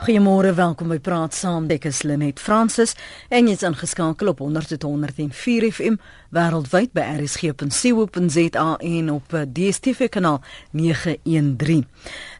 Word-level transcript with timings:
Goeiemôre, 0.00 0.54
welkom 0.54 0.88
by 0.88 0.96
Praat 0.96 1.34
Saam. 1.36 1.66
Ek 1.68 1.84
is 1.84 1.98
Lenet 2.08 2.38
Fransis 2.40 2.94
en 3.28 3.50
jy's 3.50 3.60
ingeskakel 3.68 4.30
op 4.32 4.38
100.104 4.40 5.66
FM 5.68 5.98
wêreldwyd 6.32 6.94
by 6.96 7.04
rsg.co.za 7.18 8.64
en 8.80 9.10
op 9.12 9.34
eh, 9.36 9.44
DStv 9.44 10.08
kanaal 10.16 10.38
913. 10.72 11.84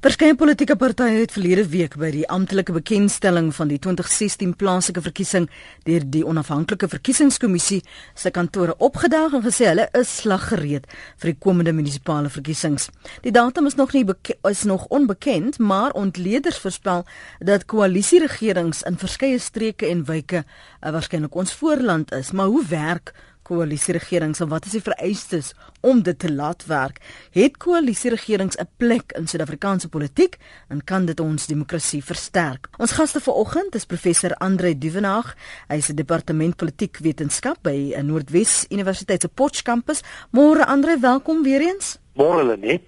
Verskeie 0.01 0.33
politieke 0.33 0.79
partye 0.81 1.19
het 1.19 1.35
verlede 1.37 1.67
week 1.69 1.99
by 2.01 2.09
die 2.15 2.23
amptelike 2.33 2.73
bekendstelling 2.73 3.51
van 3.53 3.69
die 3.69 3.77
2016 3.85 4.55
plaaslike 4.57 5.03
verkiesing 5.05 5.45
deur 5.85 6.07
die 6.15 6.23
onafhanklike 6.25 6.89
verkiesingskommissie 6.89 7.83
se 8.17 8.33
kantore 8.33 8.79
opgedaag 8.81 9.37
en 9.37 9.45
gesê 9.45 9.69
hulle 9.69 9.85
is 10.01 10.15
slaggereed 10.23 10.89
vir 11.21 11.33
die 11.35 11.37
komende 11.45 11.75
munisipale 11.77 12.33
verkiesings. 12.33 12.89
Die 13.21 13.35
datum 13.37 13.69
is 13.69 13.77
nog 13.77 13.93
nie 13.93 14.07
is 14.49 14.65
nog 14.65 14.87
onbekend, 14.89 15.59
maar 15.59 15.93
ontleeders 15.93 16.65
voorspel 16.65 17.05
dat 17.45 17.69
koalisieregerings 17.69 18.81
in 18.89 18.97
verskeie 18.97 19.39
streke 19.39 19.85
en 19.85 20.07
wyke 20.09 20.47
uh, 20.47 20.95
waarskynlik 20.97 21.37
ons 21.37 21.53
voorland 21.53 22.09
is, 22.17 22.33
maar 22.33 22.49
hoe 22.49 22.65
werk 22.73 23.13
koalisieregerings 23.51 24.41
en 24.45 24.51
wat 24.53 24.69
is 24.69 24.77
die 24.79 24.85
vereistes 24.85 25.53
om 25.87 26.03
dit 26.07 26.19
te 26.19 26.31
laat 26.33 26.67
werk? 26.71 27.01
Het 27.35 27.59
koalisieregerings 27.59 28.59
'n 28.59 28.69
plek 28.77 29.13
in 29.19 29.27
Suid-Afrikaanse 29.27 29.89
politiek 29.89 30.39
en 30.69 30.85
kan 30.85 31.07
dit 31.07 31.21
ons 31.21 31.47
demokrasie 31.47 32.05
versterk? 32.05 32.69
Ons 32.79 32.93
gaste 32.93 33.21
vanoggend 33.21 33.75
is 33.75 33.85
professor 33.85 34.35
Andre 34.35 34.79
Duvenage. 34.79 35.35
Hy 35.69 35.77
is 35.77 35.91
'n 35.91 35.95
departement 35.95 36.57
politiek 36.57 36.99
wetenskap 36.99 37.59
by 37.63 37.95
Noordwes 38.03 38.67
Universiteit 38.71 39.21
se 39.21 39.29
Potch 39.29 39.63
kampus. 39.63 40.03
Môre 40.31 40.67
Andre, 40.67 40.99
welkom 40.99 41.43
weer 41.43 41.61
eens. 41.61 41.99
Môre 42.15 42.45
Lenet. 42.45 42.83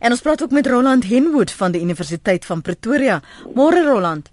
En 0.00 0.10
ons 0.10 0.20
praat 0.20 0.42
ook 0.42 0.50
met 0.50 0.66
Roland 0.66 1.04
Henwood 1.04 1.50
van 1.50 1.72
die 1.72 1.80
Universiteit 1.80 2.44
van 2.44 2.62
Pretoria. 2.62 3.22
Môre 3.54 3.84
Roland. 3.84 4.30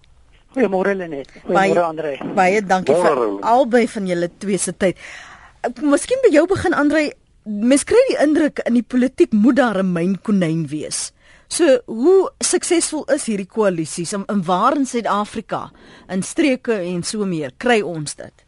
Goeiemôre 0.52 0.96
Lenet. 0.96 1.30
Goeiemôre 1.46 1.84
Andre. 1.84 2.18
Baie 2.36 2.60
dankie 2.66 2.96
Morre. 2.96 3.14
vir 3.16 3.46
albei 3.48 3.86
van 3.88 4.08
julle 4.08 4.30
twee 4.38 4.58
se 4.58 4.74
tyd. 4.78 4.98
Miskien 5.62 6.22
by 6.24 6.32
jou 6.34 6.48
begin 6.50 6.74
Andre, 6.74 7.12
mens 7.46 7.84
kry 7.86 8.00
die 8.10 8.20
indruk 8.24 8.64
in 8.66 8.80
die 8.80 8.86
politiek 8.86 9.34
moet 9.34 9.60
daar 9.60 9.78
'n 9.84 9.94
myn 9.94 10.16
konyn 10.22 10.68
wees. 10.68 11.12
So, 11.48 11.80
hoe 11.86 12.32
suksesvol 12.40 13.04
is 13.14 13.26
hierdie 13.26 13.48
koalisies 13.48 14.14
in, 14.14 14.24
in 14.30 14.44
waar 14.44 14.76
in 14.76 14.86
Suid-Afrika, 14.86 15.72
in 16.10 16.24
streke 16.24 16.74
en 16.74 17.04
so 17.04 17.26
meer, 17.26 17.52
kry 17.58 17.82
ons 17.82 18.16
dit? 18.16 18.46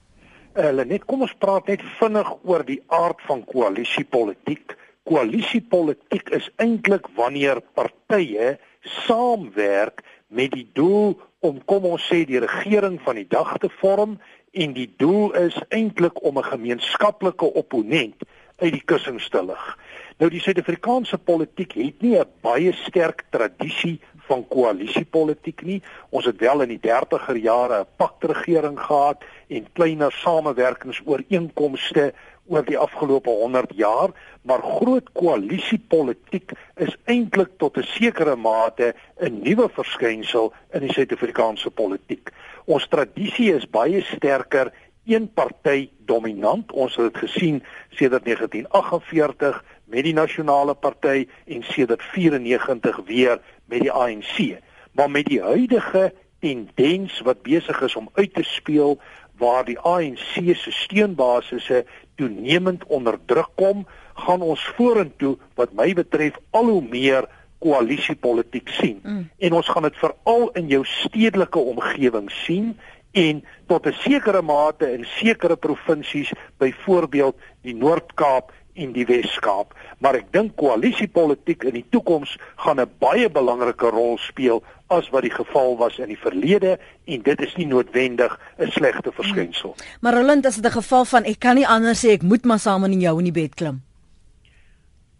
Hulle 0.53 0.81
uh, 0.81 0.88
net 0.88 1.06
kom 1.06 1.22
ons 1.22 1.36
praat 1.38 1.67
net 1.67 1.81
vinnig 2.00 2.30
oor 2.44 2.64
die 2.64 2.81
aard 2.88 3.22
van 3.28 3.44
koalisiepolitiek 3.45 4.78
koalisiepolitiek 5.03 6.30
is 6.30 6.50
eintlik 6.64 7.08
wanneer 7.17 7.61
partye 7.75 8.58
saamwerk 9.06 10.03
met 10.28 10.53
die 10.56 10.67
doel 10.73 11.17
om 11.44 11.59
kom 11.67 11.86
ons 11.86 12.06
sê 12.08 12.23
die 12.25 12.39
regering 12.39 13.00
van 13.03 13.19
die 13.19 13.28
dag 13.28 13.58
te 13.59 13.69
vorm 13.81 14.17
en 14.53 14.73
die 14.73 14.93
doel 14.97 15.33
is 15.33 15.61
eintlik 15.69 16.23
om 16.23 16.37
'n 16.37 16.43
gemeenskaplike 16.43 17.53
opponent 17.53 18.15
uit 18.57 18.71
die 18.71 18.83
kussings 18.85 19.29
te 19.29 19.45
lig. 19.45 19.77
Nou 20.17 20.29
die 20.29 20.39
Suid-Afrikaanse 20.39 21.17
politiek 21.17 21.73
het 21.73 22.01
nie 22.01 22.19
'n 22.19 22.27
baie 22.41 22.73
sterk 22.73 23.23
tradisie 23.29 23.99
van 24.27 24.47
koalisiepolitiek 24.47 25.61
nie. 25.61 25.81
Ons 26.09 26.25
het 26.25 26.39
wel 26.39 26.61
in 26.61 26.67
die 26.67 26.79
30er 26.79 27.35
jare 27.35 27.79
'n 27.79 27.85
paktregering 27.97 28.79
gehad 28.79 29.23
en 29.47 29.67
kleiner 29.73 30.11
samewerkingsooreenkomste 30.11 32.13
oor 32.47 32.65
die 32.65 32.77
afgelope 32.77 33.29
100 33.29 33.71
jaar, 33.75 34.09
maar 34.41 34.61
groot 34.61 35.11
koalisiepolitiek 35.13 36.51
is 36.75 36.97
eintlik 37.05 37.49
tot 37.57 37.77
'n 37.77 37.83
sekere 37.83 38.35
mate 38.35 38.95
'n 39.19 39.39
nuwe 39.43 39.69
verskynsel 39.69 40.53
in 40.73 40.79
die 40.79 40.93
Suid-Afrikaanse 40.93 41.69
politiek. 41.69 42.29
Ons 42.66 42.88
tradisie 42.88 43.52
is 43.53 43.67
baie 43.69 44.02
sterker 44.08 44.72
een 45.06 45.28
party 45.36 45.89
dominant. 46.08 46.72
Ons 46.72 46.95
het 46.95 47.11
dit 47.11 47.23
gesien 47.25 47.64
sedert 47.92 48.23
1948 48.25 49.63
met 49.91 50.03
die 50.07 50.16
Nasionale 50.16 50.73
Party 50.73 51.25
en 51.46 51.63
sedert 51.63 52.03
94 52.13 53.02
weer 53.07 53.41
met 53.66 53.84
die 53.84 53.91
ANC. 53.91 54.62
Maar 54.91 55.12
met 55.12 55.25
die 55.25 55.41
huidige 55.41 56.13
tendens 56.40 57.19
wat 57.23 57.44
besig 57.44 57.81
is 57.81 57.96
om 57.96 58.09
uit 58.13 58.34
te 58.34 58.44
speel 58.44 59.00
waar 59.40 59.66
die 59.66 59.79
ANC 59.79 60.56
se 60.56 60.72
steunbasisse 60.72 61.84
toenemend 62.16 62.84
onder 62.88 63.18
druk 63.25 63.50
kom, 63.56 63.88
gaan 64.13 64.41
ons 64.41 64.63
vorentoe 64.78 65.35
wat 65.57 65.73
my 65.73 65.94
betref 65.97 66.38
al 66.52 66.69
hoe 66.69 66.84
meer 66.85 67.28
koalisiepolitiek 67.63 68.69
sien. 68.79 69.00
Mm. 69.03 69.29
En 69.38 69.59
ons 69.59 69.69
gaan 69.69 69.88
dit 69.88 70.01
veral 70.01 70.50
in 70.59 70.68
jou 70.68 70.81
stedelike 70.85 71.59
omgewing 71.59 72.31
sien 72.44 72.74
en 73.13 73.44
tot 73.68 73.88
'n 73.88 73.96
sekere 74.03 74.41
mate 74.41 74.91
in 74.94 75.06
sekere 75.06 75.56
provinsies, 75.56 76.34
byvoorbeeld 76.57 77.35
die 77.62 77.75
Noord-Kaap 77.75 78.52
en 78.73 78.94
die 78.94 79.06
Wes-Kaap, 79.06 79.73
maar 80.02 80.18
ek 80.18 80.31
dink 80.34 80.56
koalisiepolitiek 80.57 81.63
in 81.69 81.78
die 81.78 81.85
toekoms 81.94 82.38
gaan 82.56 82.81
'n 82.81 82.90
baie 83.00 83.29
belangrike 83.29 83.90
rol 83.90 84.18
speel 84.18 84.63
as 84.88 85.09
wat 85.09 85.22
die 85.22 85.34
geval 85.34 85.78
was 85.78 86.00
in 86.00 86.07
die 86.07 86.18
verlede 86.18 86.79
en 87.06 87.22
dit 87.22 87.41
is 87.41 87.56
nie 87.56 87.68
noodwendig 87.68 88.40
'n 88.57 88.72
slegte 88.72 89.12
verskynsel. 89.12 89.73
Hmm. 89.78 89.85
Maar 90.02 90.13
Roland, 90.13 90.46
as 90.46 90.56
dit 90.56 90.66
'n 90.66 90.81
geval 90.81 91.06
van 91.06 91.23
ek 91.23 91.40
kan 91.40 91.56
nie 91.56 91.68
anders 91.68 92.06
sê 92.06 92.09
ek 92.09 92.22
moet 92.22 92.46
maar 92.46 92.59
saam 92.59 92.84
in 92.84 93.00
jou 93.00 93.18
in 93.18 93.31
die 93.31 93.41
bed 93.41 93.56
klim. 93.56 93.81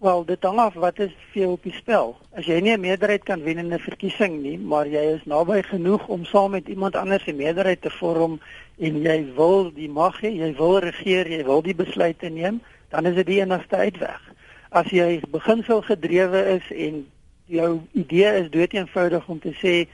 Wel, 0.04 0.26
dit 0.26 0.44
hang 0.44 0.58
af 0.60 0.74
wat 0.74 1.00
is 1.00 1.12
veel 1.32 1.52
op 1.52 1.64
die 1.64 1.74
spel. 1.74 2.10
As 2.36 2.44
jy 2.46 2.58
nie 2.60 2.74
'n 2.76 2.80
meerderheid 2.80 3.24
kan 3.24 3.44
wen 3.44 3.58
in 3.58 3.74
'n 3.74 3.80
verkiesing 3.80 4.42
nie, 4.42 4.58
maar 4.58 4.88
jy 4.88 5.04
is 5.16 5.24
naby 5.26 5.62
genoeg 5.62 6.08
om 6.08 6.26
saam 6.26 6.52
met 6.52 6.68
iemand 6.68 6.96
anders 6.96 7.26
'n 7.26 7.36
meerderheid 7.36 7.82
te 7.82 7.90
vorm 7.90 8.40
en 8.78 9.02
jy 9.02 9.34
wil 9.36 9.72
die 9.74 9.90
mag 9.90 10.22
hê, 10.22 10.28
jy 10.28 10.56
wil 10.56 10.80
regeer, 10.80 11.32
jy 11.32 11.44
wil 11.44 11.62
die 11.62 11.76
besluite 11.76 12.30
neem, 12.30 12.62
dan 12.90 13.06
is 13.06 13.16
dit 13.16 13.26
die 13.26 13.40
enigste 13.42 13.76
uitweg. 13.76 14.22
As 14.70 14.90
jy 14.90 15.22
beginsel 15.32 15.82
gedrewe 15.82 16.46
is 16.46 16.78
en 16.78 17.08
jou 17.46 17.82
idee 17.92 18.40
is 18.42 18.50
doeteenvoudig 18.50 19.30
om 19.30 19.40
te 19.40 19.54
sê 19.54 19.88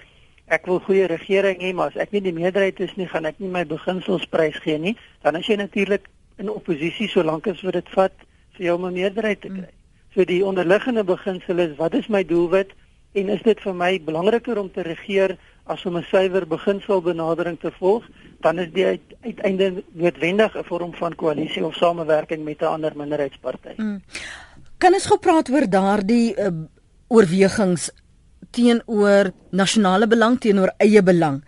ek 0.47 0.66
wil 0.66 0.80
goeie 0.80 1.06
regering 1.06 1.62
hê, 1.62 1.74
maar 1.74 1.88
as 1.88 1.96
ek 1.96 2.12
nie 2.12 2.22
die 2.22 2.34
meerderheid 2.34 2.80
is 2.80 2.96
nie, 2.96 3.08
gaan 3.08 3.26
ek 3.26 3.36
nie 3.38 3.50
my 3.50 3.66
beginsels 3.66 4.26
prysgee 4.26 4.78
nie, 4.78 4.97
dan 5.22 5.36
is 5.36 5.46
jy 5.46 5.56
natuurlik 5.56 6.09
in 6.38 6.50
oppositie 6.50 7.08
solank 7.08 7.47
as 7.47 7.62
wat 7.62 7.74
dit 7.74 7.90
vat 7.90 8.14
vir 8.53 8.66
jou 8.66 8.76
om 8.76 8.86
'n 8.86 8.94
meerderheid 8.94 9.41
te 9.41 9.47
kry. 9.47 9.70
So 10.14 10.25
die 10.25 10.46
onderliggende 10.46 11.03
beginsel 11.03 11.59
is 11.59 11.78
wat 11.78 11.94
is 11.94 12.08
my 12.08 12.24
doelwit 12.25 12.72
en 13.14 13.30
is 13.30 13.42
dit 13.46 13.59
vir 13.62 13.75
my 13.75 13.92
belangriker 14.06 14.58
om 14.58 14.72
te 14.72 14.81
regeer 14.81 15.38
as 15.70 15.86
om 15.86 15.97
'n 15.97 16.06
suiwer 16.09 16.47
beginselbenadering 16.47 17.59
te 17.59 17.72
volg, 17.72 18.03
dan 18.42 18.59
is 18.59 18.72
dit 18.74 19.02
uiteindelik 19.22 19.86
noodwendig 19.92 20.58
'n 20.58 20.64
vorm 20.64 20.94
van 20.94 21.16
koalisie 21.16 21.66
of 21.66 21.75
samewerking 21.75 22.44
met 22.44 22.62
'n 22.62 22.66
ander 22.66 22.92
minderheidsparty. 22.96 23.74
Mm. 23.78 24.02
Kan 24.78 24.94
ons 24.94 25.06
gepraat 25.06 25.50
oor 25.50 25.70
daardie 25.70 26.36
uh, 26.38 26.47
oorwegings 27.08 27.91
teenoor 28.52 29.32
nasionale 29.52 30.08
belang 30.08 30.40
teenoor 30.40 30.72
eie 30.78 31.02
belang. 31.04 31.44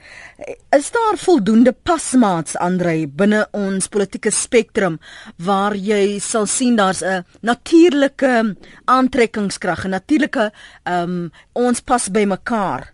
Is 0.70 0.92
daar 0.92 1.18
voldoende 1.18 1.74
pasmaats 1.74 2.58
Andre 2.58 3.08
binne 3.08 3.48
ons 3.52 3.88
politieke 3.88 4.32
spektrum 4.32 5.00
waar 5.38 5.76
jy 5.76 6.20
sal 6.20 6.46
sien 6.46 6.76
daar's 6.76 7.04
'n 7.04 7.26
natuurlike 7.42 8.56
aantrekkingskrag, 8.86 9.86
'n 9.86 9.90
natuurlike 9.90 10.52
ehm 10.84 11.04
um, 11.04 11.32
ons 11.54 11.82
pas 11.82 12.10
by 12.10 12.26
mekaar. 12.26 12.94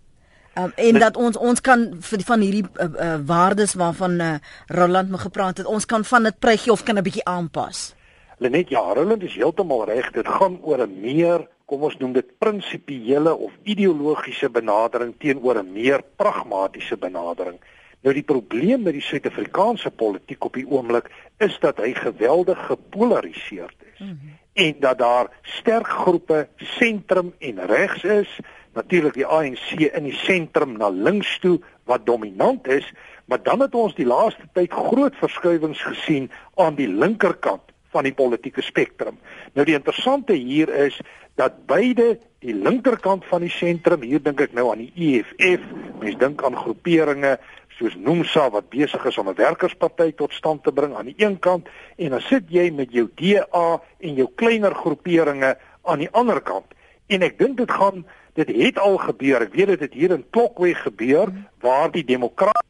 Um, 0.57 0.71
en 0.75 0.97
dat 0.99 1.17
ons 1.17 1.37
ons 1.37 1.61
kan 1.61 1.83
vir 2.01 2.21
van 2.25 2.41
hierdie 2.41 2.63
uh, 2.65 2.85
uh, 2.85 3.17
waardes 3.25 3.75
waarvan 3.77 4.21
uh, 4.21 4.29
Roland 4.73 5.09
me 5.09 5.17
gepraat 5.17 5.57
het, 5.57 5.67
ons 5.69 5.85
kan 5.85 6.05
van 6.05 6.23
dit 6.23 6.39
prygie 6.39 6.71
of 6.71 6.83
kan 6.83 6.97
'n 6.97 7.03
bietjie 7.03 7.25
aanpas. 7.25 7.93
Lenet 8.37 8.69
ja, 8.69 8.81
Roland 8.93 9.23
is 9.23 9.35
heeltemal 9.35 9.85
reg. 9.85 10.11
Dit 10.11 10.27
gaan 10.27 10.57
oor 10.61 10.81
'n 10.87 10.99
meer, 11.01 11.47
kom 11.67 11.83
ons 11.83 11.97
noem 11.99 12.13
dit 12.15 12.27
prinsipiële 12.39 13.33
of 13.35 13.55
ideologiese 13.67 14.49
benadering 14.49 15.13
teenoor 15.19 15.59
'n 15.59 15.73
meer 15.73 16.01
pragmatiese 16.15 16.97
benadering. 16.97 17.59
Nou 18.01 18.13
die 18.13 18.23
probleem 18.23 18.83
met 18.83 18.93
die 18.93 19.01
Suid-Afrikaanse 19.01 19.91
politiek 19.91 20.43
op 20.45 20.53
die 20.53 20.67
oomblik 20.69 21.11
is 21.37 21.57
dat 21.59 21.77
hy 21.77 21.93
geweldig 21.93 22.65
gepolariseerd 22.65 23.75
is. 23.93 23.99
Mm 23.99 24.07
-hmm. 24.07 24.37
En 24.53 24.75
dat 24.79 24.97
daar 24.97 25.27
sterk 25.41 25.87
groepe 25.87 26.47
sentrum 26.55 27.33
en 27.39 27.65
regs 27.65 28.03
is 28.03 28.39
natuurlik 28.73 29.13
die 29.13 29.25
ANC 29.25 29.79
in 29.79 30.03
die 30.03 30.15
sentrum 30.15 30.77
na 30.77 30.89
links 30.89 31.39
toe 31.39 31.59
wat 31.83 32.05
dominant 32.05 32.67
is, 32.67 32.93
maar 33.25 33.43
dan 33.43 33.59
het 33.59 33.75
ons 33.75 33.95
die 33.95 34.05
laaste 34.05 34.47
tyd 34.53 34.71
groot 34.71 35.15
verskywings 35.15 35.81
gesien 35.81 36.31
aan 36.55 36.75
die 36.75 36.87
linkerkant 36.87 37.61
van 37.95 38.03
die 38.03 38.13
politieke 38.13 38.61
spektrum. 38.61 39.17
Nou 39.53 39.65
die 39.65 39.75
interessante 39.75 40.33
hier 40.33 40.69
is 40.69 40.99
dat 41.37 41.65
beide 41.69 42.17
die 42.41 42.53
linkerkant 42.53 43.25
van 43.29 43.45
die 43.45 43.53
sentrum, 43.53 44.01
hier 44.05 44.21
dink 44.23 44.41
ek 44.41 44.53
nou 44.57 44.71
aan 44.71 44.83
die 44.85 44.91
EFF, 44.93 45.63
mens 46.01 46.17
dink 46.21 46.43
aan 46.45 46.57
groeperinge 46.57 47.37
soos 47.77 47.95
Nomsa 48.01 48.47
wat 48.53 48.71
besig 48.73 49.03
is 49.05 49.17
om 49.21 49.29
'n 49.29 49.37
werkersparty 49.37 50.11
tot 50.17 50.33
stand 50.33 50.63
te 50.63 50.71
bring 50.71 50.95
aan 50.95 51.11
die 51.13 51.17
een 51.17 51.39
kant 51.39 51.69
en 51.97 52.09
dan 52.09 52.21
sit 52.21 52.49
jy 52.49 52.71
met 52.71 52.91
jou 52.91 53.07
DA 53.15 53.81
en 53.99 54.13
jou 54.15 54.29
kleiner 54.35 54.73
groeperinge 54.75 55.57
aan 55.83 55.99
die 55.99 56.09
ander 56.11 56.41
kant. 56.41 56.65
En 57.07 57.21
ek 57.21 57.37
dink 57.37 57.57
dit 57.57 57.71
gaan 57.71 58.05
dit 58.33 58.47
het 58.47 58.79
al 58.79 58.97
gebeur. 58.97 59.41
Ek 59.41 59.53
weet 59.53 59.67
dit 59.67 59.79
het 59.79 59.93
hier 59.93 60.11
in 60.11 60.25
Klokweg 60.29 60.81
gebeur 60.81 61.31
waar 61.61 61.91
die 61.91 62.03
demokrat 62.03 62.65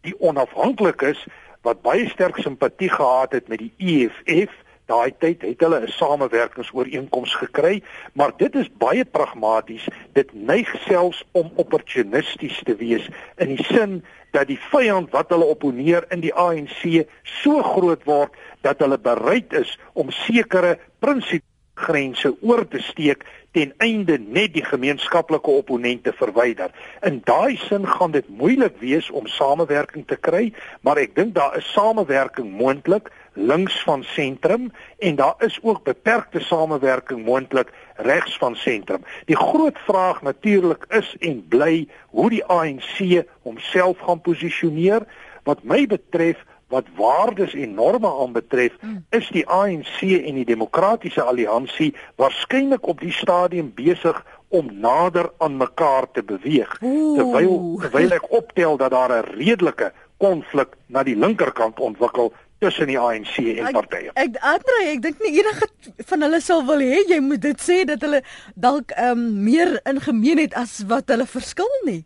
die 0.00 0.14
onafhanklik 0.20 1.02
is 1.02 1.26
wat 1.62 1.82
baie 1.82 2.08
sterk 2.08 2.36
simpatie 2.36 2.90
gehad 2.90 3.32
het 3.32 3.48
met 3.48 3.58
die 3.58 3.72
EFF 3.76 4.52
daai 4.86 5.12
tyd 5.18 5.42
het 5.42 5.60
hulle 5.60 5.80
'n 5.80 5.88
samewerkingsooreenkoms 5.98 7.34
gekry, 7.34 7.82
maar 8.12 8.32
dit 8.36 8.54
is 8.54 8.70
baie 8.78 9.04
pragmaties. 9.04 9.88
Dit 10.12 10.34
neig 10.34 10.74
selfs 10.86 11.24
om 11.32 11.50
opportunisties 11.54 12.62
te 12.62 12.76
wees 12.76 13.08
in 13.36 13.56
die 13.56 13.64
sin 13.64 14.04
dat 14.30 14.46
die 14.46 14.60
vyand 14.70 15.10
wat 15.10 15.28
hulle 15.28 15.44
opponeer 15.44 16.04
in 16.08 16.20
die 16.20 16.34
ANC 16.34 17.06
so 17.22 17.62
groot 17.62 18.04
word 18.04 18.32
dat 18.60 18.78
hulle 18.78 18.98
bereid 18.98 19.52
is 19.52 19.78
om 19.92 20.10
sekere 20.10 20.78
prinsipgrense 20.98 22.36
oor 22.40 22.68
te 22.68 22.82
steek 22.82 23.24
ten 23.56 23.72
einde 23.80 24.18
net 24.20 24.52
die 24.52 24.64
gemeenskaplike 24.64 25.50
opponente 25.50 26.12
verwyder. 26.12 26.70
In 27.00 27.22
daai 27.24 27.56
sin 27.56 27.86
gaan 27.88 28.12
dit 28.12 28.28
moeilik 28.28 28.76
wees 28.82 29.08
om 29.10 29.26
samewerking 29.26 30.04
te 30.06 30.16
kry, 30.20 30.52
maar 30.84 31.00
ek 31.00 31.14
dink 31.16 31.32
daar 31.34 31.56
is 31.56 31.72
samewerking 31.72 32.52
moontlik 32.58 33.08
links 33.36 33.82
van 33.82 34.02
sentrum 34.02 34.72
en 34.98 35.16
daar 35.16 35.34
is 35.38 35.58
ook 35.62 35.84
beperkte 35.84 36.40
samewerking 36.40 37.24
moontlik 37.24 37.72
regs 37.96 38.36
van 38.38 38.56
sentrum. 38.56 39.04
Die 39.24 39.36
groot 39.36 39.78
vraag 39.78 40.22
natuurlik 40.22 40.84
is 40.88 41.16
en 41.18 41.44
bly 41.48 41.88
hoe 42.10 42.30
die 42.30 42.44
ANC 42.44 43.24
homself 43.42 43.98
gaan 43.98 44.20
posisioneer. 44.20 45.06
Wat 45.44 45.62
my 45.62 45.86
betref, 45.86 46.44
wat 46.68 46.84
waardes 46.96 47.54
en 47.54 47.74
norme 47.74 48.10
aanbetref, 48.20 48.72
hmm. 48.80 49.04
is 49.10 49.28
die 49.30 49.46
ANC 49.46 50.00
en 50.00 50.34
die 50.34 50.44
Demokratiese 50.44 51.22
Alliansie 51.22 51.94
waarskynlik 52.16 52.86
op 52.86 53.00
die 53.00 53.12
stadium 53.12 53.70
besig 53.74 54.24
om 54.48 54.70
nader 54.80 55.30
aan 55.38 55.56
mekaar 55.56 56.10
te 56.12 56.22
beweeg. 56.22 56.78
Terwyl 56.80 57.78
terwyl 57.80 58.18
ek 58.18 58.30
optel 58.30 58.76
dat 58.76 58.90
daar 58.90 59.12
'n 59.12 59.36
redelike 59.38 59.92
konflik 60.16 60.74
na 60.86 61.02
die 61.02 61.16
linkerkant 61.16 61.80
ontwikkel 61.80 62.32
tussen 62.58 62.86
die 62.86 62.98
ANC 62.98 63.36
en 63.36 63.72
partye. 63.72 64.10
Ek, 64.14 64.36
ek 64.36 64.42
Andre, 64.54 64.80
ek 64.90 65.02
dink 65.04 65.22
nie 65.24 65.38
enige 65.40 65.68
van 66.08 66.26
hulle 66.26 66.40
sal 66.40 66.64
wil 66.68 66.82
hê 66.84 67.02
jy 67.10 67.20
moet 67.20 67.42
dit 67.44 67.62
sê 67.62 67.82
dat 67.88 68.04
hulle 68.06 68.22
dalk 68.54 68.94
ehm 68.96 69.18
um, 69.18 69.24
meer 69.44 69.76
in 69.84 70.00
gemeen 70.00 70.44
het 70.44 70.56
as 70.56 70.78
wat 70.88 71.12
hulle 71.12 71.26
verskil 71.28 71.72
nie. 71.88 72.04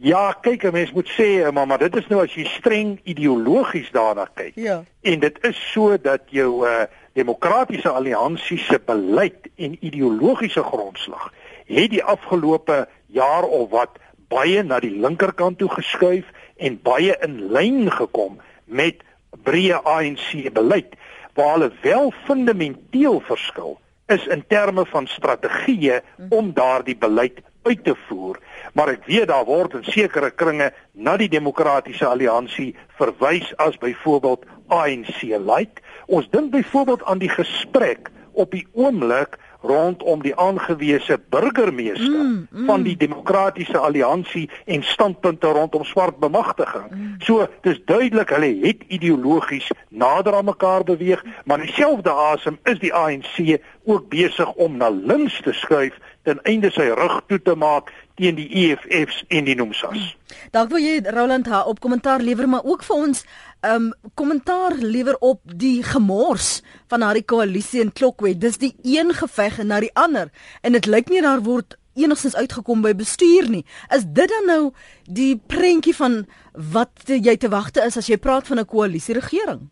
Ja, 0.00 0.32
kyk, 0.32 0.64
'n 0.64 0.72
mens 0.72 0.92
moet 0.92 1.10
sê, 1.12 1.44
eh, 1.44 1.52
maar 1.52 1.78
dit 1.78 1.96
is 1.96 2.06
nou 2.08 2.22
as 2.22 2.32
jy 2.32 2.44
streng 2.44 3.00
ideologies 3.04 3.90
daarna 3.92 4.28
kyk. 4.34 4.52
Ja. 4.56 4.82
En 5.02 5.20
dit 5.20 5.44
is 5.44 5.72
so 5.72 6.00
dat 6.00 6.20
jou 6.32 6.66
uh, 6.66 6.88
demokratiese 7.12 7.88
alliansie 7.88 8.58
se 8.58 8.80
beleid 8.84 9.48
en 9.56 9.76
ideologiese 9.80 10.62
grondslag 10.62 11.32
het 11.64 11.90
die 11.90 12.04
afgelope 12.04 12.88
jaar 13.06 13.44
of 13.44 13.70
wat 13.70 13.98
baie 14.28 14.62
na 14.62 14.80
die 14.80 14.94
linkerkant 14.94 15.58
toe 15.58 15.68
geskuif 15.68 16.24
en 16.56 16.80
baie 16.82 17.16
in 17.20 17.52
lyn 17.52 17.90
gekom 17.90 18.40
met 18.64 19.02
breë 19.44 19.82
ANC 19.84 20.52
beleid 20.54 20.96
waar 21.34 21.54
hulle 21.56 21.70
wel 21.82 22.12
fundamenteel 22.26 23.20
verskil 23.28 23.78
is 24.10 24.26
in 24.26 24.42
terme 24.48 24.84
van 24.90 25.06
strategieë 25.06 26.00
om 26.34 26.52
daardie 26.54 26.96
beleid 26.98 27.38
uit 27.62 27.84
te 27.84 27.94
voer. 28.08 28.40
Maar 28.74 28.94
ek 28.96 29.06
weet 29.06 29.28
daar 29.30 29.44
word 29.44 29.76
in 29.78 29.84
sekere 29.86 30.30
kringe 30.30 30.70
na 30.92 31.16
die 31.20 31.28
demokratiese 31.30 32.06
alliansie 32.08 32.72
verwys 32.98 33.52
as 33.62 33.78
byvoorbeeld 33.78 34.46
ANC 34.70 35.22
light 35.22 35.82
ons 36.10 36.26
dink 36.30 36.50
byvoorbeeld 36.50 37.04
aan 37.04 37.22
die 37.22 37.30
gesprek 37.30 38.10
op 38.32 38.50
die 38.54 38.66
oomblik 38.72 39.36
rondom 39.60 40.22
die 40.22 40.36
aangewese 40.36 41.20
burgemeester 41.28 42.08
mm, 42.08 42.46
mm. 42.50 42.66
van 42.66 42.82
die 42.82 42.96
demokratiese 42.96 43.78
alliansie 43.78 44.50
en 44.64 44.82
standpunte 44.82 45.46
rondom 45.46 45.84
swart 45.84 46.18
bemagtiging. 46.18 46.90
Mm. 46.90 47.14
So 47.18 47.46
dis 47.60 47.80
duidelik 47.84 48.32
hulle 48.34 48.52
het 48.62 48.84
ideologies 48.88 49.70
nader 49.88 50.34
aan 50.34 50.44
mekaar 50.44 50.84
beweeg, 50.84 51.24
maar 51.44 51.58
dieselfde 51.58 52.10
asem 52.10 52.58
is 52.64 52.78
die 52.78 52.94
ANC 52.94 53.60
ook 53.84 54.08
besig 54.08 54.52
om 54.52 54.76
na 54.76 54.88
links 54.88 55.40
te 55.42 55.52
skuif 55.52 55.98
ten 56.22 56.40
einde 56.42 56.70
sy 56.70 56.90
rug 56.96 57.20
toe 57.26 57.40
te 57.42 57.54
maak 57.56 57.92
teen 58.20 58.36
die 58.36 58.48
EFFs 58.62 59.22
en 59.28 59.46
die 59.48 59.56
NUMSAS. 59.56 60.10
Dalk 60.52 60.70
wil 60.74 60.82
jy 60.82 61.00
Roland 61.08 61.48
haar 61.48 61.70
op 61.70 61.80
kommentaar 61.80 62.20
lewer 62.24 62.48
maar 62.48 62.66
ook 62.68 62.84
vir 62.86 62.96
ons 62.96 63.24
um 63.66 63.90
kommentaar 64.14 64.76
lewer 64.80 65.16
op 65.24 65.40
die 65.44 65.82
gemors 65.84 66.60
van 66.92 67.04
daardie 67.04 67.24
koalisie 67.24 67.82
in 67.84 67.92
Klokwet. 67.92 68.40
Dis 68.40 68.60
die 68.60 68.74
een 68.84 69.12
geveg 69.16 69.58
en 69.60 69.72
na 69.72 69.80
die 69.80 69.92
ander 69.94 70.32
en 70.62 70.76
dit 70.76 70.86
lyk 70.86 71.12
nie 71.12 71.24
daar 71.24 71.44
word 71.44 71.76
enigstens 71.98 72.36
uitgekom 72.36 72.84
by 72.84 72.94
bestuur 72.96 73.48
nie. 73.50 73.64
Is 73.94 74.06
dit 74.06 74.30
dan 74.30 74.46
nou 74.48 74.62
die 75.04 75.34
prentjie 75.36 75.96
van 75.96 76.22
wat 76.52 77.08
jy 77.10 77.36
te 77.36 77.50
wagte 77.52 77.84
is 77.84 77.98
as 78.00 78.08
jy 78.08 78.16
praat 78.20 78.46
van 78.46 78.60
'n 78.60 78.66
koalisie 78.66 79.14
regering? 79.14 79.68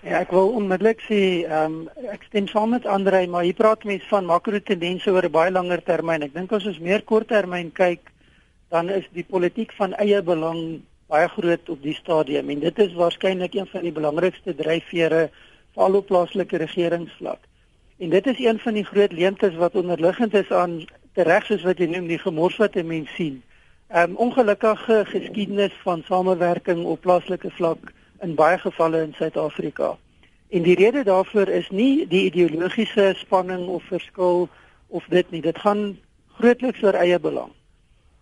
Ja, 0.00 0.22
ek 0.24 0.30
wil 0.32 0.54
onmiddellik 0.56 1.02
sê, 1.04 1.16
ehm 1.44 1.74
um, 1.84 2.06
ek 2.08 2.22
stem 2.24 2.46
saam 2.48 2.70
met 2.72 2.86
Andre, 2.88 3.18
maar 3.28 3.44
hier 3.44 3.56
praat 3.58 3.82
mense 3.84 4.06
van 4.08 4.24
makro 4.24 4.56
tendense 4.64 5.12
oor 5.12 5.26
'n 5.28 5.34
baie 5.34 5.52
langer 5.52 5.82
termyn. 5.84 6.22
Ek 6.24 6.32
dink 6.32 6.52
as 6.56 6.64
ons 6.70 6.78
meer 6.80 7.02
korttermyn 7.04 7.68
kyk, 7.72 8.08
dan 8.72 8.88
is 8.88 9.04
die 9.12 9.26
politiek 9.28 9.74
van 9.76 9.92
eie 10.00 10.22
belang 10.22 10.80
baie 11.12 11.28
groot 11.28 11.68
op 11.68 11.82
die 11.82 11.94
stadium 11.94 12.48
en 12.48 12.60
dit 12.64 12.78
is 12.78 12.96
waarskynlik 12.96 13.54
een 13.54 13.66
van 13.66 13.82
die 13.82 13.92
belangrikste 13.92 14.56
dryfvere 14.56 15.28
veral 15.74 16.00
op 16.00 16.06
plaaslike 16.06 16.56
regeringsvlak. 16.56 17.44
En 17.98 18.10
dit 18.10 18.26
is 18.26 18.38
een 18.38 18.58
van 18.58 18.74
die 18.74 18.88
groot 18.88 19.12
leemtes 19.12 19.54
wat 19.60 19.74
onderliggend 19.76 20.34
is 20.34 20.50
aan 20.50 20.80
tereg 21.12 21.44
soos 21.44 21.62
wat 21.68 21.78
jy 21.78 21.92
noem 21.92 22.06
die 22.06 22.22
gemors 22.24 22.56
wat 22.56 22.74
'n 22.76 22.86
mens 22.86 23.14
sien. 23.20 23.42
Ehm 23.92 24.10
um, 24.10 24.16
ongelukkige 24.16 25.04
geskiedenis 25.04 25.76
van 25.84 26.02
samewerking 26.08 26.84
op 26.84 27.00
plaaslike 27.00 27.50
vlak 27.50 27.92
in 28.20 28.34
baie 28.34 28.58
gevalle 28.58 29.02
in 29.02 29.14
Suid-Afrika. 29.16 29.96
En 30.50 30.62
die 30.62 30.74
rede 30.74 31.04
daarvoor 31.04 31.48
is 31.48 31.68
nie 31.70 32.06
die 32.08 32.24
ideologiese 32.24 33.12
spanning 33.16 33.66
of 33.68 33.84
verskil 33.84 34.48
of 34.88 35.04
dit 35.08 35.30
nie. 35.30 35.40
Dit 35.40 35.58
gaan 35.58 35.98
grootliks 36.38 36.82
oor 36.82 36.98
eie 36.98 37.18
belang. 37.18 37.52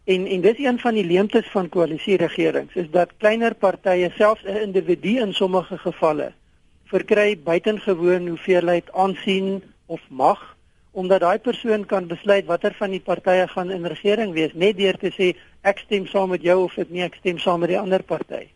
En 0.05 0.27
en 0.27 0.41
dis 0.41 0.59
een 0.59 0.79
van 0.79 0.95
die 0.95 1.05
leemtes 1.05 1.49
van 1.53 1.69
koalisieregerings 1.69 2.75
is 2.75 2.91
dat 2.91 3.17
kleiner 3.17 3.55
partye 3.55 4.11
selfs 4.17 4.45
'n 4.45 4.63
individu 4.69 5.19
in 5.21 5.33
sommige 5.33 5.79
gevalle 5.79 6.33
verkry 6.85 7.39
buitengewoon 7.45 8.29
hoeveelheid 8.29 8.93
aansien 8.93 9.63
of 9.87 10.01
mag 10.09 10.57
omdat 10.91 11.21
daai 11.21 11.39
persoon 11.39 11.85
kan 11.87 12.07
besluit 12.07 12.47
watter 12.47 12.75
van 12.75 12.91
die 12.91 13.01
partye 13.01 13.49
gaan 13.49 13.71
in 13.71 13.87
regering 13.87 14.33
wees 14.33 14.55
net 14.55 14.77
deur 14.77 14.97
te 14.99 15.11
sê 15.19 15.37
ek 15.63 15.79
stem 15.79 16.07
saam 16.07 16.33
met 16.33 16.43
jou 16.43 16.63
of 16.65 16.79
ek 16.79 16.91
nie 16.91 17.05
ek 17.05 17.19
stem 17.21 17.39
saam 17.39 17.61
met 17.61 17.69
die 17.69 17.79
ander 17.79 18.03
party. 18.03 18.49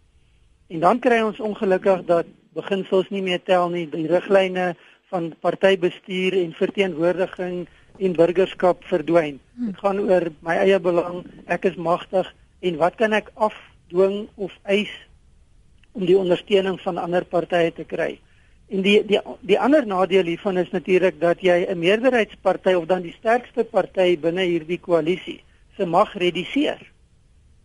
En 0.73 0.81
dan 0.81 0.99
kry 1.05 1.21
ons 1.21 1.41
ongelukkig 1.41 2.05
dat 2.09 2.29
beginsels 2.57 3.11
nie 3.12 3.23
meer 3.25 3.41
tel 3.45 3.69
nie, 3.73 3.85
die 3.93 4.07
riglyne 4.09 4.73
van 5.12 5.33
partybestuur 5.45 6.37
en 6.41 6.55
verteenwoordiging 6.57 7.67
en 7.99 8.17
burgerskap 8.17 8.85
verdwyn. 8.88 9.41
Hm. 9.57 9.69
Dit 9.69 9.83
gaan 9.85 10.00
oor 10.00 10.29
my 10.41 10.57
eie 10.64 10.79
belang, 10.81 11.23
ek 11.52 11.69
is 11.69 11.76
magtig 11.76 12.31
en 12.64 12.79
wat 12.81 12.97
kan 13.00 13.12
ek 13.12 13.29
afdwing 13.35 14.31
of 14.41 14.55
eis 14.64 14.93
om 15.93 16.07
die 16.09 16.17
ondersteuning 16.17 16.79
van 16.81 17.00
ander 17.02 17.26
partye 17.29 17.75
te 17.76 17.85
kry? 17.85 18.14
En 18.73 18.81
die 18.87 19.02
die 19.05 19.21
die 19.45 19.61
ander 19.61 19.85
nadeel 19.85 20.31
hiervan 20.33 20.57
is 20.62 20.73
natuurlik 20.73 21.21
dat 21.21 21.45
jy 21.45 21.67
'n 21.69 21.79
meerderheidsparty 21.79 22.73
of 22.73 22.88
dan 22.88 23.02
die 23.05 23.17
sterkste 23.19 23.64
party 23.64 24.17
binne 24.17 24.49
hierdie 24.49 24.81
koalisie 24.81 25.43
se 25.76 25.85
mag 25.85 26.14
reduseer. 26.17 26.81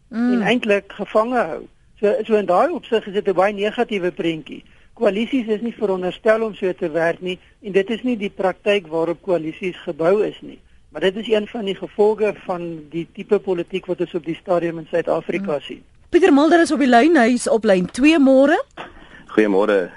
Mm. 0.09 0.33
En 0.33 0.41
eintlik 0.41 0.91
gevange 0.91 1.39
hou. 1.39 1.63
So 1.99 2.13
so 2.27 2.35
in 2.37 2.45
daai 2.45 2.69
opsig 2.69 3.07
is 3.07 3.13
dit 3.13 3.27
'n 3.27 3.33
baie 3.33 3.53
negatiewe 3.53 4.11
prentjie. 4.11 4.63
Koalisies 4.93 5.47
is 5.47 5.61
nie 5.61 5.73
veronderstel 5.73 6.43
om 6.43 6.53
so 6.53 6.73
te 6.73 6.89
werk 6.91 7.21
nie 7.21 7.39
en 7.61 7.71
dit 7.71 7.89
is 7.89 8.03
nie 8.03 8.17
die 8.17 8.29
praktyk 8.29 8.87
waarop 8.87 9.21
koalisies 9.21 9.77
gebou 9.85 10.23
is 10.25 10.37
nie. 10.41 10.59
Maar 10.89 11.01
dit 11.01 11.15
is 11.15 11.27
een 11.27 11.47
van 11.47 11.65
die 11.65 11.75
gevolge 11.75 12.33
van 12.45 12.85
die 12.89 13.07
tipe 13.13 13.39
politiek 13.39 13.85
wat 13.85 13.99
ons 13.99 14.13
op 14.13 14.25
die 14.25 14.35
stadium 14.35 14.77
in 14.77 14.87
Suid-Afrika 14.89 15.51
hmm. 15.51 15.61
sien. 15.61 15.83
Pieter 16.09 16.33
Mulder 16.33 16.59
is 16.59 16.71
op 16.71 16.79
die 16.79 16.87
lyn, 16.87 17.17
hy 17.17 17.33
is 17.33 17.47
op 17.47 17.63
lyn 17.63 17.89
2 17.91 18.19
môre. 18.19 18.61
Goeiemôre, 19.27 19.89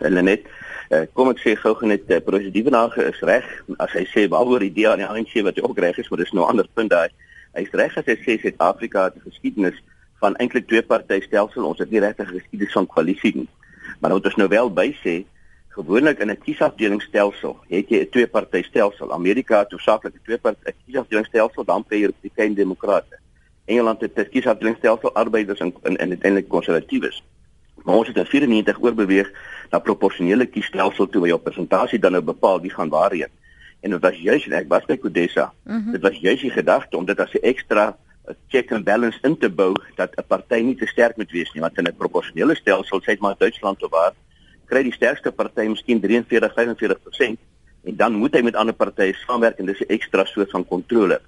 Lenet. 0.00 0.48
Uh, 0.88 1.04
kom 1.12 1.28
ek 1.28 1.42
sê 1.44 1.52
gou 1.60 1.76
net 1.84 2.08
uh, 2.08 2.16
president 2.24 2.70
Nage 2.72 3.04
is 3.04 3.20
reg 3.20 3.44
as 3.78 3.92
hy 3.92 4.06
sê 4.08 4.24
waaroor 4.32 4.64
die 4.64 4.72
DA 4.72 4.96
en 4.96 5.04
die 5.04 5.08
ANC 5.08 5.36
wat 5.44 5.60
ook 5.60 5.78
reg 5.78 5.98
is, 6.00 6.08
maar 6.08 6.24
dis 6.24 6.32
nou 6.32 6.46
'n 6.46 6.48
ander 6.48 6.68
punt 6.74 6.90
daai. 6.90 7.08
Hy's 7.52 7.68
reg 7.72 7.96
as 7.98 8.06
hy 8.06 8.16
sê 8.16 8.40
Suid-Afrika 8.40 9.04
het 9.04 9.16
'n 9.16 9.28
geskiedenis 9.28 9.76
van 10.20 10.36
eintlik 10.36 10.66
twee 10.66 10.82
party 10.82 11.20
stelsel. 11.20 11.64
Ons 11.64 11.78
het 11.82 11.90
nie 11.90 12.02
regtig 12.02 12.28
geskiedenis 12.28 12.76
van 12.76 12.86
koalisie 12.86 13.34
nie. 13.36 13.48
Maar 14.00 14.16
wat 14.16 14.30
ons 14.30 14.38
nou 14.40 14.48
wel 14.48 14.70
by 14.72 14.88
sê, 15.02 15.14
gewoonlik 15.76 16.18
in 16.18 16.30
'n 16.30 16.38
kiesafdelingsstelsel, 16.44 17.56
het 17.68 17.88
jy 17.88 18.00
'n 18.02 18.10
twee 18.10 18.26
party 18.26 18.62
stelsel. 18.62 19.12
Amerika 19.12 19.58
het 19.58 19.72
hoofsaaklik 19.72 20.14
'n 20.14 20.24
twee 20.24 20.38
party 20.38 20.72
kiesafdelingsstelsel, 20.86 21.64
dan 21.64 21.84
kry 21.84 22.00
jy 22.00 22.06
Republikeine 22.06 22.50
en 22.50 22.54
Demokrate. 22.56 23.18
Engeland 23.64 24.00
het 24.00 24.18
'n 24.18 24.28
kiesafdelingsstelsel, 24.28 25.14
arbeiders 25.14 25.60
en 25.60 25.74
en, 25.82 25.96
en 25.96 26.08
uiteindelik 26.08 26.48
konservatiewes. 26.48 27.22
Maar 27.84 27.94
ons 27.94 28.08
het 28.08 28.16
in 28.16 28.26
94 28.26 28.80
oorbeweeg 28.80 29.30
na 29.70 29.78
proporsionele 29.78 30.46
kiesstelsel 30.46 31.08
toe 31.08 31.20
waar 31.20 31.28
jou 31.28 31.40
persentasie 31.40 31.98
dan 31.98 32.12
nou 32.12 32.24
bepaal 32.24 32.60
wie 32.60 32.70
gaan 32.70 32.88
waarheen. 32.88 33.30
en 33.80 33.90
dit 33.90 34.00
was 34.00 34.16
juis 34.16 34.46
en 34.46 34.56
ek 34.58 34.68
was 34.68 34.86
by 34.88 34.96
Kodesa. 34.98 35.52
Mm 35.64 35.82
-hmm. 35.82 35.92
Dit 35.92 36.02
was 36.02 36.16
juis 36.16 36.40
die 36.40 36.50
gedagte 36.50 36.96
om 36.96 37.04
dit 37.04 37.20
as 37.20 37.32
'n 37.32 37.46
ekstra 37.46 37.96
check 38.48 38.72
and 38.72 38.84
balance 38.84 39.18
in 39.22 39.36
te 39.38 39.48
bou 39.48 39.74
dat 39.96 40.14
'n 40.16 40.26
party 40.26 40.60
nie 40.62 40.76
te 40.76 40.86
sterk 40.86 41.16
moet 41.16 41.30
wees 41.30 41.52
nie 41.52 41.60
want 41.60 41.78
in 41.78 41.86
'n 41.86 41.96
proporsionele 41.96 42.54
stelsel 42.54 43.00
sê 43.00 43.06
dit 43.06 43.20
maar 43.20 43.36
Duitsland 43.38 43.82
of 43.82 43.90
waar 43.90 44.12
kry 44.66 44.82
die 44.82 44.92
sterkste 44.92 45.32
party 45.32 45.66
miskien 45.68 46.00
43 46.00 46.52
45% 46.54 47.38
en 47.84 47.96
dan 47.96 48.12
moet 48.12 48.34
hy 48.34 48.42
met 48.42 48.56
ander 48.56 48.74
partye 48.74 49.14
saamwerk 49.14 49.58
en 49.58 49.66
dis 49.66 49.80
'n 49.80 49.92
ekstra 49.92 50.24
soort 50.24 50.50
van 50.50 50.64
kontrole. 50.66 51.20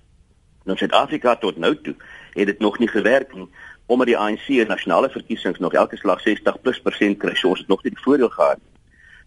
Nou 0.65 0.77
Suid-Afrika 0.77 1.37
tot 1.37 1.57
nou 1.57 1.75
toe 1.83 1.95
het 2.35 2.47
dit 2.47 2.59
nog 2.59 2.79
nie 2.79 2.89
gewerk 2.89 3.35
nie 3.35 3.49
omdat 3.87 4.07
die 4.07 4.19
ANC 4.19 4.49
in 4.49 4.67
nasionale 4.67 5.11
verkiesings 5.11 5.59
nog 5.59 5.73
elke 5.73 5.97
slag 5.97 6.21
60+% 6.23 7.19
kry, 7.19 7.35
so 7.35 7.49
ons 7.49 7.59
het 7.59 7.69
nog 7.69 7.83
nie 7.83 7.91
die 7.91 8.03
voordeel 8.03 8.29
gehad 8.29 8.57
nie. 8.57 8.71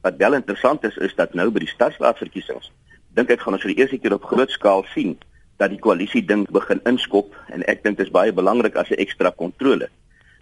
Wat 0.02 0.16
wel 0.18 0.34
interessant 0.34 0.84
is 0.84 0.98
is 0.98 1.16
dat 1.16 1.34
nou 1.34 1.50
by 1.52 1.60
die 1.60 1.74
stadsraadverkiesings 1.74 2.72
dink 3.14 3.30
ek 3.30 3.42
gaan 3.42 3.54
ons 3.54 3.62
vir 3.62 3.74
die 3.74 3.82
eerste 3.82 3.98
keer 3.98 4.14
op 4.14 4.24
groot 4.24 4.50
skaal 4.50 4.86
sien 4.94 5.18
dat 5.64 5.72
die 5.74 5.82
koalisie 5.82 6.24
ding 6.28 6.46
begin 6.52 6.82
inskop 6.90 7.36
en 7.56 7.64
ek 7.72 7.84
dink 7.84 8.00
dit 8.00 8.08
is 8.08 8.14
baie 8.14 8.34
belangrik 8.36 8.76
as 8.80 8.92
'n 8.92 9.02
ekstra 9.06 9.32
kontrole. 9.32 9.88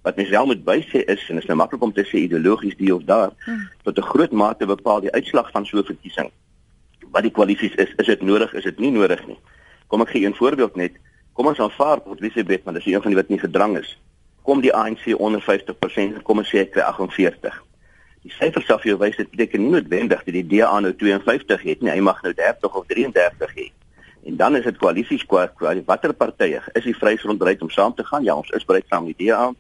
Wat 0.01 0.15
mens 0.17 0.29
wel 0.29 0.45
moet 0.45 0.63
bysê 0.65 0.99
is 1.05 1.21
en 1.29 1.35
dit 1.35 1.43
is 1.43 1.49
nou 1.49 1.57
maklik 1.57 1.81
om 1.81 1.93
te 1.93 2.03
sê 2.03 2.17
ideologies 2.25 2.77
die 2.77 2.93
of 2.95 3.03
daar 3.03 3.31
hmm. 3.45 3.69
tot 3.83 3.97
'n 3.97 4.09
groot 4.13 4.31
mate 4.31 4.65
bepaal 4.65 5.01
die 5.01 5.13
uitslag 5.13 5.51
van 5.51 5.65
so 5.65 5.77
'n 5.77 5.91
verkiesing. 5.93 6.29
Wat 7.11 7.23
die 7.23 7.31
koalisies 7.31 7.75
is, 7.75 7.93
is 7.97 8.05
dit 8.05 8.21
nodig, 8.21 8.53
is 8.53 8.63
dit 8.63 8.79
nie 8.79 8.91
nodig 8.91 9.27
nie. 9.27 9.37
Kom 9.87 10.01
ek 10.01 10.09
gee 10.09 10.25
een 10.25 10.35
voorbeeld 10.35 10.75
net. 10.75 10.91
Kom 11.33 11.47
ons 11.47 11.59
aanvaar 11.59 12.01
Port 12.01 12.19
Elizabeth, 12.19 12.63
want 12.63 12.77
dit 12.77 12.85
is 12.85 12.93
een 12.93 13.01
van 13.01 13.11
die 13.11 13.19
wat 13.21 13.29
nie 13.29 13.39
gedrang 13.39 13.77
is. 13.77 13.97
Kom 14.41 14.61
die 14.61 14.73
ANC 14.73 15.19
onder 15.19 15.41
50%, 15.41 16.21
kom 16.23 16.37
ons 16.37 16.49
sê 16.49 16.57
ek 16.57 16.71
kry 16.71 16.81
48 16.81 17.61
die 18.21 18.33
syfers 18.37 18.67
sal 18.69 18.79
vir 18.81 18.91
jou 18.91 18.97
wys 19.01 19.17
dit 19.17 19.29
beteken 19.33 19.63
nie 19.63 19.71
noodwendig 19.75 20.23
dat 20.25 20.33
die 20.33 20.45
DA 20.45 20.79
nou 20.79 20.93
52 20.93 21.63
het 21.65 21.81
nie, 21.81 21.89
hy 21.89 22.01
mag 22.05 22.21
nou 22.21 22.33
30 22.37 22.75
of 22.77 22.85
33 22.85 23.55
hê. 23.57 23.71
En 24.25 24.37
dan 24.37 24.55
is 24.55 24.63
dit 24.63 24.77
koalisies 24.77 25.25
kwart, 25.25 25.53
watter 25.85 26.13
partye 26.13 26.61
is 26.73 26.83
die 26.83 26.95
vryheidsrond 26.95 27.39
bereid 27.41 27.61
om 27.61 27.69
saam 27.69 27.95
te 27.95 28.05
gaan? 28.05 28.23
Ja, 28.23 28.35
ons 28.35 28.49
is 28.49 28.65
bereid 28.65 28.85
saam 28.89 29.05
met 29.05 29.17
die 29.17 29.27
DA. 29.31 29.51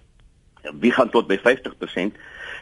Wie 0.79 0.91
gaan 0.91 1.09
tot 1.09 1.27
by 1.27 1.39
50%? 1.41 2.19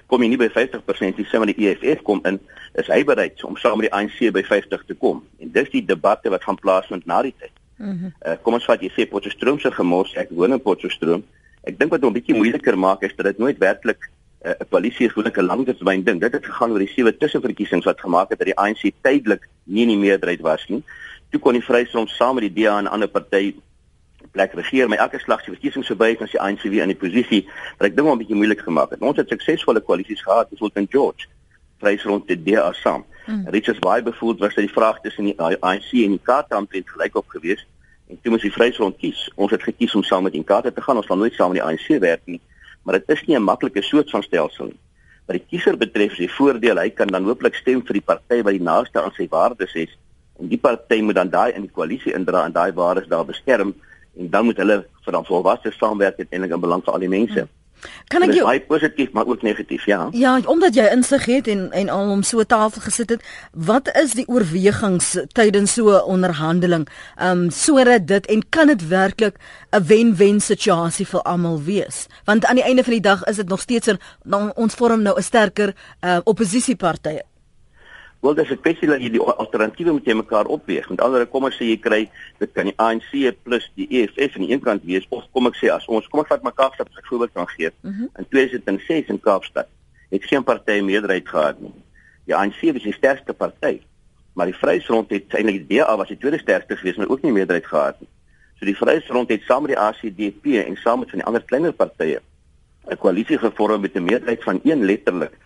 Kom 0.08 0.24
jy 0.24 0.29
nie 0.32 0.39
by 0.39 0.48
50% 0.50 1.20
nie, 1.20 1.25
sê 1.27 1.38
maar 1.38 1.51
die 1.51 1.68
EFF 1.70 2.01
kom 2.08 2.22
in, 2.25 2.39
is 2.79 2.88
hy 2.88 3.03
bereid 3.06 3.44
om 3.44 3.58
saam 3.60 3.82
met 3.82 3.89
die 3.89 3.96
ANC 3.96 4.32
by 4.34 4.44
50 4.48 4.86
te 4.88 4.96
kom? 4.96 5.20
En 5.44 5.51
dis 5.51 5.70
die 5.74 5.84
debatte 5.86 6.32
wat 6.34 6.44
gaan 6.48 6.58
plaasvind 6.58 7.06
na 7.06 7.22
die 7.27 7.36
tyd. 7.38 7.56
Mm 7.79 8.13
uh, 8.27 8.38
kom 8.44 8.56
ons 8.58 8.65
vat 8.68 8.82
jy 8.84 8.89
sê 8.96 9.06
Potchefstroom 9.08 9.60
se 9.60 9.72
gemors, 9.72 10.15
ek 10.20 10.32
woon 10.36 10.56
in 10.56 10.63
Potchefstroom. 10.63 11.22
Ek 11.68 11.77
dink 11.79 11.91
wat 11.91 12.01
hom 12.01 12.12
'n 12.12 12.20
bietjie 12.20 12.36
moeiliker 12.36 12.77
maak 12.79 13.03
is 13.03 13.15
dat 13.15 13.25
dit 13.25 13.39
nooit 13.39 13.60
werklik 13.60 14.10
Eh, 14.39 14.51
'n 14.51 14.63
uh, 14.63 14.68
polisie 14.70 15.06
is 15.06 15.12
gewoonlik 15.12 15.38
'n 15.38 15.46
langtermyn 15.51 16.03
ding. 16.03 16.20
Dit 16.20 16.32
het 16.32 16.46
gegaan 16.46 16.72
oor 16.72 16.79
die 16.79 16.88
sewe 16.88 17.18
tussenverkiesings 17.18 17.86
wat 17.86 18.00
gemaak 18.00 18.29
het 18.29 18.38
dat 18.38 18.48
die 18.48 18.58
ANC 18.58 18.91
tydelik 19.01 19.48
nie 19.63 19.82
in 19.82 19.88
die 19.88 19.98
meerderheid 19.98 20.39
was 20.39 20.68
nie. 20.68 20.84
Toe 21.30 21.40
kon 21.40 21.54
die 21.54 21.64
Vryheidsfront 21.64 22.10
saam 22.10 22.40
met 22.40 22.48
die 22.48 22.64
DA 22.64 22.78
en 22.80 22.88
ander 22.88 23.08
party 23.08 23.56
plek 24.32 24.54
regeer, 24.54 24.90
maar 24.90 24.98
elke 24.98 25.20
slag 25.20 25.42
se 25.44 25.52
verkiesings 25.52 25.88
verby 25.88 26.10
het 26.12 26.22
as 26.22 26.32
die 26.32 26.42
ANC 26.42 26.66
weer 26.68 26.84
in 26.84 26.92
die 26.92 27.00
posisie 27.00 27.46
wat 27.78 27.88
ek 27.90 27.96
dink 27.96 28.08
hom 28.08 28.18
'n 28.18 28.22
bietjie 28.24 28.36
moeilik 28.36 28.62
gemaak 28.62 28.92
het. 28.92 29.02
Ons 29.02 29.18
het 29.18 29.30
suksesvolle 29.30 29.82
koalisies 29.82 30.22
gehad, 30.22 30.50
soos 30.58 30.76
in 30.76 30.88
George. 30.90 31.28
Vryheidsfront 31.80 32.30
het 32.30 32.46
die 32.46 32.54
DA 32.54 32.74
saam. 32.74 33.06
Hmm. 33.26 33.48
Richards 33.48 33.80
Bay 33.80 34.04
bevoel 34.04 34.38
was 34.38 34.56
dat 34.56 34.66
die 34.66 34.74
vraag 34.74 35.02
tussen 35.02 35.26
die 35.26 35.38
ANC 35.40 35.92
en 35.92 36.18
die 36.18 36.22
KATA 36.24 36.58
omtrent 36.58 36.90
gelyk 36.90 37.16
op 37.16 37.28
gewees 37.28 37.66
en 38.10 38.20
toe 38.22 38.32
moes 38.32 38.42
die 38.42 38.52
Vryheidsfront 38.52 38.98
kies. 38.98 39.32
Ons 39.36 39.52
het 39.52 39.64
gekies 39.64 39.96
om 39.96 40.04
saam 40.04 40.24
met 40.24 40.34
die 40.34 40.44
KATA 40.44 40.72
te 40.72 40.82
gaan. 40.82 40.98
Ons 40.98 41.06
sal 41.06 41.18
nooit 41.18 41.34
saam 41.34 41.52
met 41.54 41.62
die 41.62 41.68
ANC 41.68 42.02
werk 42.02 42.22
nie 42.26 42.42
maar 42.90 43.00
dit 43.00 43.18
is 43.18 43.26
nie 43.26 43.36
'n 43.38 43.44
maklike 43.44 43.82
soort 43.82 44.10
van 44.10 44.24
stelsel 44.24 44.66
nie. 44.66 44.80
Wat 45.26 45.38
die 45.38 45.46
kiezer 45.50 45.78
betref, 45.78 46.12
is 46.12 46.18
die 46.18 46.32
voordeel 46.32 46.78
hy 46.78 46.90
kan 46.90 47.08
dan 47.08 47.24
hooplik 47.24 47.56
stem 47.56 47.86
vir 47.86 47.94
die 47.94 48.02
party 48.02 48.42
wat 48.42 48.54
die 48.54 48.62
naaste 48.62 49.02
aan 49.02 49.14
sy 49.14 49.28
waardes 49.30 49.74
is 49.74 49.98
en 50.39 50.48
die 50.48 50.58
party 50.58 51.01
moet 51.01 51.15
dan 51.15 51.29
daai 51.29 51.53
in 51.53 51.62
die 51.62 51.72
koalisie 51.72 52.13
indra 52.13 52.46
en 52.46 52.51
daai 52.51 52.72
waardes 52.74 53.08
daar 53.08 53.25
beskerm 53.25 53.74
en 54.17 54.29
dan 54.29 54.46
moet 54.46 54.58
hulle 54.58 54.86
vir 55.05 55.13
dan 55.13 55.25
volwasse 55.25 55.72
saamwerk 55.72 56.17
uiteindelik 56.17 56.55
in 56.55 56.62
belang 56.62 56.84
vir 56.84 56.93
al 56.93 57.00
die 57.00 57.15
mense. 57.15 57.39
Hmm. 57.39 57.55
Kan 58.12 58.25
ek 58.25 58.34
jou 58.36 58.46
baie 58.48 58.62
positief 58.67 59.13
maar 59.15 59.27
ook 59.29 59.43
negatief, 59.46 59.86
ja. 59.88 60.08
Ja, 60.12 60.34
omdat 60.51 60.75
jy 60.75 60.88
insig 60.91 61.25
het 61.29 61.48
en 61.48 61.69
en 61.72 61.89
al 61.93 62.12
om 62.12 62.24
so 62.27 62.43
tafel 62.43 62.81
gesit 62.81 63.13
het, 63.15 63.24
wat 63.53 63.91
is 63.96 64.15
die 64.17 64.27
oorwegings 64.27 65.13
tydens 65.38 65.74
so 65.74 65.96
'n 65.96 66.03
onderhandeling? 66.15 66.88
Ehm 67.15 67.46
um, 67.46 67.50
sodat 67.50 68.08
dit 68.08 68.25
en 68.25 68.43
kan 68.50 68.67
dit 68.67 68.88
werklik 68.88 69.36
'n 69.72 69.84
wen-wen 69.86 70.39
situasie 70.39 71.08
vir 71.08 71.22
almal 71.22 71.62
wees? 71.63 72.08
Want 72.25 72.46
aan 72.46 72.55
die 72.55 72.63
einde 72.63 72.84
van 72.84 72.93
die 72.93 73.08
dag 73.12 73.24
is 73.24 73.36
dit 73.36 73.50
nog 73.50 73.60
steeds 73.60 73.88
'n 73.88 74.00
ons 74.55 74.74
vorm 74.74 75.01
nou 75.01 75.17
'n 75.17 75.24
sterker 75.24 75.75
uh, 76.01 76.17
oppositiepartye. 76.24 77.24
Wel 78.20 78.34
dis 78.34 78.50
'n 78.52 78.60
kwessie 78.60 78.88
dat 78.88 79.02
jy 79.02 79.10
die 79.10 79.22
alternatiewe 79.22 79.92
moet 79.92 80.06
jy 80.06 80.14
mekaar 80.14 80.46
opweeg. 80.46 80.90
Met 80.90 81.02
ander 81.02 81.26
kom 81.26 81.46
ek 81.46 81.54
sê 81.54 81.64
jy 81.72 81.78
kry 81.80 82.10
dit 82.40 82.52
kan 82.52 82.66
die 82.66 82.74
ANC 82.76 83.12
plus 83.44 83.72
die 83.76 83.88
EFF 83.88 84.36
aan 84.36 84.46
die 84.46 84.52
een 84.52 84.60
kant 84.60 84.84
wees 84.84 85.06
of 85.10 85.24
kom 85.32 85.48
ek 85.48 85.56
sê 85.56 85.72
as 85.72 85.88
ons 85.88 86.08
kom 86.08 86.20
ek 86.20 86.28
vat 86.28 86.44
mekaar 86.44 86.72
as 86.72 86.80
'n 86.80 87.08
voorbeeld 87.10 87.32
kan 87.34 87.48
gee. 87.48 87.72
Mm 87.82 87.92
-hmm. 87.92 88.10
In 88.18 88.28
2006 88.30 89.08
in 89.08 89.20
Kaapstad 89.20 89.68
het 90.10 90.24
geen 90.24 90.44
party 90.44 90.82
meerderheid 90.82 91.30
gehad 91.30 91.60
nie. 91.60 91.74
Die 92.26 92.36
ANC 92.36 92.62
was 92.74 92.84
die 92.84 92.94
sterkste 92.94 93.34
party, 93.34 93.82
maar 94.34 94.46
die 94.46 94.56
Vryheidsfront 94.56 95.10
het 95.10 95.34
eintlik 95.34 95.68
die 95.68 95.78
DA 95.78 95.98
was 95.98 96.08
die 96.08 96.18
tweede 96.18 96.40
sterkste 96.40 96.76
gewees, 96.76 96.96
maar 96.96 97.10
ook 97.10 97.22
nie 97.22 97.32
meerderheid 97.32 97.66
gehad 97.66 98.00
nie. 98.00 98.10
So 98.60 98.66
die 98.66 98.76
Vryheidsfront 98.76 99.30
het 99.30 99.42
saam 99.42 99.62
met 99.62 99.72
die 99.72 99.80
ACDP 99.80 100.46
en 100.68 100.76
saam 100.76 101.00
met 101.00 101.10
van 101.10 101.20
die 101.20 101.28
ander 101.28 101.44
kleiner 101.44 101.74
partye 101.74 102.20
'n 102.90 102.98
koalisie 102.98 103.38
gevorm 103.38 103.82
met 103.82 103.96
'n 103.96 104.04
meerderheid 104.04 104.44
van 104.44 104.60
een 104.64 104.86
letterlik 104.86 105.38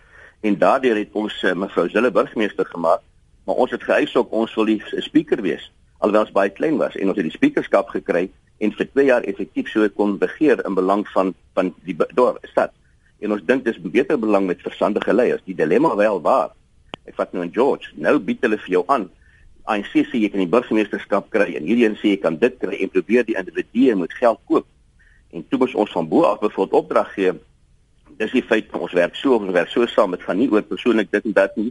en 0.44 0.58
daardeur 0.60 1.00
het 1.00 1.16
ons 1.16 1.40
uh, 1.42 1.56
mevrou 1.56 1.88
Zille 1.88 2.12
burgemeester 2.12 2.68
gemaak 2.76 3.02
maar 3.44 3.60
ons 3.60 3.72
het 3.72 3.82
geëis 3.84 4.14
ook 4.16 4.32
ons 4.32 4.54
wil 4.60 4.72
die 4.72 4.80
speaker 5.08 5.42
wees 5.44 5.70
alhoewel 5.98 6.26
ons 6.28 6.36
baie 6.36 6.52
klein 6.52 6.80
was 6.80 6.96
en 7.00 7.12
ons 7.12 7.20
het 7.20 7.28
die 7.28 7.38
speakerskap 7.38 7.92
gekry 7.96 8.28
en 8.62 8.72
vir 8.78 8.88
2 8.92 9.06
jaar 9.08 9.26
effektief 9.30 9.70
so 9.72 9.86
kon 9.98 10.18
begeer 10.18 10.62
in 10.66 10.76
belang 10.78 11.04
van 11.14 11.34
van 11.54 11.72
die 11.86 11.96
dorp 12.14 12.38
stad. 12.50 12.72
En 13.20 13.32
ons 13.34 13.42
dink 13.46 13.64
dis 13.64 13.78
beter 13.80 14.18
belang 14.20 14.46
met 14.46 14.62
verstandige 14.62 15.14
leiers. 15.14 15.42
Die 15.46 15.56
dilemma 15.56 15.94
wel 15.96 16.20
waar. 16.22 16.52
Ek 17.04 17.16
vat 17.18 17.32
nou 17.32 17.44
in 17.44 17.52
George. 17.54 17.92
Nou 17.96 18.18
bied 18.18 18.42
hulle 18.44 18.58
vir 18.58 18.76
jou 18.78 18.84
aan. 18.92 19.08
ANC 19.70 19.92
sê 19.94 20.20
jy 20.20 20.28
kan 20.28 20.42
die 20.42 20.50
burgemeesterskap 20.50 21.30
kry 21.32 21.54
en 21.56 21.64
hierdie 21.64 21.86
een 21.86 21.96
sê 22.00 22.14
jy 22.14 22.20
kan 22.20 22.36
dit 22.40 22.56
kry 22.60 22.82
en 22.84 22.92
probeer 22.92 23.24
die 23.24 23.36
individue 23.40 23.96
met 23.96 24.12
geld 24.18 24.40
koop. 24.50 24.66
En 25.32 25.44
toe 25.48 25.58
moes 25.62 25.74
ons 25.74 25.94
van 25.96 26.08
bo 26.08 26.28
af 26.28 26.42
bevoel 26.42 26.68
opdrag 26.82 27.14
gee 27.16 27.32
dis 28.18 28.34
die 28.34 28.42
feit 28.42 28.72
ons 28.78 28.92
werk 28.96 29.16
so 29.18 29.38
ons 29.38 29.52
werk 29.54 29.70
so 29.72 29.86
saam 29.90 30.14
dit 30.14 30.22
gaan 30.22 30.38
nie 30.38 30.50
oor 30.52 30.62
persoonlik 30.66 31.10
dit 31.12 31.26
en 31.30 31.34
dat 31.36 31.56
nie. 31.58 31.70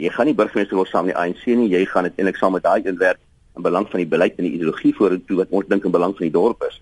Jy 0.00 0.12
gaan 0.14 0.28
nie 0.30 0.36
burgemeester 0.36 0.78
wil 0.78 0.88
saam 0.88 1.06
met 1.06 1.14
die 1.14 1.20
ANC 1.20 1.44
nie 1.58 1.70
jy 1.72 1.84
gaan 1.90 2.08
uiteindelik 2.08 2.38
saam 2.40 2.56
met 2.56 2.64
daai 2.64 2.88
inwerk 2.88 3.20
in 3.56 3.64
belang 3.66 3.88
van 3.90 4.00
die 4.00 4.08
beleid 4.08 4.38
en 4.38 4.48
die 4.48 4.54
ideologie 4.56 4.94
vorentoe 4.96 5.42
wat 5.42 5.52
ons 5.52 5.68
dink 5.68 5.84
in 5.84 5.92
belang 5.92 6.14
van 6.16 6.24
die 6.24 6.32
dorp 6.32 6.64
is. 6.68 6.78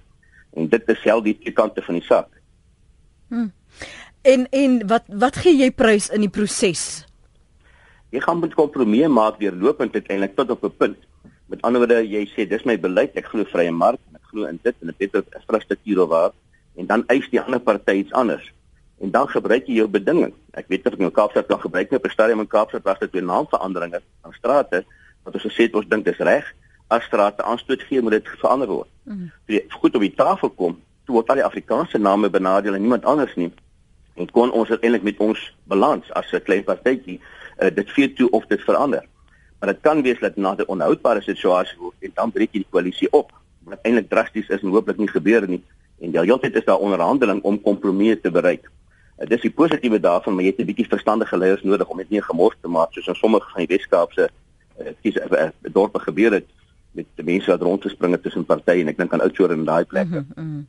En 0.55 0.69
dit 0.71 0.93
is 0.95 1.03
self 1.03 1.25
die 1.27 1.35
twee 1.39 1.55
kante 1.55 1.83
van 1.87 1.99
die 1.99 2.07
saak. 2.07 2.31
Hmm. 3.31 3.53
en 4.27 4.47
en 4.53 4.81
wat 4.91 5.07
wat 5.23 5.37
gee 5.43 5.55
jy 5.57 5.71
prys 5.71 6.11
in 6.15 6.27
die 6.27 6.33
proses? 6.33 7.07
Jy 8.11 8.21
gaan 8.25 8.41
met 8.43 8.55
kompromie 8.59 9.07
maak 9.09 9.39
weer 9.39 9.55
lopend 9.55 9.95
uiteindelik 9.95 10.37
tot 10.37 10.51
op 10.51 10.65
'n 10.65 10.77
punt. 10.77 10.99
Met 11.47 11.63
ander 11.63 11.81
woorde 11.83 12.03
jy 12.07 12.27
sê 12.35 12.47
dis 12.49 12.65
my 12.65 12.79
beleid 12.79 13.17
ek 13.17 13.27
glo 13.27 13.45
vrye 13.45 13.71
mark 13.71 14.01
ek 14.15 14.25
glo 14.31 14.47
in 14.47 14.59
dit 14.63 14.75
en 14.81 14.89
'n 14.89 14.95
beter 14.99 15.25
infrastruktuur 15.35 16.03
of 16.03 16.09
waar 16.09 16.33
en 16.77 16.87
dan 16.87 17.05
eis 17.07 17.29
die 17.31 17.41
ander 17.41 17.61
party 17.61 17.93
iets 17.93 18.13
anders 18.13 18.51
en 19.01 19.11
dan 19.11 19.29
gebruik 19.29 19.67
jy 19.67 19.81
jou 19.81 19.89
bedinging. 19.89 20.33
Ek 20.53 20.69
weet 20.69 20.87
of 20.87 20.93
ek 20.93 21.01
nou 21.01 21.11
Kaapstad 21.11 21.47
kan 21.49 21.61
gebruik 21.61 21.91
net 21.91 22.01
op 22.01 22.07
'n 22.07 22.13
stadium 22.13 22.41
in 22.41 22.47
Kaapstad 22.47 22.83
was 22.83 22.99
dit 22.99 23.13
weer 23.13 23.25
naamveranderinge 23.25 24.01
van 24.23 24.33
strate 24.33 24.85
wat 25.25 25.35
ons 25.35 25.47
gesê 25.47 25.69
het 25.69 25.75
ons 25.75 25.89
dink 25.89 26.05
dis 26.05 26.19
reg 26.19 26.45
as 26.89 27.05
strate 27.05 27.43
aanstoot 27.43 27.83
gee 27.83 28.03
moet 28.03 28.19
dit 28.19 28.29
verander 28.43 28.69
word. 28.69 28.89
Mm. 29.03 29.31
Vir 29.47 29.63
goed 29.69 29.95
op 29.95 30.01
die 30.01 30.15
tafel 30.15 30.51
kom, 30.51 30.79
toe 31.07 31.15
word 31.15 31.29
al 31.31 31.41
die 31.41 31.45
Afrikaanse 31.45 31.99
name 31.99 32.31
benadeel 32.31 32.75
en 32.75 32.81
niemand 32.81 33.05
anders 33.05 33.35
nie. 33.37 33.53
En 34.15 34.31
kon 34.31 34.51
ons 34.51 34.69
uiteindelik 34.69 35.07
met 35.07 35.19
ons 35.19 35.39
balans 35.65 36.13
as 36.13 36.33
'n 36.33 36.43
klein 36.43 36.65
partytjie 36.65 37.21
uh, 37.21 37.71
dit 37.75 37.91
vir 37.91 38.15
toe 38.15 38.31
of 38.31 38.47
dit 38.47 38.61
verander. 38.61 39.05
Maar 39.61 39.73
dit 39.73 39.81
kan 39.83 40.03
wees 40.03 40.19
dat 40.21 40.37
na 40.37 40.55
'n 40.55 40.67
onhoudbare 40.67 41.23
situasie 41.23 41.79
word 41.79 41.95
en 42.01 42.11
dan 42.15 42.33
breek 42.33 42.53
jy 42.53 42.59
die 42.65 42.71
koalisie 42.71 43.13
op. 43.13 43.33
Wat 43.65 43.79
eintlik 43.83 44.09
drasties 44.09 44.49
is 44.49 44.63
en 44.63 44.69
hooplik 44.69 44.97
nie 44.97 45.09
gebeur 45.09 45.49
nie. 45.49 45.63
En 46.01 46.11
die 46.11 46.19
hele 46.19 46.39
tyd 46.39 46.57
is 46.57 46.65
daar 46.65 46.79
onderhandeling 46.79 47.43
om 47.43 47.61
kompromieë 47.61 48.21
te 48.21 48.31
bereik. 48.31 48.71
Uh, 49.21 49.29
dis 49.29 49.41
die 49.41 49.53
positiewe 49.53 50.01
daarvan, 50.01 50.35
maar 50.35 50.45
jy 50.45 50.51
het 50.51 50.61
'n 50.61 50.71
bietjie 50.73 50.89
verstandige 50.89 51.37
leiers 51.37 51.63
nodig 51.63 51.89
om 51.89 51.97
dit 51.97 52.11
nie 52.11 52.23
gemors 52.23 52.57
te 52.61 52.69
maak 52.69 52.93
soos 52.93 53.07
in 53.07 53.15
sommige 53.15 53.51
van 53.53 53.67
die 53.67 53.77
Weskaapse 53.77 54.31
uh, 54.81 54.93
kies 55.03 55.17
uh, 55.17 55.31
uh, 55.31 55.73
dorpe 55.73 55.99
gebeur 55.99 56.33
het 56.33 56.47
met 56.93 57.07
die 57.15 57.25
mense 57.25 57.51
wat 57.51 57.63
rondgespring 57.63 58.13
het 58.13 58.23
tussen 58.23 58.45
partye 58.45 58.81
en 58.83 58.89
ek 58.89 58.99
dink 58.99 59.13
aan 59.13 59.21
Oudtshoorn 59.21 59.61
en 59.61 59.65
daai 59.65 59.85
plekke. 59.85 60.25
Mm 60.25 60.35
-hmm. 60.35 60.67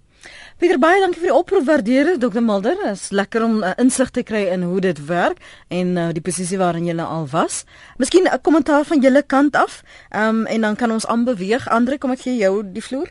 Pieter 0.62 0.78
baie 0.78 1.00
dankie 1.02 1.18
vir 1.22 1.32
die 1.32 1.38
oproep 1.38 1.66
waardeer 1.66 2.20
Dr 2.22 2.44
Mulder. 2.46 2.76
Dit 2.78 2.92
is 2.92 3.10
lekker 3.10 3.44
om 3.44 3.64
uh, 3.64 3.72
insig 3.82 4.10
te 4.14 4.24
kry 4.24 4.44
in 4.54 4.62
hoe 4.62 4.82
dit 4.84 5.06
werk 5.06 5.40
en 5.68 5.96
uh, 5.98 6.10
die 6.14 6.22
posisie 6.22 6.60
waarin 6.62 6.86
jy 6.86 6.98
al 7.02 7.26
was. 7.32 7.64
Miskien 7.98 8.30
'n 8.30 8.42
kommentaar 8.42 8.86
van 8.86 9.02
julle 9.02 9.24
kant 9.24 9.56
af. 9.56 9.82
Ehm 10.10 10.30
um, 10.30 10.46
en 10.46 10.62
dan 10.62 10.76
kan 10.76 10.92
ons 10.92 11.08
aanbeweeg. 11.08 11.68
Andre, 11.70 11.98
kom 11.98 12.12
ek 12.12 12.22
gee 12.22 12.38
jou 12.38 12.62
die 12.74 12.84
vloer. 12.84 13.10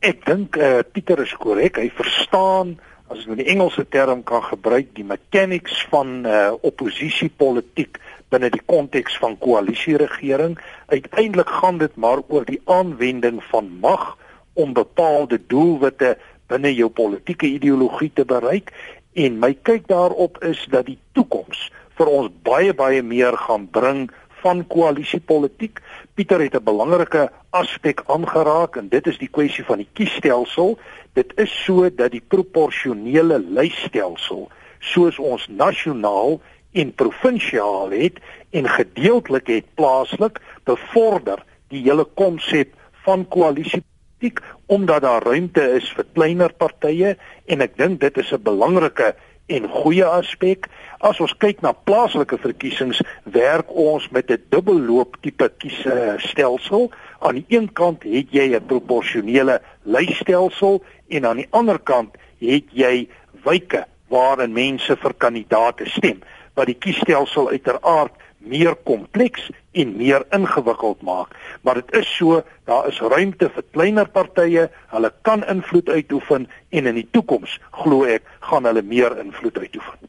Ek 0.00 0.24
dink 0.26 0.56
uh, 0.56 0.78
Pieter 0.92 1.22
is 1.22 1.34
korrek. 1.38 1.76
Hy 1.76 1.90
verstaan 1.94 2.78
as 3.08 3.22
ek 3.22 3.30
nou 3.30 3.38
die 3.40 3.48
Engelse 3.52 3.84
term 3.88 4.22
kan 4.28 4.42
gebruik, 4.44 4.92
die 4.96 5.06
mechanics 5.06 5.80
van 5.92 6.26
uh, 6.26 6.52
oppositiepolitiek 6.60 7.98
binne 8.28 8.50
die 8.52 8.62
konteks 8.68 9.16
van 9.22 9.38
koalisieregering. 9.40 10.58
Uiteindelik 10.92 11.48
gaan 11.60 11.78
dit 11.80 11.94
maar 11.96 12.20
oor 12.28 12.44
die 12.44 12.60
aanwending 12.68 13.40
van 13.48 13.70
mag 13.80 14.16
om 14.58 14.74
bepaalde 14.76 15.40
doelwitte 15.46 16.16
binne 16.48 16.72
jou 16.74 16.88
politieke 16.92 17.46
ideologie 17.46 18.10
te 18.14 18.24
bereik 18.28 18.72
en 19.18 19.38
my 19.42 19.52
kyk 19.66 19.88
daarop 19.90 20.38
is 20.44 20.60
dat 20.72 20.86
die 20.88 20.98
toekoms 21.16 21.68
vir 21.98 22.10
ons 22.12 22.32
baie 22.46 22.74
baie 22.76 23.02
meer 23.02 23.36
gaan 23.46 23.66
bring 23.74 24.06
van 24.42 24.66
koalisiepolitiek. 24.66 25.80
Pieter 26.14 26.40
het 26.40 26.54
'n 26.54 26.64
belangrike 26.64 27.30
aspek 27.50 28.02
aangeraak 28.06 28.76
en 28.76 28.88
dit 28.88 29.06
is 29.06 29.18
die 29.18 29.28
kwessie 29.28 29.64
van 29.64 29.78
die 29.78 29.88
kiesstelsel. 29.92 30.78
Dit 31.12 31.32
is 31.36 31.64
so 31.64 31.90
dat 31.94 32.10
die 32.10 32.24
proporsionele 32.28 33.38
lysstelsel 33.38 34.48
soos 34.78 35.18
ons 35.18 35.48
nasionaal 35.48 36.40
en 36.72 36.94
provinsiaal 36.94 37.90
het 37.90 38.18
en 38.50 38.68
gedeeltelik 38.68 39.46
het 39.46 39.74
plaaslik 39.74 40.40
bevorder 40.64 41.42
die 41.68 41.82
hele 41.82 42.04
konsep 42.04 42.74
van 43.04 43.28
koalisiepolitiek 43.28 44.40
omdat 44.66 45.02
daar 45.02 45.22
ruimte 45.22 45.62
is 45.78 45.88
vir 45.96 46.06
kleiner 46.12 46.52
partye 46.52 47.16
en 47.46 47.64
ek 47.64 47.76
dink 47.78 48.00
dit 48.00 48.18
is 48.18 48.32
'n 48.32 48.42
belangrike 48.42 49.14
en 49.48 49.68
goeie 49.68 50.04
aspek. 50.04 50.68
As 51.00 51.20
ons 51.20 51.34
kyk 51.40 51.62
na 51.64 51.72
plaaslike 51.72 52.38
verkiesings, 52.42 53.00
werk 53.24 53.70
ons 53.70 54.08
met 54.10 54.30
'n 54.30 54.42
dubbelloop 54.50 55.16
tipe 55.20 55.48
kiesstelsel. 55.58 56.90
Aan 57.20 57.34
die 57.34 57.46
een 57.48 57.72
kant 57.72 58.02
het 58.02 58.28
jy 58.30 58.54
'n 58.54 58.66
proporsionele 58.66 59.60
lysstelsel 59.82 60.82
en 61.08 61.26
aan 61.26 61.36
die 61.36 61.48
ander 61.50 61.78
kant 61.78 62.16
het 62.38 62.64
jy 62.72 63.08
wyke 63.44 63.84
waarin 64.08 64.52
mense 64.52 64.96
vir 64.96 65.14
kandidate 65.14 65.88
stem 65.88 66.22
wat 66.54 66.66
die 66.66 66.78
kiesstelsel 66.78 67.48
uiteraard 67.48 68.12
meer 68.38 68.74
kompleks 68.74 69.50
en 69.78 69.94
meer 69.96 70.26
ingewikkeld 70.34 71.02
maak. 71.06 71.34
Maar 71.62 71.82
dit 71.82 71.94
is 72.02 72.10
so, 72.16 72.42
daar 72.68 72.88
is 72.90 73.00
ruimte 73.00 73.50
vir 73.54 73.66
kleiner 73.72 74.10
partye, 74.10 74.68
hulle 74.92 75.12
kan 75.22 75.46
invloed 75.46 75.88
uitoefen 75.88 76.48
en 76.68 76.92
in 76.92 77.00
die 77.00 77.08
toekoms 77.12 77.58
glo 77.82 78.04
ek 78.08 78.26
gaan 78.50 78.68
hulle 78.68 78.82
meer 78.82 79.16
invloed 79.22 79.58
uitoefen. 79.58 80.08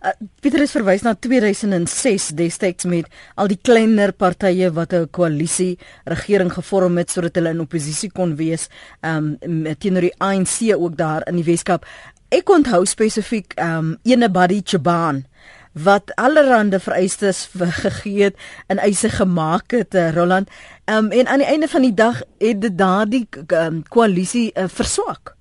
Uh, 0.00 0.14
Pieter 0.40 0.62
is 0.64 0.72
verwys 0.72 1.02
na 1.04 1.12
2006 1.12 2.30
destyds 2.38 2.86
met 2.88 3.10
al 3.36 3.50
die 3.52 3.58
kleiner 3.60 4.14
partye 4.16 4.70
wat 4.72 4.94
'n 4.96 5.10
koalisie 5.12 5.76
regering 6.08 6.52
gevorm 6.52 6.96
het 6.96 7.10
sodat 7.10 7.36
hulle 7.36 7.52
in 7.52 7.60
oppositie 7.60 8.10
kon 8.10 8.36
wees 8.36 8.68
um 9.04 9.36
teenoor 9.78 10.08
die 10.08 10.16
ANC 10.18 10.72
ook 10.72 10.96
daar 10.96 11.28
in 11.28 11.36
die 11.36 11.44
Weskaap. 11.44 11.84
Ek 12.30 12.48
onthou 12.48 12.86
spesifiek 12.86 13.52
um 13.60 13.98
ene 14.02 14.30
Buddy 14.30 14.62
Chaban 14.64 15.24
wat 15.72 16.14
allerhande 16.14 16.80
vereistes 16.80 17.50
gegee 17.56 18.22
het 18.22 18.36
en 18.66 18.78
eise 18.78 19.08
gemaak 19.08 19.70
het 19.70 19.94
uh, 19.94 20.12
Roland. 20.14 20.50
Um, 20.84 21.10
en 21.10 21.26
aan 21.26 21.38
die 21.38 21.46
einde 21.46 21.68
van 21.68 21.82
die 21.82 21.94
dag 21.94 22.22
het 22.38 22.60
dit 22.60 22.78
daardie 22.78 23.28
um, 23.46 23.82
koalisie 23.88 24.50
uh, 24.54 24.64
verswak. 24.68 25.36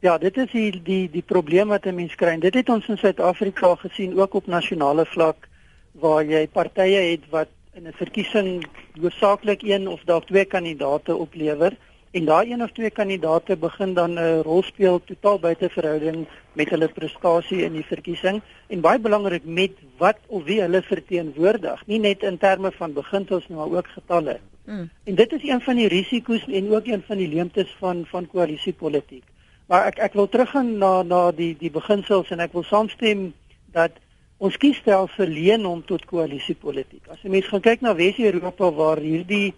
Ja, 0.00 0.18
dit 0.18 0.36
is 0.36 0.50
die 0.50 0.82
die 0.82 1.10
die 1.10 1.22
probleem 1.22 1.68
wat 1.68 1.86
'n 1.86 1.94
mens 1.94 2.14
kry. 2.14 2.38
Dit 2.38 2.54
het 2.54 2.68
ons 2.68 2.88
in 2.88 2.98
Suid-Afrika 2.98 3.74
gesien 3.74 4.20
ook 4.20 4.34
op 4.34 4.46
nasionale 4.46 5.06
vlak 5.06 5.48
waar 5.92 6.24
jy 6.24 6.48
partye 6.48 7.00
het 7.10 7.24
wat 7.30 7.48
in 7.74 7.86
'n 7.86 7.92
verkiesing 7.92 8.66
hoofsaaklik 9.00 9.62
een 9.62 9.88
of 9.88 10.00
dalk 10.04 10.26
twee 10.26 10.44
kandidaate 10.44 11.16
oplewer 11.16 11.76
en 12.10 12.24
daai 12.24 12.52
een 12.52 12.62
of 12.62 12.72
twee 12.72 12.90
kandidaate 12.90 13.56
begin 13.56 13.94
dan 13.94 14.18
'n 14.18 14.42
rol 14.42 14.62
speel 14.62 15.00
totaal 15.04 15.38
buite 15.38 15.68
verhouding 15.68 16.26
met 16.52 16.70
hulle 16.70 16.88
prestasie 16.88 17.64
in 17.64 17.72
die 17.72 17.84
verkiesing 17.84 18.40
en 18.66 18.80
baie 18.80 18.98
belangrik 18.98 19.44
met 19.44 19.72
wat 19.98 20.18
of 20.26 20.44
wie 20.44 20.60
hulle 20.60 20.82
verteenwoordig 20.82 21.86
nie 21.86 21.98
net 21.98 22.22
in 22.22 22.38
terme 22.38 22.72
van 22.72 22.92
beginsels 22.92 23.46
maar 23.46 23.70
ook 23.70 23.86
getalle. 23.86 24.40
Mm. 24.64 24.90
En 25.04 25.14
dit 25.14 25.32
is 25.32 25.42
een 25.42 25.60
van 25.60 25.76
die 25.76 25.88
risiko's 25.88 26.44
en 26.46 26.74
ook 26.74 26.86
een 26.86 27.02
van 27.06 27.16
die 27.16 27.28
leemtes 27.28 27.76
van 27.78 28.06
van 28.06 28.26
koalisiepolitiek. 28.26 29.24
Maar 29.66 29.86
ek 29.86 29.98
ek 29.98 30.12
wil 30.12 30.28
teruggaan 30.28 30.78
na 30.78 31.02
na 31.02 31.30
die 31.32 31.56
die 31.58 31.70
beginsels 31.70 32.30
en 32.30 32.40
ek 32.40 32.52
wil 32.52 32.62
saamstem 32.62 33.32
dat 33.72 33.92
ons 34.38 34.56
kiesstelsel 34.56 35.08
verleen 35.08 35.66
om 35.66 35.84
tot 35.84 36.04
koalisiepolitiek. 36.04 37.08
As 37.08 37.22
jy 37.22 37.30
mens 37.30 37.48
gaan 37.48 37.60
kyk 37.60 37.80
na 37.80 37.94
Wes-Europa 37.94 38.70
waar 38.70 39.00
hierdie 39.02 39.54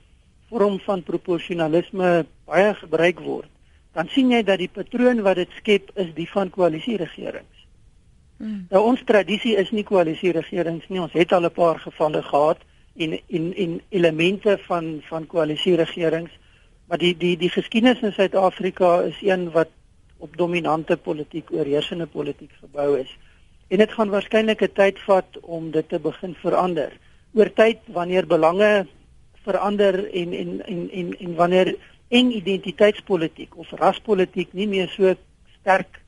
vorm 0.51 0.79
van 0.87 1.03
proporsionalisme 1.07 2.27
baie 2.51 2.75
gebruik 2.75 3.23
word, 3.23 3.49
dan 3.95 4.11
sien 4.11 4.31
jy 4.35 4.43
dat 4.47 4.59
die 4.59 4.71
patroon 4.73 5.23
wat 5.27 5.39
dit 5.41 5.51
skep 5.59 5.91
is 5.95 6.11
die 6.15 6.29
van 6.31 6.51
koalisieregerings. 6.51 7.67
Hmm. 8.41 8.67
Nou 8.71 8.83
ons 8.93 9.03
tradisie 9.07 9.57
is 9.61 9.71
nie 9.71 9.85
koalisieregerings 9.85 10.87
nie. 10.89 11.01
Ons 11.03 11.17
het 11.19 11.33
al 11.33 11.45
'n 11.47 11.53
paar 11.53 11.79
gevalle 11.79 12.23
gehad 12.23 12.59
en 12.97 13.19
en 13.29 13.55
en 13.55 13.81
elemente 13.89 14.59
van 14.67 15.03
van 15.09 15.27
koalisieregerings, 15.27 16.31
maar 16.89 16.99
die 16.99 17.17
die 17.17 17.37
die 17.37 17.51
geskiedenis 17.51 18.03
in 18.03 18.13
Suid-Afrika 18.13 19.01
is 19.03 19.19
een 19.23 19.51
wat 19.51 19.69
op 20.19 20.37
dominante 20.37 20.97
politiek 20.97 21.53
oorheersende 21.53 22.07
politiek 22.07 22.53
gebou 22.61 22.99
is. 22.99 23.19
En 23.69 23.79
dit 23.79 23.93
gaan 23.93 24.11
waarskynlik 24.11 24.63
'n 24.63 24.73
tyd 24.73 24.99
vat 24.99 25.39
om 25.41 25.71
dit 25.71 25.89
te 25.89 25.99
begin 25.99 26.35
verander. 26.35 26.93
Oor 27.35 27.53
tyd 27.53 27.79
wanneer 27.87 28.27
belange 28.27 28.87
verander 29.45 30.13
en 30.13 30.33
en 30.33 30.51
en 30.67 30.91
en, 30.91 31.19
en 31.19 31.35
wanneer 31.35 31.77
en 32.09 32.33
identiteitspolitiek 32.37 33.57
of 33.57 33.71
raspolitiek 33.71 34.53
nie 34.53 34.69
meer 34.69 34.89
so 34.89 35.15
sterk 35.61 36.01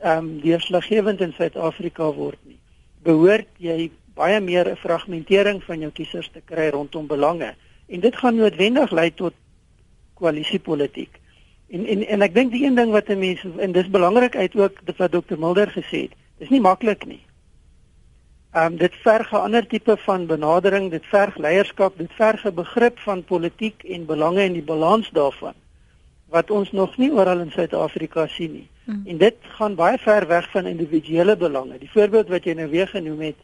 ehm 0.00 0.18
um, 0.18 0.40
deurslaggewend 0.40 1.20
in 1.20 1.32
Suid-Afrika 1.32 2.10
word 2.12 2.40
nie. 2.44 2.58
Behoort 3.04 3.48
jy 3.58 3.90
baie 4.14 4.40
meer 4.40 4.68
'n 4.70 4.76
fragmentering 4.76 5.62
van 5.64 5.80
jou 5.80 5.90
kiesers 5.90 6.30
te 6.32 6.40
kry 6.44 6.68
rondom 6.70 7.06
belange 7.06 7.54
en 7.86 8.00
dit 8.00 8.16
gaan 8.16 8.36
noodwendig 8.36 8.90
lei 8.90 9.10
tot 9.14 9.34
koalisiepolitiek. 10.14 11.20
En 11.68 11.86
en 11.86 12.06
en 12.06 12.22
ek 12.22 12.34
dink 12.34 12.52
die 12.52 12.64
een 12.64 12.74
ding 12.74 12.90
wat 12.90 13.08
'n 13.08 13.18
mens 13.18 13.44
en 13.58 13.72
dis 13.72 13.90
belangrik 13.90 14.36
uit 14.36 14.56
ook 14.56 14.80
wat 14.96 15.12
Dr 15.12 15.38
Mulder 15.38 15.68
gesê 15.68 16.08
het, 16.08 16.14
dis 16.38 16.48
nie 16.48 16.60
maklik 16.60 17.06
nie. 17.06 17.20
Ehm 18.54 18.72
um, 18.72 18.76
dit 18.78 18.94
verg 19.02 19.32
'n 19.32 19.36
ander 19.46 19.66
tipe 19.66 19.96
van 19.96 20.26
benadering, 20.26 20.90
dit 20.90 21.06
verg 21.06 21.36
leierskap, 21.36 21.98
dit 21.98 22.12
verg 22.12 22.44
'n 22.44 22.54
begrip 22.54 22.98
van 22.98 23.24
politiek 23.24 23.82
en 23.82 24.06
belange 24.06 24.40
en 24.40 24.52
die 24.52 24.62
balans 24.62 25.10
daarvan 25.10 25.54
wat 26.28 26.50
ons 26.50 26.72
nog 26.72 26.96
nie 26.96 27.12
oral 27.12 27.40
in 27.40 27.50
Suid-Afrika 27.50 28.26
sien 28.26 28.52
nie. 28.52 28.68
Hmm. 28.84 29.02
En 29.06 29.16
dit 29.16 29.34
gaan 29.40 29.74
baie 29.74 29.98
ver 29.98 30.26
weg 30.26 30.50
van 30.50 30.66
individuele 30.66 31.36
belange. 31.36 31.78
Die 31.78 31.90
voorbeeld 31.90 32.28
wat 32.28 32.44
jy 32.44 32.52
nou 32.52 32.68
weer 32.70 32.88
genoem 32.88 33.20
het, 33.20 33.36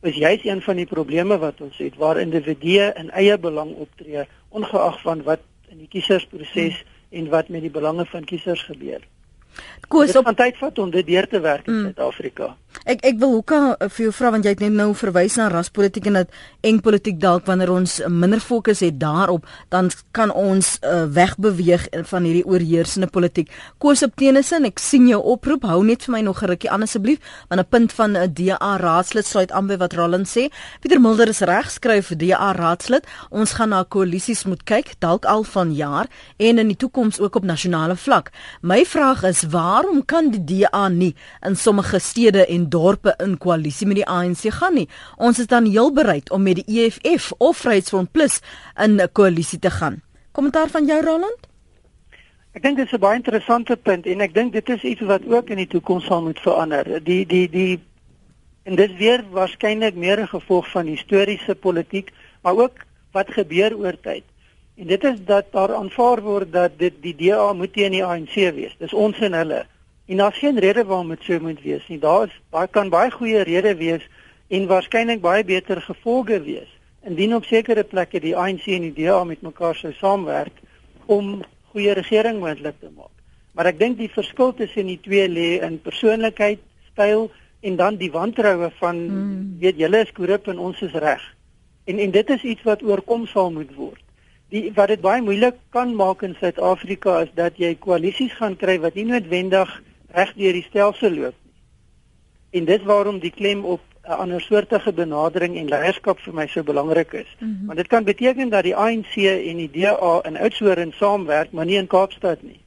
is 0.00 0.16
juis 0.16 0.44
een 0.44 0.62
van 0.62 0.76
die 0.76 0.86
probleme 0.86 1.38
wat 1.38 1.60
ons 1.60 1.78
het 1.78 1.96
waar 1.96 2.20
individue 2.20 2.92
in 2.94 3.10
eie 3.10 3.38
belang 3.38 3.74
optree 3.74 4.26
ongeag 4.48 5.00
van 5.00 5.22
wat 5.22 5.40
in 5.68 5.78
die 5.78 5.88
kiesersproses 5.88 6.76
hmm. 6.80 7.18
en 7.18 7.28
wat 7.28 7.48
met 7.48 7.60
die 7.60 7.70
belange 7.70 8.06
van 8.06 8.24
kiesers 8.24 8.62
gebeur. 8.62 9.00
Koos 9.88 10.16
op 10.16 10.28
tyd 10.36 10.56
vat 10.58 10.78
om 10.78 10.90
dit 10.90 11.06
deur 11.06 11.28
te 11.28 11.40
werk 11.40 11.66
in 11.66 11.74
mm. 11.74 11.82
Suid-Afrika. 11.82 12.56
Ek 12.84 13.00
ek 13.00 13.14
wil 13.16 13.38
hoeka 13.38 13.58
uh, 13.80 13.86
vir 13.88 14.02
jou 14.04 14.10
vra 14.12 14.30
want 14.34 14.44
jy 14.44 14.52
het 14.52 14.60
net 14.60 14.74
nou 14.76 14.90
verwys 14.92 15.38
na 15.40 15.46
raspolitiek 15.48 16.04
en 16.10 16.18
dat 16.18 16.34
eng 16.68 16.82
politiek 16.84 17.16
dalk 17.16 17.46
wanneer 17.48 17.70
ons 17.72 17.94
minder 18.12 18.42
fokus 18.44 18.82
het 18.84 18.98
daarop 19.00 19.46
dan 19.72 19.88
kan 20.12 20.28
ons 20.28 20.74
uh, 20.84 21.06
wegbeweeg 21.08 21.86
van 22.10 22.26
hierdie 22.28 22.44
oorheersende 22.44 23.08
politiek. 23.08 23.48
Koos 23.80 24.04
op 24.04 24.12
Tennyson, 24.20 24.68
ek 24.68 24.82
sien 24.84 25.06
jou 25.08 25.22
oproep. 25.32 25.64
Hou 25.64 25.78
net 25.80 26.04
vir 26.04 26.12
my 26.12 26.20
nog 26.26 26.42
'n 26.42 26.50
rukkie 26.52 26.68
aan 26.68 26.84
asseblief 26.84 27.24
want 27.48 27.62
'n 27.62 27.68
punt 27.70 27.92
van 27.92 28.18
'n 28.18 28.34
DA 28.34 28.76
raadslid 28.76 29.24
sluit 29.26 29.52
aan 29.52 29.66
by 29.66 29.76
wat 29.80 29.96
Roland 29.96 30.28
sê. 30.28 30.52
Pieter 30.80 31.00
Mulder 31.00 31.28
is 31.28 31.40
reg 31.40 31.70
skryf 31.70 32.12
vir 32.12 32.18
DA 32.18 32.52
raadslid. 32.52 33.06
Ons 33.30 33.52
gaan 33.52 33.68
na 33.68 33.84
koalisies 33.88 34.44
moet 34.44 34.62
kyk 34.64 34.92
dalk 35.00 35.24
al 35.24 35.44
van 35.44 35.72
jaar 35.72 36.06
en 36.36 36.58
in 36.58 36.68
die 36.68 36.76
toekoms 36.76 37.20
ook 37.20 37.36
op 37.36 37.44
nasionale 37.44 37.96
vlak. 37.96 38.30
My 38.60 38.84
vraag 38.84 39.22
is 39.24 39.42
waarom 39.48 40.04
kan 40.04 40.30
die 40.30 40.44
DA 40.44 40.88
nie 40.88 41.14
in 41.40 41.56
sommige 41.56 41.98
stede 41.98 42.46
en 42.46 42.72
dorpe 42.74 43.14
in 43.22 43.38
koalisie 43.38 43.86
met 43.86 44.02
die 44.02 44.08
ANC 44.10 44.50
gaan 44.58 44.74
nie? 44.80 44.88
Ons 45.16 45.38
is 45.38 45.50
dan 45.50 45.70
heel 45.70 45.92
bereid 45.94 46.30
om 46.34 46.42
met 46.42 46.60
die 46.60 46.82
EFF 46.82 47.32
of 47.38 47.62
Vryheidsfront 47.62 48.12
Plus 48.12 48.40
in 48.74 49.00
'n 49.00 49.12
koalisie 49.12 49.58
te 49.58 49.70
gaan. 49.70 50.02
Kommentaar 50.32 50.68
van 50.68 50.86
jou 50.86 51.00
Roland? 51.04 51.40
Ek 52.54 52.62
dink 52.62 52.76
dit 52.76 52.86
is 52.86 52.92
'n 52.92 53.00
baie 53.00 53.16
interessante 53.16 53.76
punt 53.76 54.06
en 54.06 54.20
ek 54.20 54.34
dink 54.34 54.52
dit 54.52 54.68
is 54.68 54.82
iets 54.82 55.00
wat 55.00 55.22
ook 55.26 55.50
in 55.50 55.56
die 55.56 55.66
toekoms 55.66 56.06
sal 56.06 56.22
moet 56.22 56.40
verander. 56.40 57.04
Die 57.04 57.26
die 57.26 57.48
die 57.50 57.80
en 58.64 58.76
dit 58.76 58.96
weer 58.96 59.24
waarskynlik 59.30 59.94
meer 59.94 60.20
'n 60.20 60.28
gevolg 60.28 60.70
van 60.70 60.86
historiese 60.86 61.54
politiek, 61.54 62.10
maar 62.42 62.56
ook 62.56 62.76
wat 63.12 63.30
gebeur 63.30 63.76
oor 63.76 63.96
tyd. 64.00 64.22
En 64.76 64.86
dit 64.86 65.04
is 65.04 65.18
dat 65.24 65.44
daar 65.52 65.74
aanvaar 65.74 66.22
word 66.22 66.52
dat 66.52 66.78
dit 66.78 66.94
die 67.00 67.14
DA 67.14 67.52
moet 67.52 67.72
teen 67.72 67.92
die 67.92 68.04
ANC 68.04 68.34
wees. 68.34 68.74
Dis 68.78 68.94
ons 68.94 69.18
en 69.18 69.32
hulle. 69.32 69.66
En 70.06 70.16
daar's 70.16 70.38
geen 70.38 70.58
rede 70.58 70.84
waarom 70.84 71.08
dit 71.08 71.22
so 71.22 71.38
moet 71.40 71.62
wees 71.62 71.86
nie. 71.88 71.98
Daar 71.98 72.26
is 72.26 72.40
baie 72.50 72.68
kan 72.68 72.88
baie 72.88 73.10
goeie 73.10 73.42
redes 73.42 73.76
wees 73.76 74.08
en 74.48 74.66
waarskynlik 74.66 75.20
baie 75.20 75.44
beter 75.44 75.80
gevolge 75.80 76.42
wees 76.42 76.70
indien 77.04 77.34
op 77.34 77.44
sekere 77.44 77.84
plekke 77.84 78.20
die 78.20 78.36
ANC 78.36 78.66
en 78.66 78.84
die 78.88 78.92
DA 78.96 79.24
met 79.24 79.42
mekaar 79.42 79.76
sou 79.76 79.92
saamwerk 79.92 80.60
om 81.06 81.42
goeie 81.72 81.92
regering 81.92 82.40
moontlik 82.40 82.76
te 82.80 82.88
maak. 82.96 83.12
Maar 83.52 83.70
ek 83.72 83.78
dink 83.78 83.98
die 83.98 84.10
verskil 84.10 84.54
tussen 84.56 84.88
die 84.88 85.00
twee 85.04 85.28
lê 85.28 85.48
in 85.62 85.76
persoonlikheid, 85.84 86.62
styl 86.92 87.28
en 87.64 87.76
dan 87.76 87.96
die 88.00 88.10
wantroue 88.12 88.70
van 88.80 88.96
hmm. 88.96 89.42
weet 89.60 89.80
julle 89.80 90.00
is 90.04 90.12
korrup 90.16 90.48
en 90.52 90.58
ons 90.58 90.80
is 90.84 90.96
reg. 91.04 91.22
En 91.84 92.00
en 92.00 92.10
dit 92.10 92.30
is 92.36 92.42
iets 92.54 92.64
wat 92.68 92.82
oorkom 92.82 93.26
sal 93.28 93.52
moet 93.52 93.72
word. 93.76 94.02
Die 94.52 94.70
wat 94.76 94.92
dit 94.92 95.00
baie 95.04 95.22
moeilik 95.24 95.56
kan 95.76 95.94
maak 95.96 96.22
in 96.22 96.36
Suid-Afrika 96.40 97.20
is 97.24 97.32
dat 97.36 97.56
jy 97.60 97.74
koalisies 97.80 98.36
gaan 98.40 98.56
kry 98.56 98.78
wat 98.80 98.96
nie 98.98 99.06
noodwendig 99.08 99.72
reg 100.14 100.34
deur 100.38 100.52
die 100.52 100.66
stelsel 100.68 101.10
loop 101.14 101.36
nie. 101.42 102.60
En 102.60 102.64
dit 102.70 102.82
waarom 102.86 103.18
die 103.18 103.32
klem 103.34 103.64
op 103.64 103.80
'n 104.04 104.20
ander 104.20 104.40
soortige 104.40 104.92
benadering 104.92 105.56
en 105.56 105.68
leierskap 105.68 106.18
vir 106.20 106.34
my 106.34 106.46
so 106.46 106.62
belangrik 106.62 107.12
is. 107.12 107.36
Mm 107.38 107.48
-hmm. 107.48 107.66
Want 107.66 107.78
dit 107.78 107.86
kan 107.86 108.04
beteken 108.04 108.48
dat 108.48 108.62
die 108.62 108.76
ANC 108.76 109.16
en 109.16 109.56
die 109.56 109.70
DA 109.70 110.20
in 110.22 110.36
Oudtshoorn 110.36 110.92
saamwerk, 110.92 111.52
maar 111.52 111.64
nie 111.64 111.76
in 111.76 111.86
Kaapstad 111.86 112.42
nie. 112.42 112.60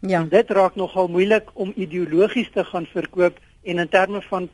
Ja. 0.00 0.20
En 0.20 0.28
dit 0.28 0.50
raak 0.50 0.74
nogal 0.74 1.08
moeilik 1.08 1.50
om 1.52 1.72
ideologies 1.76 2.50
te 2.52 2.64
gaan 2.64 2.86
verkoop 2.86 3.38
en 3.62 3.78
in 3.78 3.88
terme 3.88 4.22
van 4.22 4.48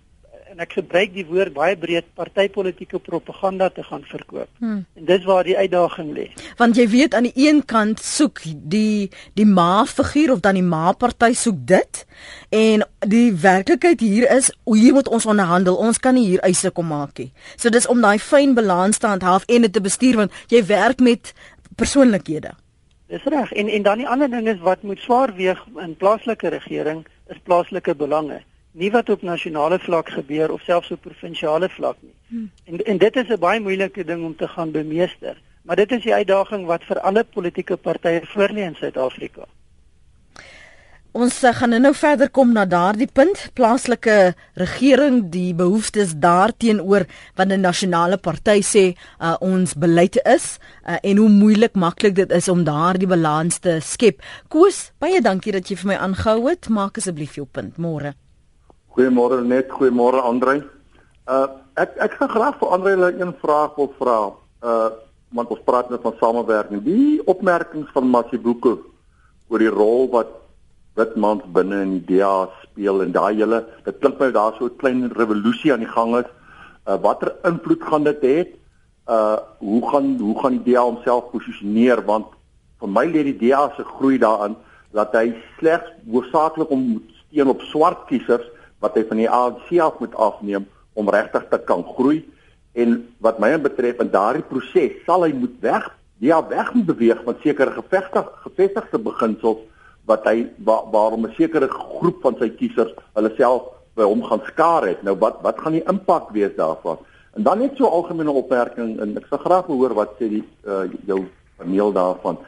en 0.53 0.61
ek 0.61 0.75
gebruik 0.77 1.15
die 1.15 1.25
woord 1.25 1.55
baie 1.57 1.77
breed 1.81 2.09
partytetiese 2.19 2.99
propaganda 3.01 3.71
te 3.73 3.83
gaan 3.87 4.03
verkoop. 4.05 4.51
Hmm. 4.61 4.83
En 4.99 5.07
dis 5.09 5.25
waar 5.25 5.47
die 5.49 5.57
uitdaging 5.57 6.11
lê. 6.13 6.27
Want 6.59 6.77
jy 6.77 6.85
weet 6.93 7.17
aan 7.17 7.29
die 7.31 7.47
een 7.47 7.63
kant 7.65 8.03
soek 8.05 8.43
die 8.45 9.09
die 9.39 9.49
ma 9.49 9.87
figuur 9.89 10.35
of 10.35 10.43
dan 10.45 10.59
die 10.61 10.67
ma 10.67 10.93
party 10.93 11.33
soek 11.39 11.63
dit 11.73 12.03
en 12.53 12.85
die 13.09 13.33
werklikheid 13.33 14.05
hier 14.05 14.29
is 14.37 14.53
hier 14.69 14.93
moet 14.93 15.09
ons 15.09 15.27
onderhandel. 15.27 15.79
Ons 15.81 16.03
kan 16.03 16.19
nie 16.19 16.27
hier 16.29 16.45
eise 16.45 16.71
kom 16.71 16.91
maak 16.93 17.17
nie. 17.23 17.31
So 17.57 17.73
dis 17.73 17.89
om 17.89 18.05
daai 18.05 18.21
fyn 18.21 18.53
balans 18.59 19.01
te 19.01 19.09
handhaaf 19.09 19.49
en 19.49 19.69
dit 19.69 19.73
te 19.73 19.81
bestuur 19.81 20.21
want 20.21 20.45
jy 20.53 20.61
werk 20.69 21.01
met 21.01 21.33
persoonlikhede. 21.81 22.53
Dis 23.09 23.25
reg. 23.25 23.53
En 23.57 23.73
en 23.73 23.83
dan 23.89 24.05
die 24.05 24.09
ander 24.09 24.29
ding 24.29 24.49
is 24.53 24.61
wat 24.61 24.85
moet 24.85 25.01
swaar 25.01 25.33
weeg 25.37 25.61
in 25.81 25.97
plaaslike 25.97 26.53
regering 26.53 27.07
is 27.33 27.41
plaaslike 27.49 27.97
belange 27.97 28.43
nie 28.73 28.91
wat 28.91 29.09
op 29.09 29.23
nasionale 29.23 29.79
vlak 29.79 30.09
gebeur 30.09 30.53
of 30.53 30.63
selfs 30.63 30.91
op 30.91 31.01
provinsiale 31.01 31.69
vlak 31.69 31.97
nie. 32.01 32.15
Hmm. 32.29 32.51
En 32.65 32.85
en 32.85 32.99
dit 32.99 33.17
is 33.17 33.29
'n 33.29 33.39
baie 33.39 33.61
moeilike 33.61 34.05
ding 34.05 34.25
om 34.25 34.37
te 34.37 34.49
gaan 34.49 34.71
bemeester, 34.71 35.37
maar 35.63 35.77
dit 35.77 35.93
is 35.93 36.03
die 36.03 36.15
uitdaging 36.15 36.67
wat 36.67 36.85
vir 36.85 37.01
alle 37.01 37.25
politieke 37.25 37.77
partye 37.77 38.23
voorlê 38.35 38.65
in 38.65 38.75
Suid-Afrika. 38.75 39.45
Ons 41.13 41.43
uh, 41.45 41.51
gaan 41.53 41.75
nou 41.77 41.91
verder 41.93 42.31
kom 42.33 42.55
na 42.57 42.63
daardie 42.65 43.09
punt, 43.13 43.51
plaaslike 43.53 44.33
regering, 44.55 45.19
die 45.29 45.53
behoeftes 45.53 46.15
daarteenoor 46.17 47.05
wat 47.37 47.49
'n 47.53 47.61
nasionale 47.61 48.17
party 48.17 48.63
sê 48.65 48.97
uh, 49.21 49.37
ons 49.41 49.75
beleid 49.75 50.17
is 50.25 50.57
uh, 50.89 50.97
en 51.03 51.17
hoe 51.17 51.29
moeilik 51.29 51.75
maklik 51.75 52.15
dit 52.15 52.33
is 52.33 52.49
om 52.49 52.65
daardie 52.65 53.07
balans 53.07 53.59
te 53.59 53.77
skep. 53.81 54.23
Koos, 54.49 54.93
baie 54.99 55.21
dankie 55.21 55.53
dat 55.53 55.69
jy 55.69 55.77
vir 55.77 55.87
my 55.87 55.97
aangehou 56.01 56.49
het. 56.49 56.69
Maak 56.69 56.97
asseblief 56.97 57.37
jou 57.37 57.45
punt 57.45 57.77
môre. 57.77 58.15
Goeiemôre 58.93 59.41
net, 59.41 59.71
goeiemôre 59.73 60.21
Andrei. 60.21 60.61
Uh 61.25 61.49
ek 61.81 61.95
ek 62.05 62.17
gaan 62.19 62.29
graag 62.29 62.57
vir 62.61 62.73
Andrei 62.77 62.97
'n 63.25 63.33
vraag 63.41 63.73
wil 63.77 63.89
vra. 63.97 64.33
Uh 64.61 64.91
want 65.33 65.49
ons 65.49 65.65
praat 65.65 65.89
net 65.89 66.03
van 66.03 66.13
samewerking. 66.21 66.85
Die 66.85 67.25
opmerkings 67.25 67.89
van 67.95 68.11
Masibuko 68.11 68.85
oor 69.49 69.59
die 69.59 69.73
rol 69.73 70.11
wat 70.13 70.29
Witmans 70.95 71.41
binne 71.57 71.81
in 71.83 71.93
die 72.05 72.19
DA 72.21 72.51
speel 72.63 73.01
en 73.03 73.13
daai 73.13 73.35
hele 73.41 73.65
dit 73.85 73.99
klink 74.01 74.21
my 74.21 74.31
daar 74.31 74.53
so 74.59 74.67
'n 74.67 74.77
klein 74.77 75.09
revolusie 75.17 75.73
aan 75.73 75.85
die 75.87 75.95
gang 75.97 76.17
is. 76.17 76.29
Uh 76.85 77.01
watter 77.01 77.33
invloed 77.45 77.83
gaan 77.83 78.05
dit 78.05 78.21
hê? 78.21 78.39
Uh 79.09 79.39
hoe 79.59 79.89
gaan 79.89 80.19
hoe 80.21 80.39
gaan 80.43 80.61
die 80.61 80.73
DA 80.73 80.83
homself 80.85 81.33
posisioneer 81.33 82.05
want 82.05 82.27
vir 82.81 82.89
my 82.89 83.07
lê 83.07 83.25
die 83.25 83.41
DA 83.41 83.73
se 83.77 83.85
groei 83.85 84.19
daarin 84.19 84.57
dat 84.93 85.13
hy 85.13 85.33
slegs 85.59 85.89
hoofsaaklik 86.05 86.71
om 86.71 87.01
steun 87.25 87.49
op 87.49 87.61
swart 87.73 88.05
kiesers 88.07 88.52
wat 88.83 88.99
hy 88.99 89.05
van 89.09 89.21
die 89.23 89.31
ANC 89.31 89.69
af 89.81 89.99
moet 90.03 90.15
afneem 90.15 90.67
om 90.99 91.11
regtig 91.11 91.47
te 91.51 91.59
kan 91.67 91.85
groei. 91.95 92.23
En 92.73 92.97
wat 93.25 93.39
my 93.41 93.55
betref 93.61 94.01
in 94.03 94.11
daardie 94.13 94.45
proses 94.49 94.97
sal 95.07 95.27
hy 95.27 95.33
moet 95.37 95.59
weg 95.65 95.91
ja 96.23 96.39
weg 96.49 96.75
moet 96.75 96.87
beweeg 96.87 97.23
van 97.27 97.39
sekere 97.43 97.75
gevestig 97.75 98.27
gevestigde 98.45 98.99
beginsels 98.99 99.59
wat 100.07 100.27
hy 100.27 100.47
wa, 100.67 100.83
waarom 100.91 101.27
'n 101.27 101.35
sekere 101.35 101.69
groep 101.69 102.23
van 102.23 102.37
sy 102.39 102.49
kiesers 102.49 102.95
hulle 103.15 103.33
self 103.37 103.63
by 103.95 104.03
hom 104.03 104.23
gaan 104.23 104.43
skaar 104.47 104.87
het. 104.87 105.03
Nou 105.03 105.17
wat 105.19 105.43
wat 105.43 105.59
gaan 105.59 105.73
die 105.73 105.87
impak 105.87 106.31
wees 106.31 106.55
daarvan? 106.57 106.99
En 107.35 107.43
dan 107.43 107.59
net 107.59 107.77
so 107.77 107.87
algemene 107.87 108.31
opmerking 108.31 109.01
en 109.01 109.17
ek 109.17 109.27
sal 109.29 109.39
graag 109.39 109.67
hoor 109.67 109.95
wat 109.95 110.15
sê 110.19 110.29
die 110.29 110.45
uh, 110.67 110.85
jou 111.07 111.27
paneel 111.57 111.93
daarvan. 111.93 112.39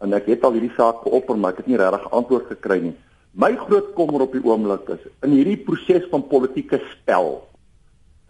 En 0.00 0.12
ek 0.12 0.26
het 0.26 0.44
al 0.44 0.52
hierdie 0.52 0.74
saak 0.76 1.02
geopper 1.02 1.36
maar 1.36 1.52
ek 1.52 1.56
het 1.56 1.66
nie 1.66 1.76
regtig 1.76 2.10
antwoord 2.10 2.46
gekry 2.46 2.80
nie 2.80 2.96
My 3.38 3.52
groot 3.54 3.92
kommer 3.94 4.24
op 4.24 4.32
die 4.34 4.42
oomblik 4.42 4.88
is 4.90 5.04
in 5.22 5.36
hierdie 5.36 5.60
proses 5.62 6.06
van 6.10 6.26
politieke 6.26 6.80
spel 6.94 7.36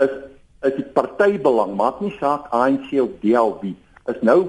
is 0.04 0.12
is 0.66 0.74
die 0.74 0.88
partybelang, 0.90 1.76
maak 1.78 2.00
nie 2.02 2.10
saak 2.18 2.48
ANC 2.50 2.90
of 2.98 3.12
DLB, 3.22 3.76
is 4.10 4.24
nou 4.26 4.40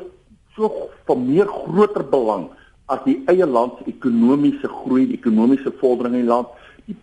so 0.56 0.90
van 1.06 1.22
meer 1.28 1.46
groter 1.46 2.02
belang 2.02 2.48
as 2.90 3.04
die 3.06 3.20
eie 3.30 3.46
land 3.46 3.78
se 3.78 3.92
ekonomiese 3.92 4.72
groei, 4.82 5.06
ekonomiese 5.14 5.70
vordering 5.78 6.18
in 6.18 6.24
die 6.26 6.32
land, 6.32 6.50
die 6.90 6.98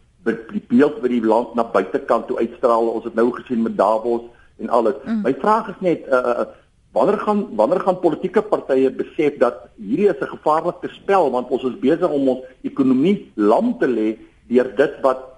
die 0.50 0.62
beeld 0.72 0.98
wat 0.98 1.12
die 1.12 1.22
land 1.22 1.54
na 1.54 1.62
buitekant 1.70 2.26
toe 2.26 2.40
uitstraal. 2.42 2.90
Ons 2.98 3.06
het 3.06 3.14
nou 3.14 3.28
gesien 3.38 3.62
met 3.62 3.76
Davos 3.78 4.26
en 4.58 4.72
alles. 4.74 4.98
Mm. 5.04 5.22
My 5.22 5.34
vraag 5.38 5.70
is 5.76 5.82
net 5.86 6.08
uh, 6.10 6.22
uh 6.42 6.48
Wanneer 6.92 7.18
gaan 7.18 7.56
wanneer 7.56 7.80
gaan 7.80 8.00
politieke 8.00 8.42
partye 8.42 8.90
besef 8.90 9.38
dat 9.38 9.68
hierdie 9.76 10.08
is 10.08 10.20
'n 10.20 10.34
gevaarlike 10.36 10.88
spel 10.88 11.30
want 11.30 11.50
ons 11.50 11.64
is 11.64 11.80
besig 11.80 12.10
om 12.10 12.28
ons 12.28 12.44
ekonomie 12.62 13.32
lam 13.34 13.78
te 13.78 13.86
lê 13.86 14.18
deur 14.48 14.76
dit 14.76 14.94
wat 15.02 15.36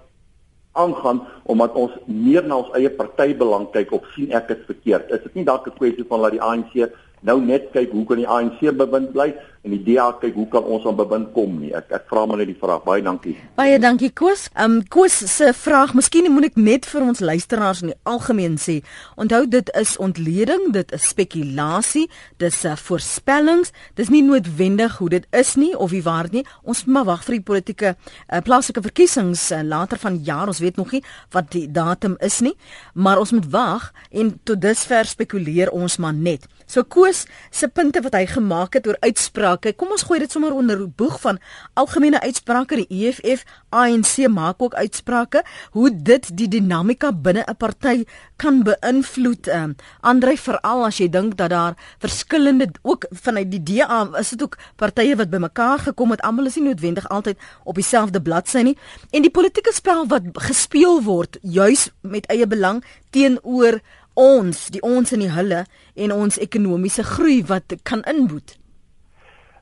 aangaan 0.71 1.21
omdat 1.43 1.73
ons 1.73 1.91
meer 2.05 2.45
na 2.47 2.55
ons 2.61 2.73
eie 2.77 2.89
partybelang 2.89 3.71
kyk 3.71 3.91
of 3.91 4.05
sien 4.15 4.31
ek 4.31 4.47
dit 4.47 4.65
verkeerd? 4.65 5.11
Is 5.11 5.23
dit 5.23 5.35
nie 5.35 5.45
dalk 5.45 5.67
'n 5.67 5.77
kwessie 5.77 6.05
van 6.07 6.21
dat 6.21 6.31
die 6.31 6.41
ANC 6.41 6.91
nou 7.21 7.41
net 7.41 7.71
kyk 7.71 7.91
hoe 7.91 8.05
kan 8.05 8.17
die 8.17 8.27
ANC 8.27 8.59
bewind 8.77 9.11
bly 9.11 9.33
en 9.61 9.73
die 9.73 9.81
DA 9.83 10.07
kyk 10.21 10.37
hoe 10.39 10.47
kan 10.51 10.63
ons 10.63 10.85
aan 10.87 10.95
bewind 10.95 11.31
kom 11.35 11.57
nie. 11.59 11.71
Ek 11.75 11.91
ek 11.95 12.05
vra 12.11 12.23
maar 12.29 12.39
net 12.39 12.47
die 12.51 12.57
vraag. 12.59 12.83
Baie 12.85 13.03
dankie. 13.03 13.35
Baie 13.59 13.79
dankie 13.81 14.11
Koos. 14.15 14.47
Ehm 14.55 14.79
um, 14.79 14.83
Koos 14.87 15.17
se 15.33 15.51
vraag, 15.53 15.93
miskien 15.97 16.29
moet 16.31 16.49
ek 16.49 16.59
net 16.59 16.87
vir 16.87 17.03
ons 17.03 17.19
luisteraars 17.19 17.83
in 17.83 17.91
die 17.91 17.97
algemeen 18.09 18.55
sê, 18.61 18.79
onthou 19.19 19.43
dit 19.49 19.71
is 19.79 19.95
ontleding, 19.99 20.69
dit 20.75 20.93
is 20.95 21.07
spekulasie, 21.11 22.07
dis 22.37 22.63
'n 22.63 22.71
uh, 22.71 22.75
voorspellings, 22.75 23.71
dis 23.95 24.09
nie 24.09 24.23
noodwendig 24.23 24.97
hoe 24.97 25.09
dit 25.09 25.27
is 25.31 25.55
nie 25.55 25.75
of 25.77 25.91
wie 25.91 26.03
waar 26.03 26.27
nie. 26.31 26.45
Ons 26.63 26.85
moet 26.85 26.93
maar 26.93 27.05
wag 27.05 27.23
vir 27.23 27.35
die 27.35 27.43
politieke 27.43 27.95
uh, 27.95 28.39
plaaslike 28.41 28.81
verkiesings 28.81 29.51
uh, 29.51 29.61
later 29.63 29.97
van 29.97 30.23
jaar. 30.23 30.47
Ons 30.47 30.59
weet 30.59 30.75
nog 30.75 30.91
nie 30.91 31.03
wat 31.31 31.51
die 31.51 31.67
datum 31.71 32.15
is 32.19 32.39
nie, 32.39 32.55
maar 32.93 33.19
ons 33.19 33.31
moet 33.31 33.51
wag 33.51 33.91
en 34.11 34.39
tot 34.43 34.61
dusver 34.61 35.05
spekuleer 35.05 35.69
ons 35.71 35.97
maar 35.97 36.13
net. 36.13 36.47
So 36.69 36.83
Koos 36.83 37.25
se 37.49 37.67
punte 37.67 38.01
wat 38.01 38.13
hy 38.13 38.25
gemaak 38.29 38.73
het 38.73 38.87
oor 38.87 38.97
uitsprake, 39.01 39.48
kom 39.75 39.91
ons 39.91 40.03
gooi 40.03 40.19
dit 40.19 40.31
sommer 40.31 40.53
onder 40.53 40.89
boeg 40.89 41.19
van 41.21 41.39
algemene 41.73 42.21
uitsprake. 42.21 42.75
Die 42.75 42.87
EFF, 42.89 43.45
ANC 43.69 44.27
maak 44.27 44.61
ook 44.61 44.73
uitsprake 44.73 45.43
hoe 45.71 45.89
dit 45.93 46.29
die 46.37 46.47
dinamika 46.47 47.11
binne 47.11 47.43
'n 47.47 47.55
party 47.57 48.05
kan 48.35 48.63
beïnvloed. 48.63 49.47
Um, 49.47 49.75
Andrei 50.01 50.37
veral 50.37 50.85
as 50.85 50.97
jy 50.97 51.09
dink 51.09 51.37
dat 51.37 51.49
daar 51.49 51.75
verskillende 51.99 52.69
ook 52.81 53.05
vanuit 53.11 53.51
die 53.51 53.63
DA 53.63 54.09
is 54.19 54.29
dit 54.29 54.43
ook 54.43 54.57
partye 54.75 55.15
wat 55.15 55.29
bymekaar 55.29 55.79
gekom 55.79 56.11
het. 56.11 56.21
Almal 56.21 56.45
is 56.45 56.55
nie 56.55 56.63
noodwendig 56.63 57.09
altyd 57.09 57.37
op 57.63 57.75
dieselfde 57.75 58.21
bladsy 58.21 58.61
nie. 58.61 58.77
En 59.11 59.21
die 59.21 59.31
politieke 59.31 59.73
spel 59.73 60.07
wat 60.07 60.23
gespeel 60.33 61.03
word 61.03 61.37
juis 61.41 61.89
met 62.01 62.25
eie 62.25 62.47
belang 62.47 62.83
teenoor 63.09 63.79
ons, 64.19 64.67
die 64.73 64.81
ons 64.83 65.13
en 65.15 65.23
die 65.23 65.31
hulle 65.31 65.65
en 65.95 66.15
ons 66.15 66.39
ekonomiese 66.39 67.03
groei 67.03 67.41
wat 67.47 67.75
kan 67.83 68.03
inboet. 68.09 68.57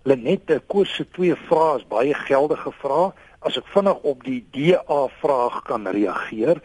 Lenette 0.08 0.62
Koos 0.72 0.94
se 0.96 1.04
twee 1.12 1.36
vrae 1.48 1.80
is 1.80 1.88
baie 1.92 2.14
geldige 2.28 2.72
vrae. 2.80 3.10
As 3.44 3.58
ek 3.60 3.66
vinnig 3.74 4.06
op 4.08 4.22
die 4.24 4.40
DA 4.56 5.00
vraag 5.20 5.58
kan 5.68 5.90
reageer, 5.98 6.62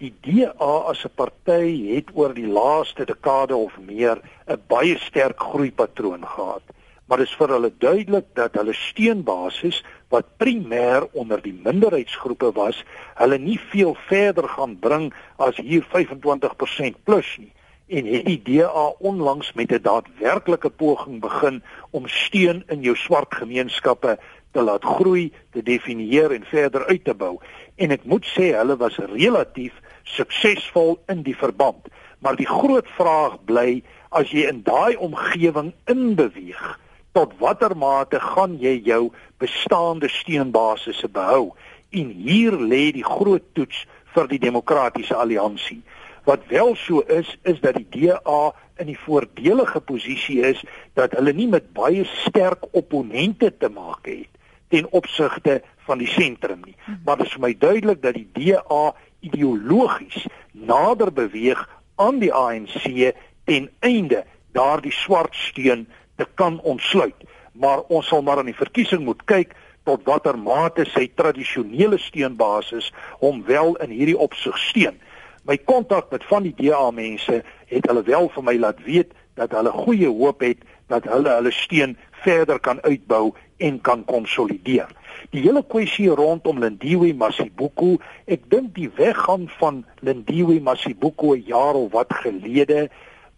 die 0.00 0.14
DA 0.24 0.72
as 0.92 1.04
'n 1.04 1.12
party 1.20 1.92
het 1.92 2.08
oor 2.14 2.32
die 2.32 2.48
laaste 2.48 3.04
dekade 3.04 3.56
of 3.56 3.76
meer 3.90 4.16
'n 4.48 4.62
baie 4.72 4.96
sterk 5.08 5.38
groeipatroon 5.40 6.24
gehad 6.24 6.64
maar 7.06 7.18
dit 7.18 7.28
is 7.28 7.36
vir 7.38 7.52
hulle 7.54 7.70
duidelik 7.78 8.26
dat 8.34 8.54
hulle 8.58 8.74
steunbasis 8.74 9.84
wat 10.10 10.26
primêr 10.42 11.06
onder 11.12 11.42
die 11.42 11.54
minderheidsgroepe 11.54 12.50
was, 12.52 12.84
hulle 13.14 13.38
nie 13.38 13.60
veel 13.70 13.94
verder 14.08 14.48
gaan 14.48 14.74
bring 14.78 15.12
as 15.36 15.56
hier 15.56 15.86
25% 15.94 16.98
plus 17.04 17.36
nie 17.38 17.52
en 17.86 18.06
het 18.06 18.24
die 18.26 18.40
DA 18.42 18.86
onlangs 18.98 19.52
met 19.52 19.72
'n 19.72 19.82
daadwerklike 19.82 20.70
poging 20.70 21.20
begin 21.20 21.62
om 21.90 22.08
steun 22.08 22.62
in 22.66 22.80
jou 22.80 22.96
swart 22.96 23.34
gemeenskappe 23.34 24.18
te 24.50 24.62
laat 24.62 24.84
groei, 24.84 25.32
te 25.50 25.62
definieer 25.62 26.32
en 26.32 26.44
verder 26.44 26.86
uit 26.86 27.04
te 27.04 27.14
bou. 27.14 27.38
En 27.74 27.90
ek 27.90 28.04
moet 28.04 28.26
sê 28.26 28.54
hulle 28.56 28.76
was 28.76 28.96
relatief 28.96 29.72
suksesvol 30.02 30.98
in 31.06 31.22
die 31.22 31.36
verband. 31.36 31.88
Maar 32.18 32.36
die 32.36 32.48
groot 32.48 32.88
vraag 32.96 33.36
bly 33.44 33.82
as 34.08 34.30
jy 34.30 34.46
in 34.48 34.62
daai 34.62 34.96
omgewing 34.96 35.72
inbeweeg, 35.84 36.78
tot 37.12 37.32
watter 37.38 37.76
mate 37.76 38.20
gaan 38.20 38.56
jy 38.60 38.80
jou 38.84 39.12
bestaande 39.38 40.08
steunbasisse 40.08 41.08
behou? 41.08 41.52
En 41.90 42.08
hier 42.08 42.52
lê 42.52 42.92
die 42.92 43.04
groot 43.04 43.44
toets 43.52 43.84
vir 44.14 44.28
die 44.28 44.40
demokratiese 44.40 45.14
alliansie. 45.14 45.82
Wat 46.26 46.46
wel 46.50 46.74
so 46.74 47.00
is, 47.00 47.36
is 47.42 47.60
dat 47.62 47.76
die 47.78 47.86
DA 47.90 48.52
in 48.82 48.88
die 48.90 48.98
voordelige 48.98 49.80
posisie 49.80 50.40
is 50.42 50.64
dat 50.98 51.14
hulle 51.14 51.32
nie 51.32 51.46
met 51.48 51.72
baie 51.72 52.04
sterk 52.26 52.66
opponente 52.74 53.52
te 53.56 53.70
maak 53.70 54.10
het 54.10 54.32
ten 54.74 54.88
opsigte 54.90 55.60
van 55.86 56.02
die 56.02 56.10
sentrum 56.10 56.64
nie. 56.64 56.74
Maar 57.04 57.20
dit 57.20 57.28
is 57.28 57.36
vir 57.36 57.44
my 57.44 57.52
duidelik 57.54 58.02
dat 58.02 58.18
die 58.18 58.26
DA 58.34 58.94
ideologies 59.22 60.26
nader 60.50 61.12
beweeg 61.14 61.62
aan 61.94 62.18
die 62.18 62.32
ANC 62.34 63.14
ten 63.46 63.70
einde 63.86 64.24
daardie 64.52 64.92
swart 64.92 65.34
steun 65.34 65.86
te 66.16 66.26
kan 66.34 66.58
ontsluit. 66.60 67.22
Maar 67.52 67.86
ons 67.86 68.10
sal 68.10 68.26
maar 68.26 68.42
aan 68.42 68.50
die 68.50 68.58
verkiesing 68.58 69.04
moet 69.06 69.22
kyk 69.30 69.54
tot 69.86 70.02
watter 70.10 70.34
mate 70.38 70.84
sy 70.90 71.06
tradisionele 71.14 71.98
steunbasis 72.02 72.90
hom 73.22 73.44
wel 73.46 73.76
in 73.86 73.94
hierdie 73.94 74.18
opsig 74.18 74.58
steun. 74.58 74.98
My 75.46 75.56
kontak 75.62 76.10
met 76.10 76.24
van 76.26 76.42
die 76.42 76.54
DA 76.58 76.90
mense 76.90 77.42
het 77.70 77.86
hulle 77.86 78.02
wel 78.02 78.28
vir 78.34 78.44
my 78.44 78.56
laat 78.58 78.80
weet 78.82 79.12
dat 79.38 79.52
hulle 79.54 79.70
goeie 79.70 80.08
hoop 80.10 80.40
het 80.42 80.64
dat 80.90 81.06
hulle 81.06 81.30
hulle 81.30 81.52
steun 81.54 81.96
verder 82.24 82.58
kan 82.58 82.80
uitbou 82.82 83.34
en 83.62 83.80
kan 83.80 84.04
konsolideer. 84.04 84.90
Die 85.30 85.42
hele 85.44 85.62
kwessie 85.62 86.08
rondom 86.10 86.58
Lindiwe 86.62 87.12
Masibuku, 87.14 87.96
ek 88.26 88.48
dink 88.50 88.74
die 88.74 88.90
weggaan 88.98 89.46
van 89.60 89.84
Lindiwe 90.02 90.58
Masibuku 90.60 91.36
'n 91.36 91.44
jaar 91.46 91.74
of 91.74 91.92
wat 91.92 92.12
gelede 92.22 92.88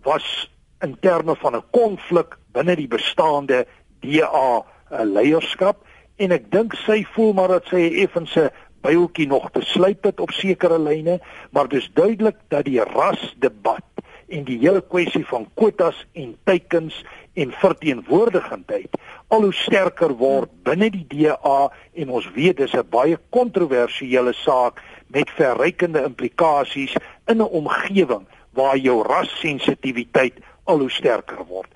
was 0.03 0.51
in 0.81 0.97
terme 1.01 1.37
van 1.37 1.57
'n 1.57 1.69
konflik 1.71 2.39
binne 2.53 2.77
die 2.77 2.89
bestaande 2.89 3.67
DA 4.01 4.65
eh, 4.91 5.05
leierskap 5.05 5.85
en 6.17 6.33
ek 6.33 6.51
dink 6.51 6.75
sy 6.87 7.05
voel 7.15 7.33
maar 7.33 7.49
dat 7.49 7.67
sy 7.71 7.83
effense 8.03 8.51
byltjie 8.81 9.27
nog 9.27 9.51
te 9.51 9.63
slyp 9.63 10.05
het 10.05 10.21
op 10.21 10.31
sekere 10.31 10.79
lyne, 10.79 11.21
maar 11.51 11.69
dis 11.69 11.91
duidelik 11.95 12.37
dat 12.49 12.65
die 12.65 12.81
rasdebat 12.81 13.85
en 14.29 14.45
die 14.45 14.59
hele 14.59 14.81
kwessie 14.81 15.25
van 15.27 15.49
kwotas 15.55 16.07
en 16.13 16.37
teikens 16.45 17.05
en 17.35 17.53
verteenwoordigendheid 17.53 18.99
al 19.29 19.45
hoe 19.45 19.55
sterker 19.55 20.13
word 20.21 20.53
binne 20.65 20.89
die 20.93 21.05
DA 21.09 21.59
en 22.01 22.13
ons 22.17 22.29
weet 22.37 22.57
dis 22.57 22.75
'n 22.75 22.89
baie 22.91 23.17
kontroversiële 23.31 24.33
saak 24.33 24.83
met 25.07 25.31
verrykende 25.31 26.05
implikasies 26.05 26.95
in 27.27 27.43
'n 27.43 27.53
omgewing 27.61 28.27
waar 28.53 28.77
jou 28.77 29.03
rassensitiwiteit 29.03 30.35
al 30.65 30.79
hoe 30.79 30.91
sterker 30.91 31.45
word. 31.49 31.69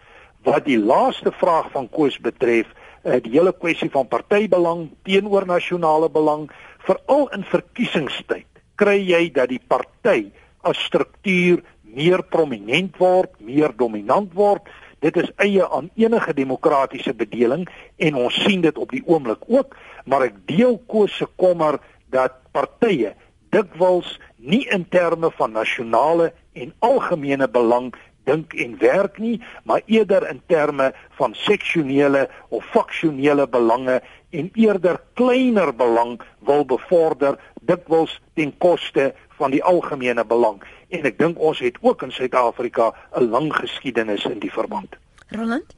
Wat 0.43 0.65
die 0.65 0.79
laaste 0.79 1.33
vraag 1.33 1.71
van 1.71 1.88
Koos 1.88 2.19
betref, 2.19 2.67
uh, 3.05 3.21
die 3.23 3.33
hele 3.33 3.53
kwessie 3.53 3.91
van 3.91 4.09
partybelang 4.09 4.91
teenoor 5.03 5.47
nasionale 5.47 6.11
belang, 6.11 6.51
veral 6.87 7.29
in 7.37 7.45
verkiesingstyd, 7.47 8.49
kry 8.81 8.99
jy 9.01 9.29
dat 9.35 9.51
die 9.53 9.61
party 9.61 10.31
as 10.66 10.81
struktuur 10.87 11.62
meer 11.92 12.23
prominent 12.33 12.97
word, 13.01 13.35
meer 13.40 13.75
dominant 13.77 14.33
word. 14.35 14.68
Dit 15.03 15.18
is 15.18 15.31
eie 15.42 15.66
aan 15.66 15.90
enige 15.99 16.35
demokratiese 16.35 17.14
bedeling 17.14 17.66
en 17.99 18.18
ons 18.23 18.37
sien 18.45 18.62
dit 18.62 18.79
op 18.79 18.92
die 18.95 19.03
oomblik 19.07 19.42
ook, 19.51 19.75
maar 20.07 20.29
ek 20.29 20.38
deel 20.49 20.79
Koos 20.88 21.16
se 21.18 21.27
kommer 21.37 21.81
dat 22.14 22.38
partye 22.55 23.14
dikwels 23.53 24.16
nie 24.38 24.64
in 24.73 24.87
terme 24.88 25.31
van 25.37 25.53
nasionale 25.53 26.31
en 26.57 26.73
algemene 26.81 27.49
belang 27.51 27.90
dink 28.24 28.54
en 28.54 28.76
werk 28.78 29.18
nie, 29.18 29.40
maar 29.64 29.82
eerder 29.87 30.28
in 30.28 30.40
terme 30.46 30.92
van 31.18 31.35
seksionele 31.35 32.28
of 32.48 32.64
faksionele 32.64 33.48
belange 33.48 34.00
en 34.30 34.50
eerder 34.54 35.00
kleiner 35.14 35.74
belang 35.76 36.20
wil 36.38 36.64
bevorder 36.64 37.38
dikwels 37.61 38.20
ten 38.35 38.54
koste 38.58 39.12
van 39.38 39.50
die 39.50 39.62
algemene 39.62 40.24
belang. 40.24 40.62
En 40.88 41.04
ek 41.08 41.18
dink 41.18 41.38
ons 41.38 41.58
het 41.58 41.78
ook 41.80 42.02
in 42.02 42.12
Suid-Afrika 42.12 42.92
'n 43.16 43.30
lang 43.30 43.52
geskiedenis 43.54 44.24
in 44.24 44.38
die 44.38 44.52
verband. 44.52 44.96
Roland 45.30 45.74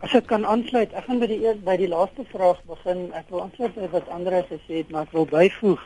As 0.00 0.12
ek 0.14 0.28
kan 0.30 0.46
aansluit, 0.46 0.92
ek 0.94 1.04
gaan 1.04 1.18
by 1.18 1.26
die 1.26 1.40
eers 1.42 1.58
by 1.66 1.74
die 1.76 1.88
laaste 1.90 2.22
vraag 2.30 2.60
begin. 2.70 3.10
Ek 3.18 3.26
wil 3.30 3.42
aansluit 3.42 3.74
by 3.74 3.88
wat 3.90 4.08
ander 4.14 4.44
gesê 4.46 4.76
het, 4.76 4.90
maar 4.90 5.02
ek 5.02 5.12
wil 5.12 5.26
byvoeg 5.26 5.80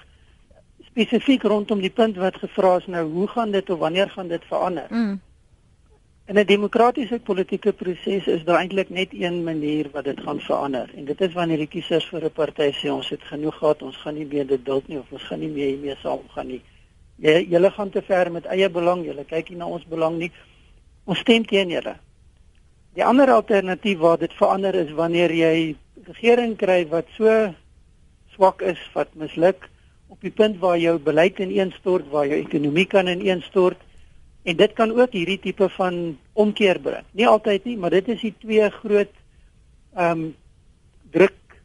spesifiek 0.92 1.46
rondom 1.48 1.80
die 1.80 1.90
punt 1.90 2.18
wat 2.20 2.36
gevra 2.36 2.76
is 2.76 2.86
nou, 2.86 3.06
hoe 3.14 3.26
gaan 3.32 3.54
dit 3.54 3.70
of 3.70 3.78
wanneer 3.78 4.10
gaan 4.12 4.28
dit 4.28 4.44
verander? 4.44 4.86
Mm. 4.90 5.20
In 6.26 6.38
'n 6.38 6.46
demokratiese 6.46 7.18
politieke 7.20 7.72
proses 7.72 8.26
is 8.26 8.44
daar 8.44 8.58
eintlik 8.58 8.90
net 8.90 9.08
een 9.12 9.42
manier 9.42 9.88
wat 9.92 10.04
dit 10.04 10.20
gaan 10.20 10.40
verander 10.40 10.90
en 10.96 11.04
dit 11.04 11.20
is 11.20 11.32
wanneer 11.32 11.58
die 11.58 11.66
kiesers 11.66 12.06
vir 12.11 12.24
'n 12.24 12.30
party 12.30 12.70
sê 12.72 12.90
ons 12.90 13.08
het 13.08 13.22
genoeg 13.22 13.56
gehad, 13.58 13.82
ons 13.82 13.96
gaan 13.96 14.14
nie 14.14 14.26
meer 14.26 14.46
dit 14.46 14.64
duld 14.64 14.88
nie 14.88 14.98
of 14.98 15.12
ons 15.12 15.22
gaan 15.22 15.40
nie 15.40 15.48
meer 15.48 15.66
hiermee 15.66 15.96
saamgaan 15.96 16.46
nie. 16.46 16.62
Jy 17.16 17.46
julle 17.50 17.70
gaan 17.70 17.90
te 17.90 18.02
ver 18.02 18.32
met 18.32 18.46
eie 18.46 18.70
belang, 18.70 19.04
julle 19.04 19.24
kyk 19.24 19.48
nie 19.48 19.58
na 19.58 19.66
ons 19.66 19.85
belang 19.85 20.18
nie. 20.18 20.30
Ons 21.04 21.18
stem 21.18 21.44
teen 21.44 21.68
julle. 21.68 21.96
Die 22.94 23.04
ander 23.04 23.30
alternatief 23.30 23.98
waar 23.98 24.18
dit 24.18 24.32
verander 24.32 24.74
is 24.74 24.92
wanneer 24.92 25.30
jy 25.30 25.76
regering 26.06 26.56
kry 26.56 26.88
wat 26.88 27.06
so 27.16 27.54
swak 28.35 28.62
is, 28.62 28.90
wat 28.94 29.08
misluk 29.14 29.68
op 30.08 30.20
die 30.20 30.30
punt 30.30 30.58
waar 30.58 30.78
jou 30.78 30.98
beleid 30.98 31.38
ineenstort, 31.38 32.11
waar 32.11 32.26
jou 32.26 32.38
ekonomie 32.38 32.87
kan 32.87 33.08
ineenstort 33.08 33.78
En 34.42 34.57
dit 34.57 34.72
kan 34.72 34.90
ook 34.90 35.12
hierdie 35.12 35.38
tipe 35.38 35.68
van 35.68 36.18
omkeer 36.33 36.81
bring. 36.81 37.05
Nie 37.11 37.28
altyd 37.28 37.64
nie, 37.64 37.76
maar 37.78 37.90
dit 37.90 38.09
is 38.09 38.20
die 38.20 38.35
twee 38.38 38.70
groot 38.70 39.12
ehm 39.94 40.11
um, 40.11 40.35
druk 41.12 41.61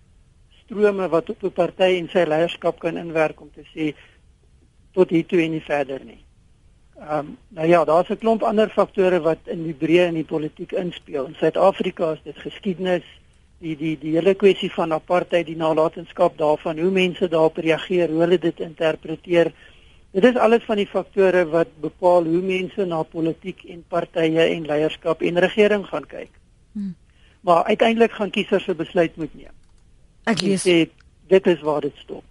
strome 0.65 1.07
wat 1.09 1.29
op 1.29 1.43
'n 1.43 1.51
party 1.51 1.95
en 1.97 2.09
sy 2.11 2.25
leierskap 2.27 2.79
kan 2.79 2.97
inwerk 2.97 3.41
om 3.41 3.49
te 3.55 3.63
sê 3.73 3.95
tot 4.91 5.09
hier 5.09 5.25
toe 5.25 5.41
en 5.41 5.51
nie 5.51 5.63
verder 5.63 6.03
nie. 6.05 6.19
Ehm 6.99 7.19
um, 7.19 7.37
nou 7.47 7.67
ja, 7.67 7.85
daar's 7.85 8.09
'n 8.09 8.17
klomp 8.17 8.43
ander 8.43 8.69
faktore 8.69 9.19
wat 9.21 9.37
in 9.45 9.63
die 9.63 9.73
breë 9.73 10.07
in 10.07 10.13
die 10.13 10.25
politiek 10.33 10.71
inspel. 10.71 11.25
In 11.25 11.35
Suid-Afrika 11.35 12.11
is 12.11 12.23
dit 12.23 12.37
geskiedenis, 12.37 13.05
die 13.59 13.75
die 13.77 13.97
die 13.97 14.13
hele 14.15 14.33
kwessie 14.33 14.71
van 14.71 14.91
apartheid, 14.91 15.45
die 15.45 15.55
nalatenskap 15.55 16.37
daarvan, 16.37 16.79
hoe 16.79 16.91
mense 16.91 17.27
daarop 17.27 17.57
reageer, 17.57 18.09
hoe 18.09 18.19
hulle 18.19 18.39
dit 18.39 18.59
interpreteer. 18.59 19.51
Dit 20.17 20.25
is 20.25 20.37
alles 20.41 20.63
van 20.65 20.79
die 20.81 20.87
faktore 20.89 21.43
wat 21.51 21.67
bepaal 21.81 22.25
hoe 22.25 22.39
mense 22.41 22.85
na 22.89 23.03
politiek 23.05 23.59
en 23.69 23.83
partye 23.87 24.47
en 24.49 24.63
leierskap 24.65 25.21
en 25.21 25.37
regering 25.45 25.83
gaan 25.85 26.07
kyk. 26.09 26.31
Hmm. 26.71 26.95
Maar 27.45 27.63
uiteindelik 27.63 28.11
gaan 28.11 28.33
kiesers 28.33 28.65
'n 28.67 28.75
besluit 28.75 29.15
moet 29.15 29.33
neem. 29.35 29.53
Ek 30.25 30.41
lees 30.41 30.65
sê 30.65 30.89
dit 31.27 31.47
is 31.47 31.61
waar 31.61 31.81
dit 31.81 31.93
stop. 31.95 32.23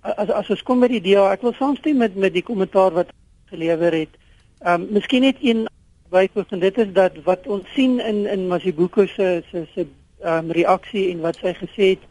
As 0.00 0.30
as 0.30 0.50
ons 0.50 0.62
kom 0.62 0.78
met 0.78 0.90
die 0.90 1.00
DA, 1.00 1.32
ek 1.32 1.42
wil 1.42 1.52
saamstem 1.52 1.96
met 1.96 2.16
met 2.16 2.32
die 2.32 2.42
kommentaar 2.42 2.90
wat 2.92 3.12
gelewer 3.52 3.92
het. 3.92 4.16
Ehm 4.64 4.80
um, 4.80 4.88
miskien 4.90 5.20
net 5.20 5.36
een 5.40 5.68
byvoeg 6.08 6.50
en 6.50 6.58
dit 6.58 6.78
is 6.78 6.92
dat 6.92 7.12
wat 7.24 7.46
ons 7.46 7.68
sien 7.74 8.00
in 8.00 8.26
in 8.26 8.48
Masibuko 8.48 9.06
se 9.06 9.42
se 9.50 9.66
se 9.74 9.86
ehm 10.20 10.44
um, 10.44 10.50
reaksie 10.50 11.10
en 11.10 11.20
wat 11.20 11.36
sy 11.36 11.52
gesê 11.52 11.84
het 11.92 12.02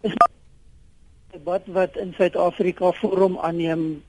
is 0.00 0.12
debat 1.32 1.62
wat 1.66 1.96
in 1.96 2.12
Suid-Afrika 2.12 2.92
vorm 2.92 3.38
aanneem 3.38 4.02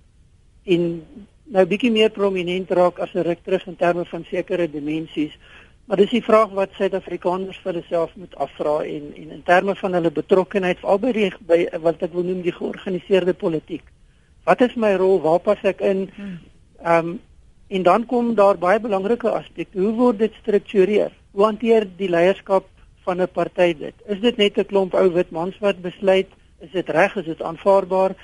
en 0.63 1.03
nou 1.51 1.65
bietjie 1.67 1.91
meer 1.91 2.09
prominent 2.09 2.71
raak 2.71 2.99
as 2.99 3.13
'n 3.13 3.25
ruk 3.27 3.43
terug 3.43 3.67
in 3.67 3.75
terme 3.75 4.05
van 4.05 4.23
sekere 4.29 4.69
dimensies. 4.69 5.37
Maar 5.85 5.97
dis 5.97 6.09
die 6.09 6.23
vraag 6.23 6.49
wat 6.55 6.69
Suid-Afrikaners 6.77 7.57
vir 7.63 7.73
hulself 7.73 8.15
moet 8.15 8.35
afvra 8.35 8.83
en 8.83 9.13
en 9.15 9.31
in 9.31 9.43
terme 9.43 9.75
van 9.75 9.93
hulle 9.93 10.11
betrokkeheid 10.11 10.83
albei 10.83 11.11
die, 11.11 11.31
by 11.47 11.67
wat 11.81 12.03
ek 12.03 12.13
wil 12.13 12.23
noem 12.23 12.41
die 12.41 12.55
georganiseerde 12.55 13.33
politiek. 13.33 13.83
Wat 14.43 14.61
is 14.61 14.75
my 14.75 14.93
rol? 14.95 15.21
Waar 15.21 15.39
pas 15.39 15.63
ek 15.63 15.81
in? 15.81 16.09
Hmm. 16.15 16.39
Ehm 16.83 17.07
um, 17.07 17.19
en 17.71 17.83
dan 17.83 18.05
kom 18.05 18.35
daar 18.35 18.57
baie 18.57 18.79
belangrike 18.79 19.29
aspekte. 19.29 19.79
Hoe 19.79 19.93
word 19.95 20.17
dit 20.19 20.33
gestruktureer? 20.33 21.11
Hoe 21.31 21.45
hanteer 21.45 21.87
die 21.97 22.09
leierskap 22.09 22.65
van 23.03 23.21
'n 23.21 23.27
party 23.31 23.73
dit? 23.77 23.93
Is 24.05 24.19
dit 24.19 24.37
net 24.37 24.57
'n 24.57 24.65
klomp 24.65 24.93
ou 24.93 25.09
wit 25.11 25.31
mans 25.31 25.59
wat 25.59 25.81
besluit 25.81 26.27
is 26.59 26.71
dit 26.71 26.89
reg 26.89 27.15
is 27.15 27.25
dit 27.25 27.41
aanvaarbaar 27.41 28.15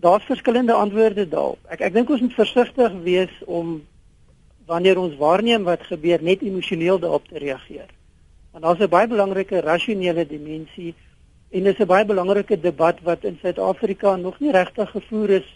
daar's 0.00 0.24
verskillende 0.24 0.72
antwoorde 0.72 1.28
daarop. 1.28 1.58
Ek 1.68 1.80
ek 1.80 1.94
dink 1.94 2.10
ons 2.10 2.20
moet 2.24 2.34
versigtig 2.34 2.92
wees 3.04 3.32
om 3.46 3.80
wanneer 4.70 4.98
ons 4.98 5.16
waarneem 5.20 5.66
wat 5.68 5.82
gebeur 5.88 6.22
net 6.22 6.42
emosioneel 6.46 7.00
daarop 7.02 7.26
te 7.28 7.38
reageer. 7.42 7.88
Want 8.52 8.64
daar's 8.64 8.80
'n 8.80 8.88
baie 8.88 9.08
belangrike 9.08 9.60
rasionele 9.60 10.26
dimensie 10.26 10.94
en 11.50 11.62
dis 11.64 11.78
'n 11.78 11.86
baie 11.86 12.04
belangrike 12.04 12.60
debat 12.60 12.96
wat 13.02 13.24
in 13.24 13.38
Suid-Afrika 13.42 14.16
nog 14.16 14.40
nie 14.40 14.52
regtig 14.52 14.90
gevoer 14.90 15.30
is 15.30 15.48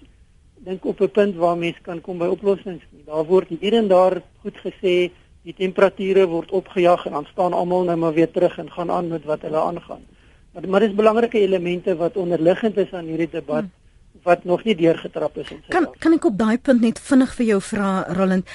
dink 0.65 0.85
op 0.85 1.01
'n 1.01 1.11
punt 1.11 1.35
waar 1.37 1.57
mense 1.57 1.81
kan 1.83 2.01
kom 2.01 2.19
by 2.19 2.27
oplossings 2.27 2.85
nie. 2.91 3.05
Daar 3.05 3.25
word 3.25 3.49
hier 3.49 3.73
en 3.73 3.89
daar 3.89 4.23
goed 4.43 4.57
gesê 4.57 5.11
die 5.43 5.55
temperature 5.57 6.27
word 6.27 6.51
opgejag 6.51 7.07
en 7.07 7.13
dan 7.13 7.27
staan 7.33 7.53
almal 7.53 7.85
nou 7.85 7.97
maar 7.97 8.13
weer 8.15 8.31
terug 8.31 8.59
en 8.59 8.71
gaan 8.71 8.91
aan 8.91 9.09
met 9.09 9.25
wat 9.25 9.43
hulle 9.43 9.61
aangaan. 9.61 10.05
Maar 10.53 10.69
maar 10.69 10.81
dis 10.81 10.95
belangrike 10.95 11.39
elemente 11.39 11.97
wat 11.97 12.17
onderliggend 12.17 12.77
is 12.77 12.93
aan 12.93 13.05
hierdie 13.05 13.31
debat 13.31 13.61
hmm. 13.61 13.84
Wat 14.25 14.45
nog 14.45 14.65
nie 14.65 14.75
deurgetrap 14.77 15.37
is 15.39 15.51
in 15.53 15.63
Kan 15.69 15.89
kan 15.99 16.17
ek 16.17 16.29
op 16.29 16.39
daai 16.39 16.59
punt 16.59 16.85
net 16.85 17.01
vinnig 17.01 17.33
vir 17.39 17.55
jou 17.55 17.61
vra 17.73 17.91
Roland? 18.17 18.49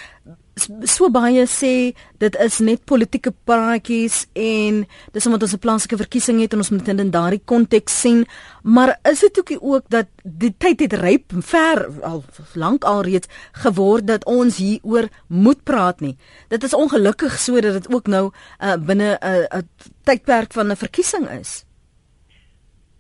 So 0.60 1.08
baie 1.08 1.46
sê 1.48 1.94
dit 2.20 2.38
is 2.44 2.58
net 2.60 2.82
politieke 2.90 3.32
praatjies 3.48 4.26
en 4.36 4.82
dis 5.14 5.28
omdat 5.30 5.46
ons 5.48 5.54
'n 5.56 5.64
plaaslike 5.66 5.98
verkiesing 6.02 6.42
het 6.42 6.54
en 6.54 6.60
ons 6.60 6.70
moet 6.70 6.86
dit 6.86 7.00
in 7.00 7.12
daardie 7.12 7.42
konteks 7.46 8.02
sien. 8.02 8.26
Maar 8.64 9.00
is 9.04 9.20
dit 9.20 9.40
ook 9.40 9.52
ook 9.62 9.86
dat 9.88 10.08
die 10.24 10.54
tyd 10.58 10.80
het 10.80 10.94
ryp 10.94 11.32
ver 11.40 11.88
al 12.04 12.24
lank 12.56 12.84
al 12.84 13.02
reeds 13.02 13.28
geword 13.52 14.08
dat 14.08 14.26
ons 14.26 14.58
hieroor 14.58 15.08
moet 15.28 15.64
praat 15.64 16.02
nie. 16.02 16.18
Dit 16.50 16.64
is 16.64 16.74
ongelukkig 16.74 17.40
sodat 17.40 17.74
dit 17.74 17.94
ook 17.94 18.08
nou 18.08 18.32
uh, 18.60 18.76
binne 18.76 19.18
'n 19.22 19.28
uh, 19.28 19.60
uh, 19.60 19.64
tydperk 20.04 20.54
van 20.54 20.72
'n 20.72 20.76
verkiesing 20.76 21.30
is 21.40 21.69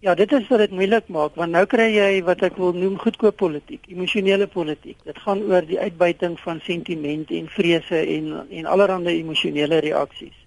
Ja, 0.01 0.13
dit 0.15 0.31
is 0.31 0.47
wat 0.47 0.61
dit 0.63 0.71
moeilik 0.71 1.09
maak 1.11 1.33
want 1.35 1.51
nou 1.51 1.65
kry 1.67 1.89
jy 1.91 2.21
wat 2.23 2.39
ek 2.47 2.55
wil 2.55 2.71
noem 2.71 2.93
goedkoop 3.01 3.35
politiek, 3.35 3.81
emosionele 3.91 4.45
politiek. 4.47 4.95
Dit 5.03 5.17
gaan 5.19 5.41
oor 5.43 5.65
die 5.67 5.79
uitbuiting 5.79 6.37
van 6.39 6.61
sentimente 6.63 7.35
en 7.35 7.49
vrese 7.51 7.99
en 7.99 8.29
en 8.47 8.69
allerlei 8.75 9.17
emosionele 9.17 9.81
reaksies. 9.83 10.37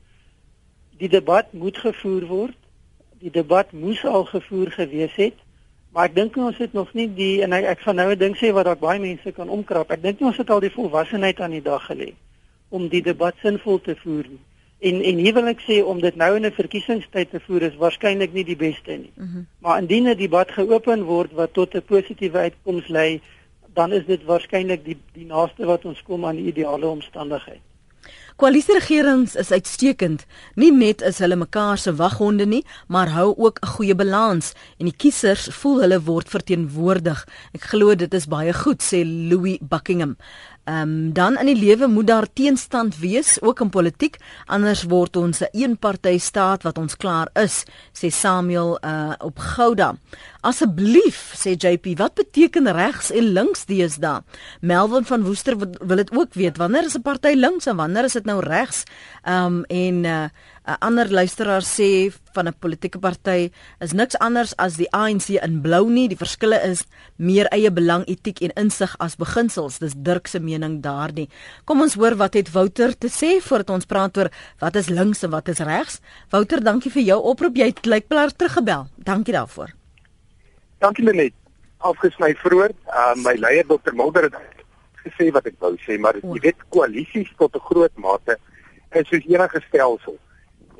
Die 0.96 1.10
debat 1.12 1.52
moet 1.52 1.76
gevoer 1.76 2.24
word. 2.30 2.56
Die 3.20 3.32
debat 3.34 3.74
moes 3.76 4.00
al 4.08 4.24
gevoer 4.30 4.72
gewees 4.72 5.18
het. 5.20 5.36
Maar 5.92 6.08
ek 6.08 6.16
dink 6.16 6.36
ons 6.40 6.56
het 6.56 6.72
nog 6.72 6.94
nie 6.96 7.10
die 7.12 7.42
en 7.44 7.52
ek, 7.52 7.68
ek 7.74 7.84
gaan 7.84 8.00
nou 8.00 8.08
'n 8.08 8.18
ding 8.18 8.38
sê 8.40 8.54
wat 8.56 8.64
dalk 8.64 8.80
baie 8.80 9.00
mense 9.04 9.32
kan 9.36 9.52
omkrap. 9.52 9.92
Ek 9.92 10.02
dink 10.02 10.20
ons 10.20 10.36
het 10.40 10.50
al 10.50 10.64
die 10.64 10.72
volwassenheid 10.72 11.40
aan 11.40 11.60
die 11.60 11.66
dag 11.68 11.84
gelê 11.92 12.14
om 12.70 12.88
die 12.88 13.02
debat 13.02 13.36
sinvol 13.42 13.80
te 13.80 13.96
voer. 14.00 14.24
Nie. 14.32 14.40
En 14.88 15.02
en 15.08 15.18
hier 15.22 15.34
wil 15.34 15.50
ek 15.50 15.60
sê 15.62 15.76
om 15.86 16.00
dit 16.02 16.16
nou 16.16 16.30
in 16.36 16.46
'n 16.46 16.58
verkiesingstyd 16.58 17.30
te 17.30 17.40
voer 17.46 17.62
is 17.62 17.80
waarskynlik 17.82 18.32
nie 18.32 18.44
die 18.44 18.56
beste 18.56 18.92
nie. 18.92 19.12
Mm 19.14 19.28
-hmm. 19.32 19.46
Maar 19.58 19.78
indien 19.82 20.08
'n 20.08 20.16
debat 20.16 20.50
geopen 20.50 21.02
word 21.02 21.32
wat 21.32 21.52
tot 21.52 21.74
'n 21.74 21.82
positiewe 21.82 22.38
uitkoms 22.38 22.88
lei, 22.88 23.20
dan 23.74 23.92
is 23.92 24.04
dit 24.06 24.24
waarskynlik 24.24 24.84
die 24.84 24.98
die 25.12 25.26
naaste 25.26 25.64
wat 25.64 25.84
ons 25.84 26.02
kom 26.02 26.24
aan 26.24 26.36
die 26.36 26.50
ideale 26.52 26.86
omstandigheid. 26.86 27.60
Koalisieregerings 28.36 29.34
is 29.36 29.50
uitstekend. 29.52 30.24
Nie 30.58 30.72
net 30.72 31.02
is 31.04 31.18
hulle 31.22 31.36
mekaar 31.36 31.78
se 31.78 31.92
waghonde 31.94 32.46
nie, 32.48 32.64
maar 32.88 33.12
hou 33.14 33.34
ook 33.36 33.58
'n 33.60 33.72
goeie 33.74 33.94
balans 33.94 34.52
en 34.78 34.86
die 34.90 34.96
kiesers 34.96 35.48
voel 35.60 35.80
hulle 35.80 36.00
word 36.02 36.28
verteenwoordig. 36.28 37.28
Ek 37.52 37.62
glo 37.62 37.94
dit 37.94 38.14
is 38.14 38.26
baie 38.26 38.52
goed, 38.52 38.82
sê 38.82 39.04
Louis 39.04 39.58
Buckingham. 39.60 40.16
Ehm 40.64 40.82
um, 40.82 41.12
dan 41.12 41.38
in 41.38 41.46
die 41.46 41.58
lewe 41.58 41.86
moet 41.86 42.06
daar 42.06 42.26
teenstand 42.32 42.98
wees, 42.98 43.40
ook 43.42 43.60
in 43.60 43.70
politiek, 43.70 44.16
anders 44.46 44.82
word 44.82 45.16
ons 45.16 45.40
'n 45.40 45.48
een 45.50 45.60
eenparty 45.60 46.18
staat 46.18 46.62
wat 46.62 46.78
ons 46.78 46.96
klaar 46.96 47.28
is, 47.32 47.64
sê 47.92 48.08
Samuel 48.08 48.78
uh, 48.84 49.12
op 49.18 49.38
Gouda. 49.38 49.96
Asseblief, 50.42 51.18
sê 51.38 51.52
JP, 51.54 51.92
wat 52.00 52.16
beteken 52.18 52.66
regs 52.74 53.12
en 53.14 53.28
links 53.30 53.60
deesdae? 53.68 54.24
Melvin 54.66 55.04
van 55.06 55.22
Woester 55.22 55.54
wil 55.54 56.00
dit 56.00 56.10
ook 56.10 56.34
weet. 56.34 56.56
Wanneer 56.58 56.88
is 56.90 56.96
'n 56.98 57.02
party 57.02 57.34
links 57.38 57.66
en 57.66 57.76
wanneer 57.76 58.04
is 58.04 58.18
dit 58.18 58.24
nou 58.24 58.40
regs? 58.42 58.82
Ehm 59.22 59.62
um, 59.62 59.64
en 59.64 60.04
uh, 60.04 60.26
'n 60.66 60.76
ander 60.80 61.12
luisteraar 61.12 61.62
sê 61.62 62.10
van 62.32 62.48
'n 62.48 62.58
politieke 62.58 62.98
party 62.98 63.50
is 63.78 63.92
niks 63.92 64.18
anders 64.18 64.56
as 64.56 64.76
die 64.76 64.90
ANC 64.90 65.28
in 65.28 65.60
blou 65.60 65.90
nie. 65.90 66.08
Die 66.08 66.16
verskille 66.16 66.58
is 66.70 66.84
meer 67.16 67.46
eie 67.46 67.70
belang, 67.70 68.04
etiek 68.06 68.40
en 68.40 68.52
insig 68.54 68.94
as 68.98 69.16
beginsels. 69.16 69.78
Dis 69.78 69.94
Dirk 69.96 70.26
se 70.26 70.40
mening 70.40 70.82
daardie. 70.82 71.28
Kom 71.64 71.80
ons 71.80 71.94
hoor 71.94 72.16
wat 72.16 72.34
het 72.34 72.50
Wouter 72.50 72.98
te 72.98 73.08
sê 73.08 73.40
voordat 73.40 73.70
ons 73.70 73.86
praat 73.86 74.16
oor 74.16 74.30
wat 74.58 74.76
is 74.76 74.88
links 74.88 75.22
en 75.22 75.30
wat 75.30 75.48
is 75.48 75.58
regs. 75.58 76.00
Wouter, 76.30 76.60
dankie 76.64 76.90
vir 76.90 77.02
jou 77.02 77.22
oproep. 77.22 77.56
Jy 77.56 77.66
het 77.66 77.80
blykbaar 77.80 78.36
teruggebel. 78.36 78.86
Dankie 78.96 79.34
daarvoor. 79.34 79.81
Dankie 80.82 81.04
Lenet. 81.04 81.34
Afgesny 81.86 82.32
vroeër. 82.40 82.72
Uh, 82.90 83.12
my 83.22 83.36
leier 83.38 83.66
Dr. 83.68 83.92
Mulder 83.94 84.24
het 84.26 84.64
gesê 85.04 85.28
wat 85.34 85.46
ek 85.46 85.60
wou 85.62 85.76
sê, 85.78 85.94
maar 85.94 86.18
jy 86.18 86.40
weet 86.42 86.64
koalisies 86.74 87.30
tot 87.38 87.54
'n 87.54 87.62
groot 87.68 87.94
mate 88.02 88.34
is 88.98 89.06
soos 89.06 89.28
enige 89.30 89.60
stelsel 89.68 90.18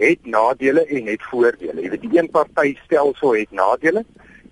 het 0.03 0.27
nadele 0.27 0.83
en 0.97 1.07
het 1.07 1.23
voordele. 1.31 1.83
Jy 1.83 1.91
weet 1.95 2.03
die 2.03 2.19
een 2.19 2.31
party 2.35 2.75
stelsel 2.83 3.39
het 3.39 3.55
nadele 3.55 4.05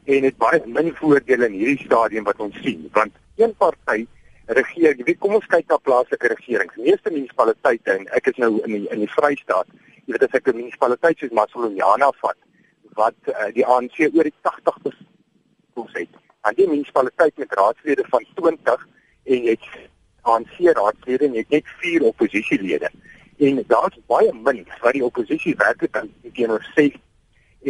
en 0.04 0.22
het 0.28 0.38
baie 0.38 0.62
min 0.66 0.94
voordele 1.02 1.50
in 1.50 1.58
hierdie 1.58 1.84
stadium 1.84 2.24
wat 2.30 2.38
ons 2.38 2.54
sien, 2.62 2.88
want 2.92 3.12
een 3.36 3.54
party 3.58 4.06
regeer, 4.46 4.94
jy 4.94 5.04
weet 5.04 5.18
kom 5.18 5.34
ons 5.34 5.50
kyk 5.50 5.66
na 5.66 5.82
plaaslike 5.82 6.34
regerings. 6.36 6.74
Die 6.78 6.90
meeste 6.92 7.10
munisipaliteite 7.10 7.98
en 7.98 8.06
ek 8.14 8.30
is 8.30 8.38
nou 8.38 8.54
in 8.62 8.72
die 8.78 8.86
in 8.86 9.02
die 9.02 9.14
Vrystaat. 9.18 9.66
Jy 10.06 10.14
weet 10.14 10.30
as 10.30 10.38
ek 10.38 10.46
'n 10.46 10.62
munisipaliteit 10.62 11.18
soos 11.18 11.38
Masoloniana 11.42 12.14
vat 12.22 12.38
wat 12.94 13.18
uh, 13.26 13.50
die 13.54 13.66
ANC 13.66 13.98
oor 14.14 14.22
die 14.30 14.38
80% 14.46 15.09
het. 15.92 16.08
En 16.42 16.54
die 16.54 16.68
munisipaliteit 16.68 17.36
met 17.36 17.52
raadslede 17.52 18.04
van 18.08 18.26
20 18.34 18.88
en 19.24 19.42
jy 19.42 19.50
het 19.50 19.68
ANC 20.22 20.56
raadslede 20.58 21.24
en 21.24 21.32
jy 21.32 21.38
het 21.38 21.48
net 21.50 21.66
4 21.80 22.02
oppositielede 22.02 22.90
en 23.40 23.62
daar's 23.66 23.96
baie 24.06 24.32
min 24.32 24.66
wat 24.80 24.92
die 24.92 25.04
oppositie 25.04 25.54
werklik 25.56 25.92
kan 25.96 26.10
teenoor 26.36 26.64
sê 26.74 26.90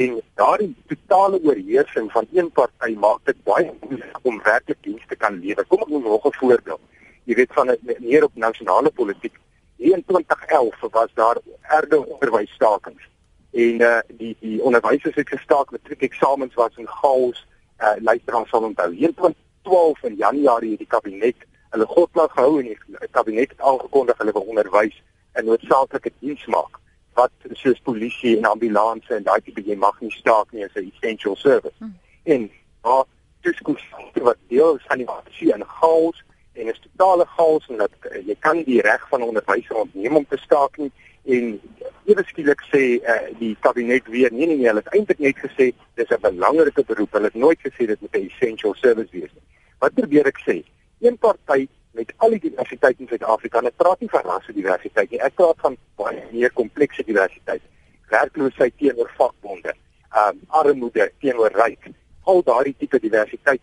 en 0.02 0.16
daardie 0.38 0.70
totale 0.90 1.38
oorheersing 1.42 2.10
van 2.12 2.26
een 2.32 2.50
party 2.58 2.94
maak 3.04 3.20
dit 3.30 3.38
baie 3.46 3.70
moeilik 3.80 4.18
om 4.22 4.42
werklik 4.42 4.78
dienste 4.86 5.16
kan 5.16 5.38
lewer. 5.42 5.66
Kom 5.66 5.82
ek 5.82 5.92
noem 5.94 6.02
nog 6.02 6.26
'n 6.26 6.38
voorbeeld. 6.38 6.80
Jy 7.24 7.34
weet 7.34 7.52
van 7.52 7.76
meer 7.98 8.24
op 8.24 8.34
nasionale 8.34 8.90
politiek. 8.90 9.34
In 9.76 10.04
2011 10.06 10.80
was 10.90 11.10
daar 11.14 11.38
erge 11.62 12.06
onderwysstakings 12.06 13.08
en 13.52 13.80
uh, 13.80 13.98
die 14.08 14.36
die 14.40 14.62
onderwysers 14.62 15.14
het 15.14 15.28
gestaak 15.28 15.70
met 15.70 15.82
matriek 15.82 16.02
eksamens 16.02 16.54
was 16.54 16.76
in 16.76 16.86
chaos. 16.86 17.46
Uh, 17.80 17.96
luister 18.00 18.36
ons 18.36 18.48
sal 18.48 18.66
onthou. 18.68 18.90
In 18.92 19.14
2012 19.14 20.02
in 20.02 20.16
Januarie 20.16 20.70
het 20.70 20.82
die 20.84 20.86
kabinet 20.86 21.46
hulle 21.70 21.86
godplaas 21.86 22.32
gehou 22.34 22.58
en 22.60 22.66
die 22.68 23.08
kabinet 23.10 23.54
het 23.54 23.60
aangekondig 23.60 24.18
hulle 24.18 24.34
wil 24.36 24.48
onderwys 24.52 24.96
'n 25.34 25.44
noodsaaklike 25.44 26.12
diens 26.18 26.46
maak 26.46 26.80
wat 27.14 27.32
soos 27.52 27.80
polisie 27.80 28.36
en 28.36 28.44
ambulanse 28.44 29.14
en 29.14 29.22
daai 29.22 29.40
tipe 29.40 29.62
jy 29.62 29.76
mag 29.76 30.00
nie 30.00 30.10
staak 30.10 30.52
nie 30.52 30.64
as 30.64 30.74
'n 30.74 30.92
essential 30.92 31.36
service. 31.36 31.76
Hmm. 31.78 31.96
En 32.22 32.50
daar 32.82 33.04
diskurs 33.40 33.84
wat 34.14 34.36
deel 34.48 34.76
is 34.76 34.84
van 34.86 34.98
die 34.98 35.08
aksie 35.08 35.52
en 35.52 35.64
chaos 35.64 36.24
en 36.52 36.68
is 36.68 36.80
totale 36.80 37.26
chaos 37.26 37.68
en 37.68 37.76
dat 37.76 37.90
uh, 38.10 38.26
jy 38.26 38.36
kan 38.38 38.62
die 38.62 38.80
reg 38.80 39.08
van 39.08 39.22
onderwyser 39.22 39.76
ontneem 39.76 40.16
om 40.16 40.26
te 40.28 40.36
staak 40.36 40.76
nie 40.76 40.92
en 41.24 41.60
ewe 42.04 42.24
skielik 42.26 42.62
sê 42.72 42.82
uh, 42.98 43.16
die 43.38 43.56
kabinet 43.60 44.06
weer 44.08 44.32
nee 44.32 44.46
nee 44.46 44.56
nee 44.56 44.68
hulle 44.68 44.82
het 44.84 44.94
eintlik 44.94 45.18
net 45.18 45.38
gesê 45.38 45.72
dis 45.94 46.10
'n 46.10 46.20
belangrike 46.20 46.84
beroep 46.84 47.12
hulle 47.12 47.30
het 47.32 47.34
nooit 47.34 47.60
gesê 47.66 47.86
dit 47.86 48.00
moet 48.00 48.16
'n 48.16 48.28
essential 48.30 48.74
service 48.74 49.12
wees 49.12 49.32
nie. 49.34 49.44
Wat 49.78 49.94
probeer 49.94 50.26
ek 50.26 50.40
sê? 50.46 50.64
Een 51.00 51.18
party 51.18 51.68
met 51.92 52.12
al 52.16 52.30
die 52.30 52.40
diversiteit 52.40 52.98
in 52.98 53.08
Suid-Afrika. 53.08 53.60
Ek 53.60 53.76
praat 53.76 54.00
nie 54.00 54.10
van 54.10 54.22
rasse 54.22 54.52
diversiteit 54.52 55.10
nie. 55.10 55.20
Ek 55.20 55.34
praat 55.34 55.56
van 55.58 55.76
baie 55.96 56.22
meer 56.32 56.52
komplekse 56.52 57.02
diversiteit. 57.02 57.62
Werkloosheid 58.08 58.74
teenoor 58.78 59.10
vakbonde, 59.16 59.74
um, 60.16 60.40
armoede 60.48 61.12
teenoor 61.20 61.50
ryk. 61.54 61.90
Al 62.24 62.42
daardie 62.42 62.74
tipe 62.78 62.98
diversiteit 62.98 63.60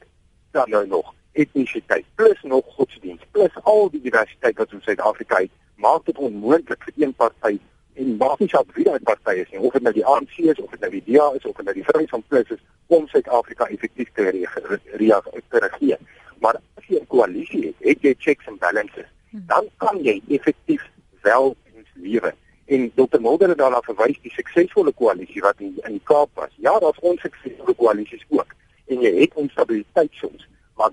dan 0.52 0.70
nou 0.70 0.88
nog 0.88 1.14
etnisiteit 1.38 2.06
plus 2.16 2.42
nog 2.42 2.66
godsdienst 2.66 3.26
plus 3.32 3.54
al 3.64 3.90
die 3.94 4.02
diversiteit 4.02 4.58
wat 4.58 4.72
in 4.72 4.82
Suid-Afrika 4.82 5.38
het, 5.44 5.52
maak 5.78 6.06
dit 6.06 6.18
onmoontlik 6.18 6.84
vir 6.84 6.94
een 7.04 7.14
party 7.14 7.58
en 7.98 8.18
maak 8.18 8.40
nie 8.40 8.50
saak 8.50 8.70
wie 8.76 8.86
daai 8.86 9.00
party 9.10 9.36
is 9.42 9.50
nie, 9.52 9.60
of 9.60 9.74
dit 9.74 9.86
nou 9.86 9.94
die 9.94 10.06
ANC 10.06 10.38
is 10.38 10.60
of 10.62 10.72
dit 10.74 10.82
nou 10.86 10.92
die 10.94 11.04
DA 11.06 11.28
is 11.38 11.46
of 11.46 11.56
dit 11.58 11.66
nou 11.66 11.76
die 11.78 11.86
Vryheid 11.86 12.10
van 12.14 12.24
Plus 12.28 12.50
is 12.56 12.64
om 12.94 13.08
Suid-Afrika 13.12 13.68
effektief 13.74 14.12
te 14.16 14.30
reageer. 14.32 16.00
Maar 16.40 16.60
as 16.78 16.86
jy 16.88 17.00
'n 17.02 17.08
koalisie 17.08 17.64
het, 17.66 17.76
het 17.80 18.02
jy 18.02 18.14
checks 18.18 18.48
and 18.48 18.60
balances. 18.60 19.10
Hmm. 19.32 19.44
Dan 19.48 19.66
kan 19.78 20.04
jy 20.04 20.22
effektief 20.30 20.84
wel 21.22 21.56
diens 21.72 21.90
lewe. 21.94 22.34
En 22.66 22.92
Dr. 22.96 23.20
Mulder 23.22 23.50
het 23.50 23.58
daarna 23.58 23.82
verwys 23.82 24.22
die 24.22 24.32
suksesvolle 24.32 24.92
koalisie 24.92 25.42
wat 25.42 25.60
in 25.60 25.74
in 25.84 25.92
die 25.92 26.04
Kaap 26.04 26.30
was. 26.34 26.54
Ja, 26.56 26.80
daar's 26.80 27.00
onsuksesvolle 27.00 27.74
koalisies 27.74 28.26
ook. 28.30 28.54
En 28.88 29.02
jy 29.02 29.20
het 29.20 29.34
onstabiliteit 29.34 30.12
soms, 30.12 30.48
maar 30.76 30.92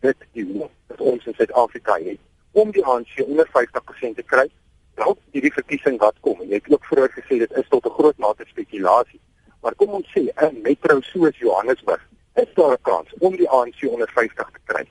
dit 0.00 0.16
is 0.32 0.46
wat 0.86 1.00
ons 1.00 1.26
in 1.26 1.34
Suid-Afrika 1.34 1.98
het 2.04 2.18
om 2.52 2.70
die 2.70 2.84
ANC 2.84 3.20
onder 3.26 3.48
50% 3.48 4.16
te 4.16 4.22
kry. 4.22 4.46
Dalk 5.00 5.18
hierdie 5.32 5.52
verkiesing 5.52 5.98
wat 5.98 6.16
kom 6.20 6.40
en 6.40 6.48
jy 6.48 6.60
het 6.60 6.72
ook 6.72 6.88
vroeër 6.90 7.12
gesê 7.16 7.38
dit 7.42 7.52
is 7.60 7.68
tot 7.68 7.86
'n 7.86 7.96
groot 7.98 8.18
mate 8.18 8.44
spekulasie. 8.46 9.20
Maar 9.62 9.74
kom 9.74 9.90
ons 9.98 10.08
sê 10.14 10.22
'n 10.36 10.60
metro 10.62 11.00
soos 11.00 11.38
Johannesburg 11.38 12.02
is 12.34 12.54
daar 12.54 12.72
'n 12.72 12.82
kans 12.82 13.08
om 13.18 13.36
die 13.36 13.48
ANC 13.48 13.80
onder 13.88 14.08
50 14.08 14.50
te 14.50 14.60
kry. 14.64 14.84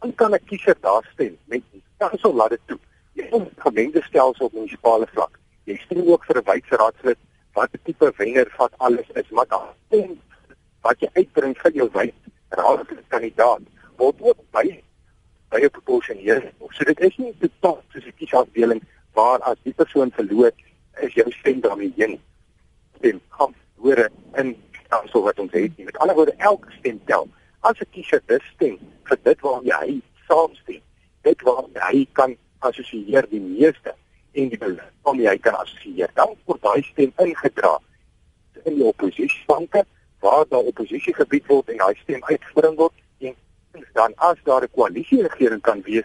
Dan 0.00 0.14
kan 0.14 0.34
'n 0.34 0.44
kiezer 0.44 0.76
daar 0.80 1.08
stem 1.12 1.36
met 1.44 1.62
kansel 1.98 2.34
laat 2.34 2.50
dit 2.50 2.60
toe. 2.66 2.78
Jy 3.12 3.22
het 3.22 3.34
'n 3.34 3.50
gemengde 3.56 4.02
stelsel 4.02 4.46
op 4.46 4.52
munisipale 4.52 5.06
vlak. 5.06 5.38
Jy 5.64 5.76
stem 5.76 6.08
ook 6.08 6.24
vir 6.24 6.36
'n 6.36 6.44
wydse 6.44 6.76
raadslid 6.76 7.18
wat 7.52 7.68
'n 7.72 7.80
tipe 7.84 8.12
wenner 8.16 8.48
vat 8.56 8.72
alles 8.76 9.08
is, 9.14 9.28
maar 9.30 9.46
daar 9.48 9.74
stem 9.86 10.20
wat 10.80 11.00
jy 11.00 11.08
uitbring 11.12 11.58
vir 11.58 11.72
jou 11.72 11.88
wyd 11.92 12.14
raadskandidaat 12.48 13.60
word 13.96 14.20
ook 14.20 14.38
by 14.50 14.82
by 15.50 15.60
'n 15.60 15.70
proporsioneer. 15.70 16.52
So 16.70 16.84
dit 16.84 17.00
is 17.00 17.16
nie 17.16 17.34
totaal 17.40 17.82
soos 17.92 18.06
'n 18.06 18.16
kiesafdeling 18.18 18.82
waar 19.12 19.40
as 19.40 19.56
die 19.62 19.72
persoon 19.72 20.10
verloor 20.10 20.52
is 21.00 21.14
jou 21.14 21.30
stem 21.32 21.60
daarmee 21.60 21.92
heen. 21.96 22.20
Stem 22.98 23.20
kom 23.28 23.54
hoor 23.76 24.08
in 24.34 24.56
stelsel 24.84 25.22
wat 25.22 25.38
ons 25.38 25.52
het. 25.52 25.78
Met 25.78 25.98
ander 25.98 26.16
woorde, 26.16 26.34
elke 26.36 26.70
stem 26.78 27.00
tel. 27.04 27.28
As 27.60 27.80
'n 27.80 27.90
kiezer 27.90 28.22
dit 28.26 28.42
stem 28.54 28.78
vir 29.04 29.18
dit 29.22 29.40
waarmee 29.40 29.76
hy 29.80 30.00
saamstem, 30.28 30.80
dit 31.22 31.42
waarmee 31.42 31.82
hy 31.90 32.06
kan 32.12 32.36
assosieer 32.58 33.26
die 33.30 33.40
meeste 33.40 33.94
en 34.32 34.48
die 34.48 34.58
beleid 34.58 34.92
om 35.02 35.20
jy 35.20 35.38
kan 35.38 35.54
assosieer. 35.54 36.10
Dan 36.14 36.36
word 36.44 36.62
daai 36.62 36.82
stem 36.82 37.12
ingedra 37.18 37.78
in 38.64 38.74
die 38.74 38.84
oppositiebanke 38.84 39.84
waar 40.20 40.44
daar 40.48 40.68
oppositiegebied 40.72 41.46
word 41.46 41.68
en 41.68 41.76
daai 41.76 41.94
stem 42.02 42.24
uitgebring 42.24 42.76
word 42.76 42.92
dan 43.92 44.12
as 44.16 44.38
daar 44.44 44.62
'n 44.62 44.74
koalisieregering 44.74 45.62
kan 45.62 45.82
wees, 45.82 46.04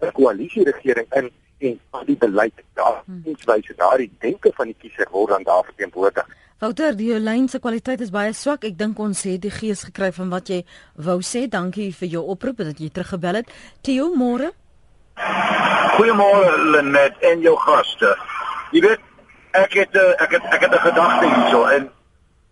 'n 0.00 0.12
koalisieregering 0.12 1.06
in 1.12 1.30
en 1.58 1.80
al 1.90 2.04
die 2.04 2.16
beleid 2.16 2.52
daar 2.74 3.02
iets 3.24 3.44
hmm. 3.44 3.54
wys 3.54 3.76
daardie 3.76 4.10
denke 4.20 4.50
van 4.54 4.66
die 4.66 4.76
kiezer 4.78 5.08
word 5.10 5.28
dan 5.28 5.42
daar 5.42 5.64
verteenwoordig. 5.64 6.26
Wouter, 6.58 6.96
die 6.96 7.18
lyn 7.20 7.48
se 7.48 7.58
kwaliteit 7.58 8.00
is 8.00 8.10
baie 8.10 8.32
swak. 8.32 8.64
Ek 8.64 8.78
dink 8.78 8.98
ons 8.98 9.22
het 9.28 9.42
die 9.44 9.52
gees 9.52 9.82
gekry 9.88 10.12
van 10.12 10.30
wat 10.32 10.48
jy 10.48 10.62
wou 10.94 11.18
sê. 11.20 11.44
Dankie 11.52 11.90
vir 11.94 12.08
jou 12.08 12.22
oproep 12.32 12.62
dat 12.64 12.80
jy 12.80 12.88
teruggebel 12.88 13.42
het. 13.42 13.52
Theo, 13.84 14.14
môre. 14.16 14.52
Goeiemôre 15.96 16.56
Lenet 16.72 17.20
en 17.20 17.44
jou 17.44 17.56
gaste. 17.56 18.14
Jy 18.72 18.80
weet, 18.88 19.04
ek 19.52 19.76
het 19.82 19.96
eh, 19.96 20.16
ek 20.24 20.38
het 20.38 20.48
ek 20.52 20.64
het 20.64 20.72
'n 20.72 20.84
gedagte 20.88 21.28
hierso 21.34 21.64
en 21.76 21.90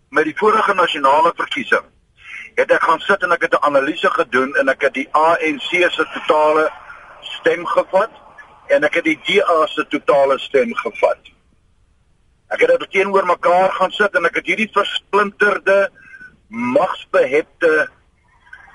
met 0.09 0.25
die 0.25 0.37
vorige 0.37 0.73
nasionale 0.73 1.33
verkiesing 1.35 1.85
het 2.55 2.71
ek 2.71 2.83
gaan 2.83 2.99
sit 2.99 3.23
en 3.23 3.31
ek 3.31 3.41
het 3.41 3.53
'n 3.53 3.65
analise 3.67 4.09
gedoen 4.09 4.55
en 4.55 4.69
ek 4.69 4.81
het 4.81 4.93
die 4.93 5.09
ANC 5.11 5.69
se 5.91 6.05
totale 6.13 6.71
stem 7.21 7.65
gevat 7.65 8.11
en 8.67 8.83
ek 8.83 8.93
het 8.93 9.03
die 9.03 9.19
DA 9.25 9.65
se 9.65 9.87
totale 9.87 10.39
stem 10.39 10.75
gevat. 10.75 11.19
Ek 12.47 12.61
het 12.61 12.79
dit 12.79 12.91
teenoor 12.91 13.25
mekaar 13.25 13.71
gaan 13.71 13.91
sit 13.91 14.15
en 14.15 14.25
ek 14.25 14.35
het 14.35 14.45
hierdie 14.45 14.69
versplinterde 14.73 15.89
magsbehepte 16.47 17.89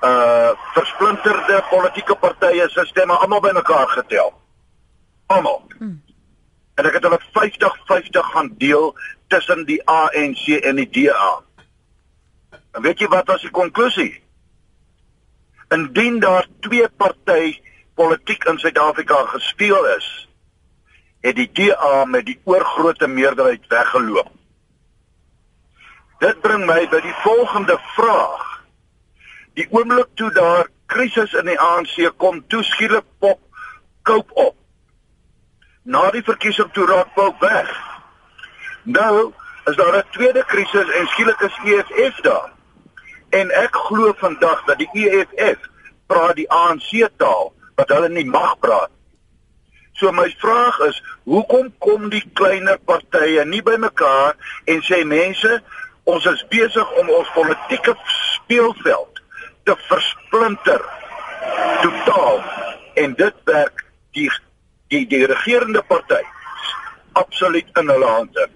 uh 0.00 0.50
versplinterde 0.74 1.64
politieke 1.70 2.14
partye 2.16 2.68
se 2.68 2.84
stemme 2.84 3.12
almal 3.12 3.40
bymekaar 3.40 3.88
getel. 3.88 4.32
Almal. 5.26 5.62
Hmm. 5.78 6.02
En 6.74 6.86
ek 6.86 6.96
het 6.96 7.04
hulle 7.04 7.20
50-50 7.20 8.32
gaan 8.32 8.54
deel 8.58 8.94
tussen 9.28 9.66
die 9.68 9.82
ANC 9.84 10.46
en 10.64 10.80
die 10.80 10.88
DA. 10.90 11.42
En 12.72 12.82
weet 12.82 12.98
jy 12.98 13.08
wat 13.10 13.26
was 13.26 13.42
die 13.42 13.50
konklusie? 13.50 14.22
Indien 15.74 16.18
daar 16.20 16.46
twee 16.60 16.88
party 16.88 17.60
politiek 17.94 18.44
in 18.44 18.58
Suid-Afrika 18.58 19.24
gespeel 19.34 19.86
is, 19.96 20.28
het 21.20 21.36
die 21.36 21.50
DA 21.52 22.04
met 22.04 22.26
die 22.26 22.38
oorgrootste 22.44 23.06
meerderheid 23.06 23.66
weggeloop. 23.68 24.30
Dit 26.20 26.40
bring 26.40 26.66
my 26.68 26.84
by 26.92 27.00
die 27.00 27.16
volgende 27.24 27.78
vraag. 27.94 28.46
Die 29.56 29.66
oomblik 29.72 30.08
toe 30.14 30.30
daar 30.36 30.68
krisis 30.92 31.32
in 31.36 31.48
die 31.48 31.58
ANC 31.60 31.96
kom, 32.16 32.42
toe 32.48 32.62
skielik 32.64 33.06
pop 33.18 33.40
koop 34.02 34.30
op. 34.32 34.56
Na 35.82 36.10
die 36.10 36.24
verkiesing 36.24 36.70
toe 36.72 36.86
raak 36.88 37.14
pop 37.14 37.40
weg. 37.40 37.70
Nou 38.82 39.32
is 39.68 39.76
daar 39.76 39.96
'n 39.96 40.10
tweede 40.10 40.44
krisis 40.44 40.88
en 40.88 41.06
skielik 41.06 41.40
is 41.40 41.58
EFF 41.64 42.20
daar. 42.20 42.59
En 43.30 43.50
ek 43.50 43.76
glo 43.88 44.14
vandag 44.18 44.64
dat 44.66 44.78
die 44.78 44.90
EFF 45.06 45.68
praat 46.10 46.36
die 46.36 46.48
ANC 46.50 46.90
taal 47.16 47.52
wat 47.78 47.92
hulle 47.94 48.08
nie 48.12 48.26
mag 48.26 48.56
praat. 48.58 48.90
So 50.00 50.12
my 50.12 50.28
vraag 50.40 50.78
is, 50.88 51.02
hoekom 51.28 51.68
kom 51.78 52.08
die 52.10 52.24
kleiner 52.34 52.78
partye 52.88 53.44
nie 53.44 53.62
bymekaar 53.62 54.36
en 54.64 54.82
sê 54.86 55.02
mense, 55.04 55.60
ons 56.08 56.26
is 56.26 56.42
besig 56.50 56.94
om 57.02 57.10
ons 57.14 57.32
politieke 57.34 57.94
speelveld 58.16 59.20
te 59.68 59.76
versplinter 59.86 60.82
totaal 61.82 62.40
en 63.04 63.14
dit 63.18 63.42
werk 63.44 63.84
die 64.16 64.30
die 64.90 65.04
die 65.06 65.26
regerende 65.30 65.82
party 65.86 66.22
absoluut 67.20 67.68
in 67.78 67.92
hulle 67.92 68.06
hande. 68.10 68.48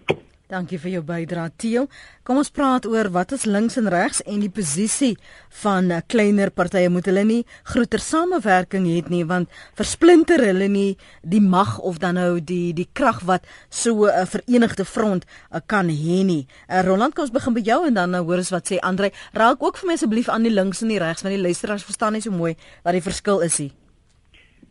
Dankie 0.44 0.76
vir 0.76 0.90
jou 0.98 1.00
bydrae 1.08 1.48
Theo. 1.56 1.86
Kom 2.20 2.36
ons 2.36 2.50
praat 2.52 2.84
oor 2.84 3.08
wat 3.14 3.30
is 3.32 3.46
links 3.48 3.78
en 3.80 3.86
regs 3.88 4.18
en 4.28 4.42
die 4.42 4.50
posisie 4.52 5.14
van 5.62 5.88
uh, 5.88 6.02
kleiner 6.04 6.50
partye 6.52 6.90
moet 6.92 7.06
hulle 7.08 7.22
nie 7.24 7.38
groter 7.70 8.02
samewerking 8.04 8.84
het 8.90 9.08
nie 9.08 9.22
want 9.24 9.48
versplinter 9.78 10.44
hulle 10.44 10.68
nie 10.68 10.98
die 11.22 11.40
mag 11.40 11.78
of 11.80 11.96
dan 12.02 12.20
nou 12.20 12.42
die 12.44 12.74
die 12.76 12.88
krag 12.92 13.22
wat 13.24 13.48
so 13.70 14.04
'n 14.04 14.12
uh, 14.12 14.26
verenigde 14.28 14.84
front 14.84 15.24
uh, 15.24 15.60
kan 15.66 15.88
hê 15.88 16.20
nie. 16.28 16.46
Uh, 16.68 16.84
Roland, 16.84 17.14
kom 17.14 17.24
ons 17.24 17.32
begin 17.32 17.54
by 17.54 17.64
jou 17.64 17.86
en 17.86 17.94
dan 17.94 18.14
uh, 18.14 18.20
hoor 18.20 18.44
ons 18.44 18.52
wat 18.52 18.68
sê 18.68 18.76
Andre. 18.82 19.12
Raak 19.32 19.62
ook 19.62 19.80
vir 19.80 19.86
my 19.86 19.94
asseblief 19.94 20.28
aan 20.28 20.44
die 20.44 20.52
links 20.52 20.82
en 20.82 20.92
die 20.92 21.00
regs 21.00 21.22
want 21.22 21.32
die 21.34 21.42
luisteraars 21.42 21.88
verstaan 21.88 22.12
nie 22.12 22.20
so 22.20 22.30
mooi 22.30 22.52
wat 22.84 22.92
die 22.92 23.00
verskil 23.00 23.40
is 23.40 23.58
nie. 23.58 23.72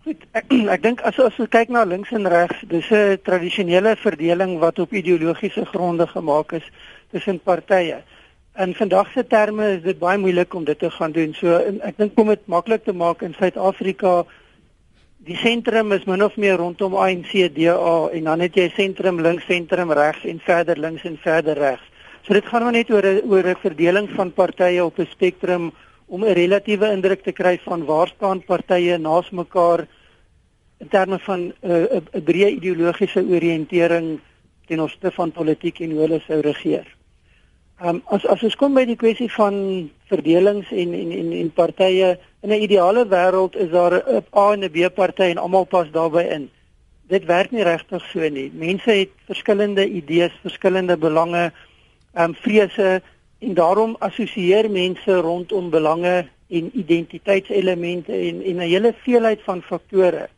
Goed, 0.04 0.24
ek 0.36 0.50
ek 0.76 0.82
dink 0.84 1.02
as 1.08 1.16
as 1.24 1.38
ons 1.40 1.50
kyk 1.52 1.70
na 1.72 1.86
links 1.88 2.10
en 2.12 2.28
regs, 2.28 2.60
dis 2.68 2.90
'n 2.92 3.22
tradisionele 3.24 3.96
verdeling 3.96 4.58
wat 4.60 4.80
op 4.84 4.92
ideologiese 4.92 5.64
gronde 5.72 6.08
gemaak 6.08 6.52
is 6.60 6.66
tussen 7.12 7.40
partye. 7.40 8.02
In 8.60 8.76
vandag 8.76 9.12
se 9.14 9.24
terme 9.24 9.70
is 9.78 9.84
dit 9.84 10.00
baie 10.00 10.20
moeilik 10.20 10.54
om 10.54 10.66
dit 10.68 10.80
te 10.80 10.90
gaan 10.92 11.12
doen. 11.12 11.32
So 11.34 11.56
ek 11.90 11.98
dink 11.98 12.20
om 12.20 12.28
dit 12.28 12.44
maklik 12.48 12.84
te 12.84 12.94
maak 12.94 13.24
in 13.24 13.34
Suid-Afrika 13.34 14.26
die 15.24 15.38
sentrum 15.40 15.96
is 15.96 16.04
min 16.06 16.24
of 16.24 16.36
meer 16.36 16.58
rondom 16.60 16.96
ANC, 17.00 17.32
DA 17.56 18.10
en 18.12 18.24
dan 18.24 18.44
het 18.44 18.56
jy 18.60 18.68
sentrum 18.76 19.22
links, 19.22 19.48
sentrum 19.48 19.92
regs 19.92 20.26
en 20.28 20.40
verder 20.44 20.78
links 20.78 21.04
en 21.08 21.18
verder 21.18 21.56
regs. 21.56 21.88
So 22.28 22.34
dit 22.34 22.46
gaan 22.46 22.64
maar 22.64 22.76
net 22.76 22.92
oor 22.92 23.08
'n 23.08 23.24
oor 23.24 23.48
'n 23.48 23.56
verdeling 23.56 24.10
van 24.10 24.34
partye 24.34 24.84
op 24.84 25.00
'n 25.00 25.08
spektrum 25.16 25.72
om 26.14 26.24
'n 26.24 26.38
relatiewe 26.38 26.92
indruk 26.94 27.24
te 27.24 27.32
kry 27.32 27.58
van 27.66 27.86
waar 27.86 28.08
staan 28.08 28.44
partye 28.46 28.98
naas 28.98 29.30
mekaar 29.30 29.88
in 30.78 30.88
terme 30.88 31.20
van 31.20 31.40
'n 31.40 31.54
uh, 31.62 32.02
'n 32.14 32.24
breë 32.28 32.50
ideologiese 32.58 33.22
oriëntering 33.36 34.20
ten 34.68 34.80
opsigte 34.80 35.12
van 35.12 35.32
politiek 35.32 35.80
en 35.80 35.92
hoe 35.92 36.02
hulle 36.06 36.20
sou 36.28 36.40
regeer. 36.42 36.88
Um 37.84 38.02
as 38.06 38.26
as 38.26 38.44
ons 38.44 38.56
kom 38.56 38.74
by 38.74 38.86
die 38.86 38.96
kwessie 38.96 39.32
van 39.32 39.56
verdelings 40.12 40.70
en 40.72 40.94
en 40.94 41.12
en 41.12 41.32
en 41.32 41.50
partye 41.52 42.18
in 42.44 42.50
'n 42.50 42.62
ideale 42.68 43.06
wêreld 43.08 43.56
is 43.56 43.70
daar 43.70 43.94
'n 43.94 44.24
A 44.38 44.52
en 44.54 44.64
'n 44.64 44.72
B 44.72 44.94
party 44.94 45.24
en 45.34 45.38
almal 45.38 45.66
pas 45.66 45.92
daarbey 45.92 46.28
in. 46.28 46.50
Dit 47.08 47.26
werk 47.26 47.52
nie 47.52 47.64
regtig 47.64 48.04
so 48.12 48.30
nie. 48.30 48.52
Mense 48.54 48.92
het 48.92 49.10
verskillende 49.26 49.90
idees, 49.90 50.32
verskillende 50.42 50.98
belange, 50.98 51.52
um 52.14 52.36
vrese 52.36 53.02
en 53.44 53.54
daarom 53.54 53.96
assosieer 54.00 54.70
mense 54.72 55.16
rondom 55.16 55.70
belange 55.70 56.28
en 56.50 56.70
identiteitselemente 56.74 58.14
en 58.14 58.42
en 58.42 58.56
'n 58.56 58.70
hele 58.74 58.94
veelheid 59.06 59.42
van 59.44 59.62
faktore 59.62 60.30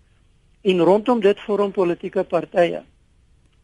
en 0.61 0.79
rondom 0.79 1.19
dit 1.19 1.39
vorm 1.39 1.71
politieke 1.71 2.23
partye. 2.23 2.81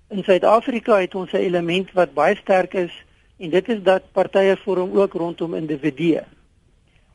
In 0.09 0.23
Suid-Afrika 0.23 0.99
het 0.99 1.15
ons 1.15 1.31
'n 1.31 1.37
element 1.37 1.91
wat 1.91 2.13
baie 2.13 2.35
sterk 2.35 2.73
is 2.73 2.93
en 3.37 3.49
dit 3.49 3.69
is 3.69 3.81
dat 3.83 4.11
partye 4.11 4.57
vorm 4.57 4.97
ook 4.97 5.13
rondom 5.13 5.53
individue 5.53 6.23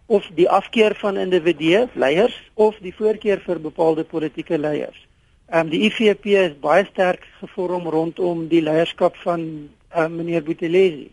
of 0.06 0.26
die 0.34 0.48
afkeer 0.48 0.94
van 0.94 1.16
individue, 1.16 1.88
leiers 1.92 2.36
of 2.54 2.78
die 2.78 2.94
voorkeur 2.94 3.40
vir 3.42 3.60
bepaalde 3.60 4.04
politieke 4.04 4.58
leiers. 4.58 5.06
Ehm 5.50 5.66
um, 5.66 5.70
die 5.70 5.80
IFP 5.86 6.26
is 6.26 6.54
baie 6.60 6.84
sterk 6.84 7.26
gevorm 7.40 7.86
rondom 7.88 8.46
die 8.48 8.62
leierskap 8.62 9.16
van 9.16 9.68
ehm 9.88 10.04
um, 10.04 10.16
meneer 10.16 10.42
Buthelezi. 10.42 11.10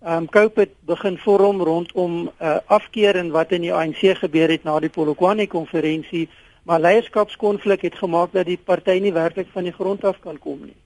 Ehm 0.00 0.26
um, 0.32 0.50
het 0.54 0.70
begin 0.80 1.18
vorm 1.18 1.62
rondom 1.62 2.12
'n 2.22 2.30
uh, 2.42 2.56
afkeer 2.66 3.16
en 3.16 3.30
wat 3.30 3.50
in 3.50 3.60
die 3.60 3.72
ANC 3.74 3.98
gebeur 4.18 4.48
het 4.48 4.62
na 4.62 4.78
die 4.80 4.88
Polokwane 4.88 5.46
konferensie, 5.46 6.28
maar 6.62 6.80
leierskapskonflik 6.80 7.80
het 7.80 7.94
gemaak 7.94 8.32
dat 8.32 8.46
die 8.46 8.58
party 8.64 8.98
nie 9.02 9.12
werklik 9.12 9.48
van 9.52 9.62
die 9.62 9.72
grond 9.72 10.04
af 10.04 10.20
kan 10.20 10.38
kom 10.38 10.60
nie. 10.60 10.76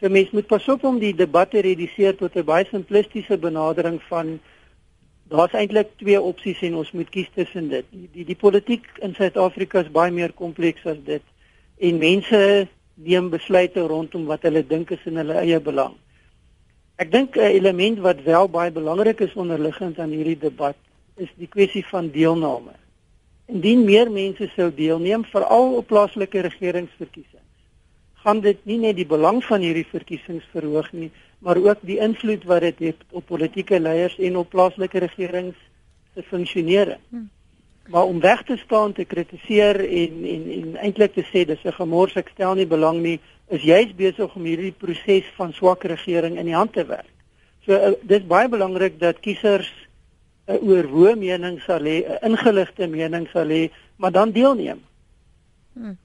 So 0.00 0.08
mense 0.08 0.30
moet 0.32 0.46
pas 0.46 0.68
op 0.68 0.84
om 0.84 0.98
die 0.98 1.14
debat 1.14 1.50
te 1.50 1.60
reduseer 1.60 2.16
tot 2.16 2.36
'n 2.36 2.44
baie 2.44 2.64
simplistiese 2.64 3.38
benadering 3.38 4.02
van 4.02 4.40
daar's 5.28 5.52
eintlik 5.52 5.88
twee 5.96 6.20
opsies 6.20 6.62
en 6.62 6.74
ons 6.74 6.92
moet 6.92 7.10
kies 7.10 7.28
tussen 7.34 7.68
dit. 7.68 7.84
Die 7.90 8.08
die, 8.12 8.24
die 8.24 8.36
politiek 8.36 8.86
in 9.00 9.14
Suid-Afrika 9.14 9.80
is 9.80 9.90
baie 9.90 10.10
meer 10.10 10.32
kompleks 10.32 10.86
as 10.86 11.04
dit 11.04 11.22
en 11.78 11.98
mense 11.98 12.68
neem 12.94 13.30
besluite 13.30 13.80
rondom 13.80 14.24
wat 14.24 14.42
hulle 14.42 14.66
dink 14.66 14.90
is 14.90 15.04
in 15.04 15.16
hulle 15.16 15.34
eie 15.34 15.60
belang. 15.60 15.94
Ek 16.96 17.10
dink 17.10 17.36
'n 17.36 17.40
element 17.58 17.98
wat 17.98 18.22
wel 18.22 18.48
baie 18.48 18.70
belangrik 18.70 19.20
is 19.20 19.34
onderliggend 19.34 19.98
aan 19.98 20.10
hierdie 20.14 20.38
debat 20.38 20.76
is 21.16 21.30
die 21.36 21.48
kwessie 21.48 21.84
van 21.86 22.10
deelname. 22.10 22.74
Indien 23.46 23.84
meer 23.84 24.10
mense 24.10 24.48
sou 24.54 24.70
deelneem, 24.74 25.24
veral 25.24 25.74
op 25.74 25.86
plaaslike 25.86 26.40
regeringsverkiesings, 26.40 27.50
gaan 28.22 28.40
dit 28.40 28.58
nie 28.64 28.78
net 28.78 28.96
die 28.96 29.06
belang 29.06 29.42
van 29.44 29.60
hierdie 29.60 29.86
verkiesings 29.90 30.46
verhoog 30.52 30.92
nie, 30.92 31.10
maar 31.38 31.56
ook 31.56 31.82
die 31.82 31.98
invloed 31.98 32.44
wat 32.44 32.60
dit 32.60 32.78
het 32.78 33.02
op 33.10 33.26
politieke 33.26 33.80
leiers 33.80 34.16
en 34.18 34.36
op 34.36 34.48
plaaslike 34.48 34.98
regerings 34.98 35.58
se 36.14 36.22
funksionering. 36.22 37.02
Hmm. 37.08 37.30
Maar 37.88 38.04
om 38.04 38.20
weg 38.20 38.42
te 38.42 38.56
staan 38.56 38.92
te 38.92 39.04
kritiseer 39.04 39.80
en 39.80 40.24
en 40.24 40.50
en 40.50 40.76
eintlik 40.76 41.12
te 41.14 41.24
sê 41.26 41.44
dis 41.44 41.64
'n 41.64 41.72
gemors 41.72 42.16
ek 42.16 42.30
stel 42.32 42.54
nie 42.54 42.66
belang 42.66 43.02
nie, 43.02 43.20
is 43.48 43.62
juis 43.62 43.92
besig 43.96 44.36
om 44.36 44.44
hierdie 44.44 44.72
proses 44.72 45.26
van 45.36 45.52
swak 45.52 45.84
regering 45.84 46.38
in 46.38 46.48
die 46.48 46.56
hand 46.56 46.72
te 46.72 46.84
werk. 46.88 47.10
So 47.66 47.76
uh, 47.76 47.92
dis 48.02 48.24
baie 48.28 48.48
belangrik 48.48 49.00
dat 49.00 49.20
kiesers 49.24 49.70
'n 50.46 50.56
uh, 50.56 50.62
oorwoë 50.62 51.16
mening 51.16 51.60
sal 51.64 51.84
hê, 51.84 52.04
'n 52.04 52.12
uh, 52.12 52.18
ingeligte 52.28 52.86
mening 52.86 53.28
sal 53.32 53.48
hê, 53.48 53.70
maar 53.96 54.12
dan 54.12 54.30
deelneem. 54.30 54.80
Hmm. 55.72 55.96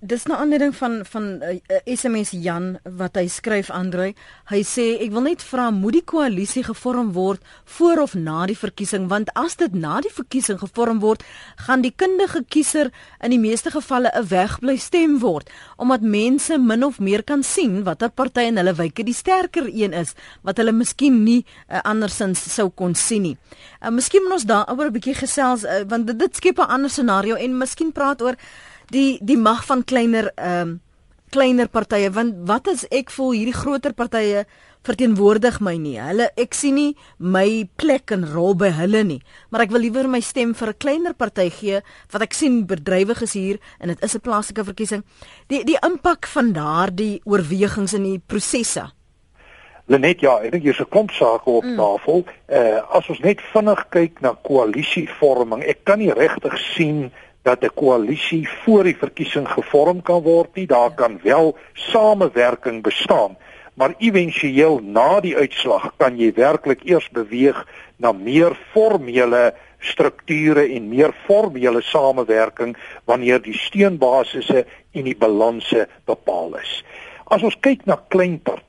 Dis 0.00 0.24
'n 0.24 0.32
aanleiding 0.32 0.76
van 0.76 1.04
van 1.04 1.22
'n 1.22 1.42
uh, 1.42 1.54
uh, 1.84 1.96
SMS 1.96 2.30
Jan 2.30 2.78
wat 2.82 3.14
hy 3.14 3.26
skryf 3.28 3.70
Andre. 3.70 4.14
Hy 4.44 4.62
sê 4.62 5.00
ek 5.00 5.10
wil 5.10 5.20
net 5.20 5.42
vra 5.42 5.70
moet 5.70 5.92
die 5.92 6.04
koalisie 6.04 6.62
gevorm 6.64 7.12
word 7.12 7.40
voor 7.64 7.98
of 7.98 8.14
na 8.14 8.46
die 8.46 8.58
verkiesing 8.58 9.08
want 9.08 9.32
as 9.34 9.56
dit 9.56 9.72
na 9.74 10.00
die 10.00 10.12
verkiesing 10.12 10.58
gevorm 10.58 11.00
word, 11.00 11.24
gaan 11.56 11.80
die 11.80 11.92
kundige 11.96 12.44
kiezer 12.48 12.90
in 13.20 13.30
die 13.30 13.38
meeste 13.38 13.70
gevalle 13.70 14.10
'n 14.14 14.26
wegbly 14.28 14.76
stem 14.76 15.18
word 15.18 15.50
omdat 15.76 16.00
mense 16.00 16.58
min 16.58 16.84
of 16.84 16.98
meer 16.98 17.22
kan 17.22 17.42
sien 17.42 17.84
watter 17.84 18.10
party 18.10 18.40
in 18.40 18.56
hulle 18.56 18.74
wyke 18.74 19.04
die 19.04 19.14
sterker 19.14 19.68
een 19.72 19.92
is 19.92 20.14
wat 20.42 20.56
hulle 20.56 20.72
miskien 20.72 21.24
nie 21.24 21.44
uh, 21.70 21.80
andersins 21.84 22.54
sou 22.54 22.68
kon 22.70 22.94
sien 22.94 23.22
nie. 23.22 23.36
Uh, 23.82 23.90
miskien 23.90 24.22
moet 24.22 24.32
ons 24.32 24.44
daaroor 24.44 24.86
'n 24.86 24.92
bietjie 24.92 25.14
gesels 25.14 25.64
uh, 25.64 25.84
want 25.88 26.06
dit, 26.06 26.18
dit 26.18 26.36
skep 26.36 26.58
'n 26.58 26.68
ander 26.68 26.90
scenario 26.90 27.34
en 27.34 27.58
miskien 27.58 27.92
praat 27.92 28.22
oor 28.22 28.36
die 28.90 29.18
die 29.20 29.36
mag 29.36 29.64
van 29.64 29.84
kleiner 29.84 30.32
ehm 30.36 30.60
um, 30.68 30.80
kleiner 31.30 31.68
partye 31.68 32.08
want 32.10 32.38
wat 32.48 32.68
as 32.72 32.86
ek 32.94 33.10
voel 33.12 33.34
hierdie 33.36 33.56
groter 33.56 33.92
partye 33.92 34.46
verteenwoordig 34.86 35.58
my 35.64 35.74
nie. 35.80 35.96
Hulle 36.00 36.28
ek 36.38 36.56
sien 36.56 36.76
nie 36.78 36.90
my 37.18 37.66
plek 37.80 38.12
en 38.14 38.24
rol 38.32 38.54
by 38.58 38.70
hulle 38.78 39.02
nie, 39.04 39.18
maar 39.50 39.66
ek 39.66 39.72
wil 39.74 39.84
liewer 39.84 40.08
my 40.08 40.20
stem 40.24 40.54
vir 40.54 40.72
'n 40.72 40.78
kleiner 40.78 41.14
party 41.14 41.50
gee 41.50 41.82
wat 42.12 42.22
ek 42.22 42.34
sien 42.34 42.66
bedrywig 42.66 43.22
is 43.22 43.34
hier 43.34 43.58
en 43.80 43.88
dit 43.88 44.02
is 44.02 44.14
'n 44.14 44.20
plaaslike 44.20 44.64
verkiesing. 44.64 45.04
Die 45.48 45.64
die 45.64 45.78
impak 45.82 46.26
van 46.26 46.52
daardie 46.52 47.20
oorwegings 47.24 47.94
in 47.94 48.04
die 48.04 48.18
prosesse. 48.18 48.92
Lenet 49.86 50.20
ja, 50.20 50.38
ek 50.44 50.52
dink 50.52 50.64
hier's 50.64 50.80
'n 50.80 50.88
klomp 50.88 51.10
sake 51.10 51.50
op 51.50 51.64
mm. 51.64 51.76
tafel. 51.76 52.24
Uh 52.48 52.80
as 52.96 53.08
ons 53.08 53.20
net 53.20 53.40
vinnig 53.40 53.88
kyk 53.90 54.20
na 54.20 54.36
koalisievorming, 54.42 55.62
ek 55.64 55.84
kan 55.84 55.98
nie 55.98 56.12
regtig 56.12 56.58
sien 56.74 57.10
dat 57.48 57.64
'n 57.64 57.74
koalisie 57.74 58.48
voor 58.62 58.84
die 58.84 58.96
verkiesing 58.96 59.48
gevorm 59.48 60.02
kan 60.02 60.22
word 60.22 60.54
nie. 60.54 60.66
Daar 60.66 60.94
kan 60.94 61.20
wel 61.22 61.56
samewerking 61.72 62.82
bestaan, 62.82 63.36
maar 63.74 63.94
éventueel 63.98 64.80
na 64.82 65.20
die 65.20 65.36
uitslag 65.36 65.92
kan 65.96 66.18
jy 66.18 66.32
werklik 66.34 66.80
eers 66.84 67.08
beweeg 67.10 67.66
na 67.96 68.12
meer 68.12 68.58
formele 68.72 69.54
strukture 69.78 70.68
en 70.74 70.88
meer 70.88 71.12
formele 71.24 71.80
samewerking 71.82 72.76
wanneer 73.04 73.42
die 73.42 73.58
steunbasisse 73.58 74.66
en 74.92 75.04
die 75.04 75.16
balanse 75.16 75.88
bepaal 76.04 76.58
is. 76.58 76.84
As 77.24 77.42
ons 77.42 77.56
kyk 77.60 77.84
na 77.84 77.96
klein 78.08 78.40
partye 78.42 78.67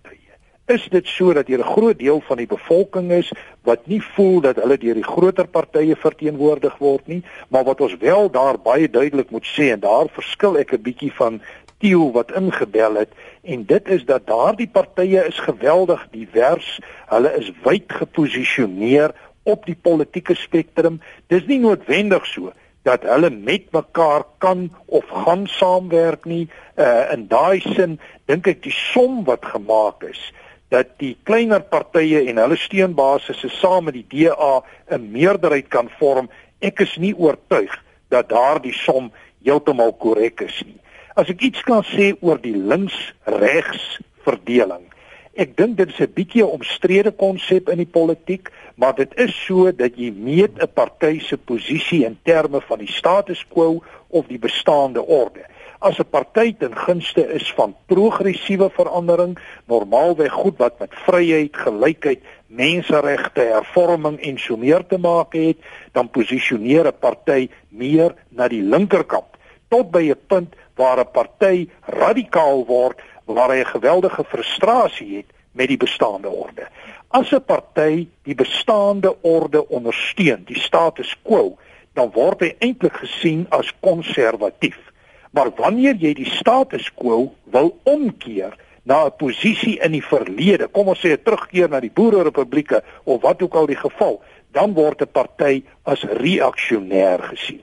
is 0.70 0.86
dit 0.94 1.08
so 1.08 1.34
dat 1.34 1.48
hier 1.48 1.60
'n 1.60 1.74
groot 1.74 2.00
deel 2.00 2.22
van 2.22 2.38
die 2.38 2.48
bevolking 2.48 3.12
is 3.12 3.32
wat 3.64 3.88
nie 3.88 4.02
voel 4.02 4.42
dat 4.42 4.56
hulle 4.56 4.78
deur 4.78 4.94
die 4.94 5.12
groter 5.14 5.48
partye 5.48 5.96
verteenwoordig 5.96 6.78
word 6.78 7.08
nie, 7.08 7.24
maar 7.50 7.64
wat 7.64 7.82
ons 7.82 7.98
wel 7.98 8.30
daar 8.30 8.60
baie 8.60 8.90
duidelik 8.90 9.30
moet 9.30 9.46
sê 9.46 9.72
en 9.72 9.80
daar 9.80 10.08
verskil 10.14 10.58
ek 10.58 10.74
'n 10.74 10.82
bietjie 10.82 11.14
van 11.14 11.42
Tieu 11.80 12.12
wat 12.12 12.32
ingebel 12.32 12.96
het 12.96 13.10
en 13.44 13.66
dit 13.66 13.88
is 13.88 14.06
dat 14.06 14.28
daardie 14.28 14.68
partye 14.68 15.26
is 15.28 15.40
geweldig 15.40 16.08
divers. 16.12 16.80
Hulle 17.08 17.38
is 17.38 17.52
wyd 17.64 17.88
geposisioneer 17.88 19.14
op 19.44 19.66
die 19.66 19.78
politieke 19.82 20.36
spektrum. 20.36 21.02
Dis 21.28 21.46
nie 21.46 21.60
noodwendig 21.60 22.26
so 22.26 22.52
dat 22.84 23.04
hulle 23.04 23.30
met 23.30 23.72
mekaar 23.72 24.24
kan 24.38 24.70
of 24.86 25.06
gaan 25.08 25.48
saamwerk 25.48 26.26
nie. 26.26 26.50
Uh 26.76 27.12
in 27.14 27.28
daai 27.28 27.60
sin 27.60 28.00
dink 28.26 28.48
ek 28.48 28.64
die 28.64 28.76
som 28.76 29.24
wat 29.24 29.46
gemaak 29.46 30.04
is 30.04 30.32
dat 30.70 30.92
die 31.02 31.16
kleiner 31.26 31.64
partye 31.66 32.22
en 32.30 32.38
hulle 32.42 32.58
steunbasisse 32.58 33.50
saam 33.58 33.90
met 33.90 33.98
die 33.98 34.06
DA 34.10 34.62
'n 34.96 35.12
meerderheid 35.12 35.68
kan 35.68 35.90
vorm. 36.00 36.30
Ek 36.62 36.80
is 36.80 36.96
nie 36.98 37.16
oortuig 37.16 37.74
dat 38.10 38.30
daardie 38.30 38.74
som 38.74 39.12
heeltemal 39.44 39.94
korrek 39.94 40.42
is 40.42 40.62
nie. 40.66 40.80
As 41.16 41.30
ek 41.30 41.42
iets 41.42 41.62
kan 41.62 41.84
sê 41.84 42.14
oor 42.22 42.38
die 42.42 42.56
links-regs 42.56 44.00
verdeling. 44.24 44.86
Ek 45.34 45.58
dink 45.58 45.78
dit 45.78 45.90
is 45.90 46.00
'n 46.00 46.14
bietjie 46.14 46.44
'n 46.44 46.56
omstrede 46.60 47.12
konsep 47.12 47.70
in 47.70 47.78
die 47.78 47.94
politiek, 48.00 48.52
maar 48.76 48.96
dit 48.96 49.12
is 49.18 49.46
so 49.46 49.72
dat 49.72 49.98
jy 49.98 50.12
meet 50.12 50.62
'n 50.62 50.74
party 50.74 51.20
se 51.20 51.38
posisie 51.38 52.06
in 52.06 52.18
terme 52.24 52.62
van 52.62 52.80
die 52.80 52.92
status 52.92 53.46
quo 53.48 53.84
of 54.10 54.28
die 54.28 54.40
bestaande 54.40 55.02
orde 55.06 55.46
as 55.80 55.98
'n 56.00 56.10
party 56.10 56.56
ten 56.60 56.76
gunste 56.76 57.24
is 57.34 57.54
van 57.54 57.76
progressiewe 57.86 58.70
verandering, 58.70 59.40
normaalweg 59.66 60.32
goed 60.32 60.58
wat 60.58 60.80
met 60.80 60.94
vryheid, 60.94 61.56
gelykheid, 61.56 62.20
menseregte, 62.48 63.42
hervorming 63.42 64.20
en 64.20 64.38
so 64.38 64.58
meer 64.58 64.86
te 64.88 64.98
maak 64.98 65.34
het, 65.34 65.58
dan 65.92 66.10
posisioneer 66.10 66.88
'n 66.88 67.00
party 67.00 67.50
meer 67.70 68.16
na 68.30 68.48
die 68.48 68.62
linkerkant 68.62 69.38
tot 69.70 69.92
by 69.92 70.10
'n 70.10 70.20
punt 70.28 70.56
waar 70.76 71.00
'n 71.00 71.12
party 71.12 71.70
radikaal 71.86 72.66
word 72.66 73.00
waar 73.26 73.50
hy 73.50 73.60
'n 73.60 73.76
geweldige 73.76 74.24
frustrasie 74.24 75.18
het 75.18 75.30
met 75.52 75.68
die 75.68 75.78
bestaande 75.78 76.30
orde. 76.30 76.68
As 77.08 77.32
'n 77.32 77.44
party 77.46 78.08
die 78.24 78.36
bestaande 78.36 79.16
orde 79.22 79.68
ondersteun, 79.68 80.44
die 80.46 80.60
status 80.60 81.16
quo, 81.24 81.58
dan 81.94 82.12
word 82.12 82.40
hy 82.40 82.56
eintlik 82.60 82.94
gesien 82.94 83.46
as 83.50 83.74
konservatief. 83.80 84.89
Maar 85.32 85.52
wanneer 85.56 85.96
jy 85.96 86.14
die 86.18 86.30
status 86.30 86.90
quo 86.94 87.30
wil 87.54 87.78
omkeer 87.84 88.58
na 88.84 89.06
'n 89.06 89.16
posisie 89.18 89.78
in 89.80 89.92
die 89.92 90.06
verlede, 90.06 90.68
kom 90.68 90.88
ons 90.88 91.00
sê 91.06 91.14
'n 91.14 91.24
terugkeer 91.24 91.70
na 91.70 91.80
die 91.80 91.94
boererepublieke 91.94 92.84
of 93.04 93.22
wat 93.22 93.42
ook 93.42 93.54
al 93.54 93.66
die 93.66 93.82
geval, 93.86 94.22
dan 94.52 94.74
word 94.74 95.02
'n 95.02 95.12
party 95.12 95.64
as 95.84 96.04
reaksionêr 96.04 97.22
gesien. 97.22 97.62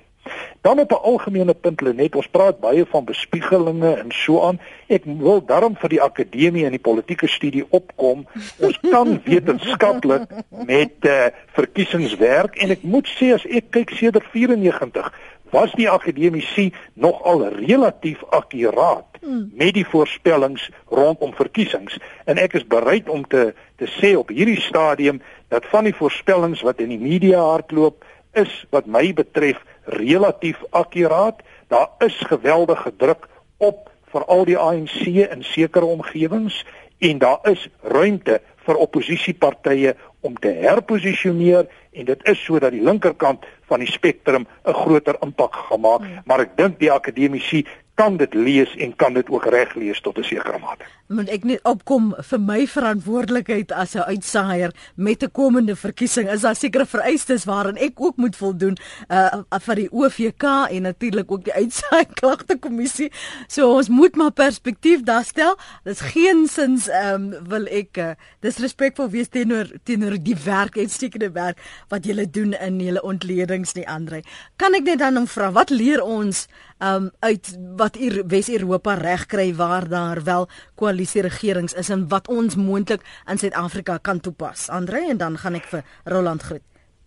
Dan 0.60 0.78
op 0.78 0.90
'n 0.90 1.02
algemene 1.02 1.54
punt 1.54 1.80
Lenet, 1.80 2.16
ons 2.16 2.26
praat 2.26 2.60
baie 2.60 2.86
van 2.86 3.04
bespiegelinge 3.04 3.94
en 3.94 4.10
so 4.10 4.42
aan. 4.42 4.60
Ek 4.86 5.02
wil 5.04 5.44
daarom 5.44 5.76
vir 5.76 5.88
die 5.88 6.02
akademie 6.02 6.64
en 6.64 6.70
die 6.70 6.78
politieke 6.78 7.28
studie 7.28 7.64
opkom. 7.68 8.26
Ons 8.58 8.78
kan 8.90 9.20
wetenskaplik 9.30 10.22
met 10.66 10.92
uh, 11.00 11.26
verkiesingswerk 11.46 12.56
en 12.56 12.70
ek 12.70 12.82
moet 12.82 13.08
sê 13.18 13.32
as 13.34 13.46
ek 13.46 13.70
kyk 13.70 13.90
sedert 13.90 14.26
94 14.32 15.12
was 15.56 15.72
die 15.78 15.88
akademici 15.88 16.66
nogal 16.94 17.46
relatief 17.54 18.20
akkuraat 18.28 19.20
hmm. 19.22 19.46
met 19.56 19.72
die 19.78 19.86
voorspellings 19.88 20.68
rondom 20.92 21.32
verkiesings 21.38 21.96
en 22.28 22.40
ek 22.42 22.58
is 22.60 22.66
bereid 22.68 23.08
om 23.08 23.24
te 23.24 23.48
te 23.80 23.88
sê 23.96 24.12
op 24.20 24.32
hierdie 24.36 24.60
stadium 24.60 25.22
dat 25.52 25.64
van 25.72 25.88
die 25.88 25.96
voorspellings 25.96 26.64
wat 26.66 26.82
in 26.84 26.92
die 26.92 27.00
media 27.00 27.40
hardloop 27.40 28.04
is 28.36 28.52
wat 28.74 28.88
my 28.98 29.08
betref 29.16 29.62
relatief 29.96 30.60
akkuraat 30.76 31.40
daar 31.72 31.88
is 32.04 32.16
geweldige 32.28 32.92
druk 33.00 33.28
op 33.56 33.88
veral 34.12 34.44
die 34.48 34.58
ANC 34.60 35.00
in 35.06 35.44
sekere 35.54 35.88
omgewings 35.88 36.64
en 36.98 37.18
daar 37.24 37.40
is 37.48 37.68
ruimte 37.82 38.40
vir 38.66 38.82
oppositiepartye 38.82 39.94
om 40.26 40.36
te 40.42 40.52
herposisioneer 40.62 41.66
en 41.96 42.08
dit 42.10 42.28
is 42.32 42.44
sodat 42.44 42.74
die 42.74 42.82
linkerkant 42.84 43.46
van 43.70 43.82
die 43.82 43.90
spektrum 43.90 44.46
'n 44.46 44.78
groter 44.82 45.16
impak 45.22 45.54
gemaak, 45.70 46.02
ja. 46.02 46.22
maar 46.26 46.40
ek 46.44 46.56
dink 46.56 46.78
die 46.78 46.92
akademici 46.92 47.66
kan 47.96 48.16
dit 48.16 48.34
lees 48.34 48.76
en 48.76 48.92
kan 48.96 49.14
dit 49.16 49.28
ook 49.32 49.44
reg 49.48 49.74
lees 49.74 50.00
tot 50.00 50.18
'n 50.18 50.22
sekere 50.22 50.58
mate. 50.58 50.84
Moet 51.08 51.28
ek 51.28 51.44
net 51.44 51.60
opkom 51.62 52.14
vir 52.18 52.40
my 52.40 52.66
verantwoordelikheid 52.66 53.72
as 53.72 53.94
'n 53.94 54.04
uitsaaier 54.12 54.70
met 54.94 55.22
'n 55.22 55.30
komende 55.30 55.76
verkiesing 55.76 56.28
is 56.28 56.40
daar 56.40 56.56
sekere 56.56 56.86
vereistes 56.86 57.44
waaraan 57.44 57.76
ek 57.76 57.92
ook 57.96 58.16
moet 58.16 58.36
voldoen 58.36 58.76
uh 59.08 59.58
vir 59.60 59.74
die 59.74 59.92
OVK 59.92 60.44
en 60.70 60.82
natuurlik 60.82 61.30
ook 61.30 61.44
die 61.44 61.52
uitsaai 61.52 62.04
klagte 62.20 62.58
kommissie. 62.58 63.12
So 63.46 63.76
ons 63.76 63.88
moet 63.88 64.16
maar 64.16 64.32
perspektief 64.32 65.02
daar 65.02 65.24
stel. 65.24 65.56
Dis 65.84 66.00
geensins 66.00 66.88
ehm 66.88 67.14
um, 67.14 67.48
wil 67.48 67.66
ek 67.66 67.96
uh, 67.96 68.10
disrespekvol 68.40 69.08
wees 69.10 69.28
teenoor 69.28 69.66
teenoor 69.84 70.22
die 70.22 70.36
werk 70.44 70.76
en 70.76 70.88
stekende 70.88 71.30
werk 71.30 71.58
wat 71.88 72.04
julle 72.04 72.30
doen 72.30 72.52
in 72.52 72.80
julle 72.80 73.02
ontledings 73.02 73.72
nie 73.72 73.88
Andre. 73.88 74.22
Kan 74.56 74.74
ek 74.74 74.82
net 74.82 74.98
dan 74.98 75.26
vra 75.26 75.52
wat 75.52 75.70
leer 75.70 76.02
ons 76.02 76.46
um 76.78 77.10
uit 77.20 77.58
wat 77.76 77.96
Wes-Europa 78.26 78.94
reg 78.94 79.26
kry 79.26 79.54
waar 79.54 79.88
daar 79.88 80.22
wel 80.24 80.48
koalisie 80.74 81.22
regerings 81.22 81.72
is 81.72 81.88
en 81.88 82.08
wat 82.08 82.28
ons 82.28 82.56
moontlik 82.56 83.02
in 83.30 83.38
Suid-Afrika 83.38 83.98
kan 84.02 84.20
toepas. 84.20 84.68
Andre 84.68 85.08
en 85.08 85.16
dan 85.16 85.38
gaan 85.38 85.54
ek 85.54 85.68
vir 85.70 85.84
Roland 86.04 86.42
groet. 86.42 86.64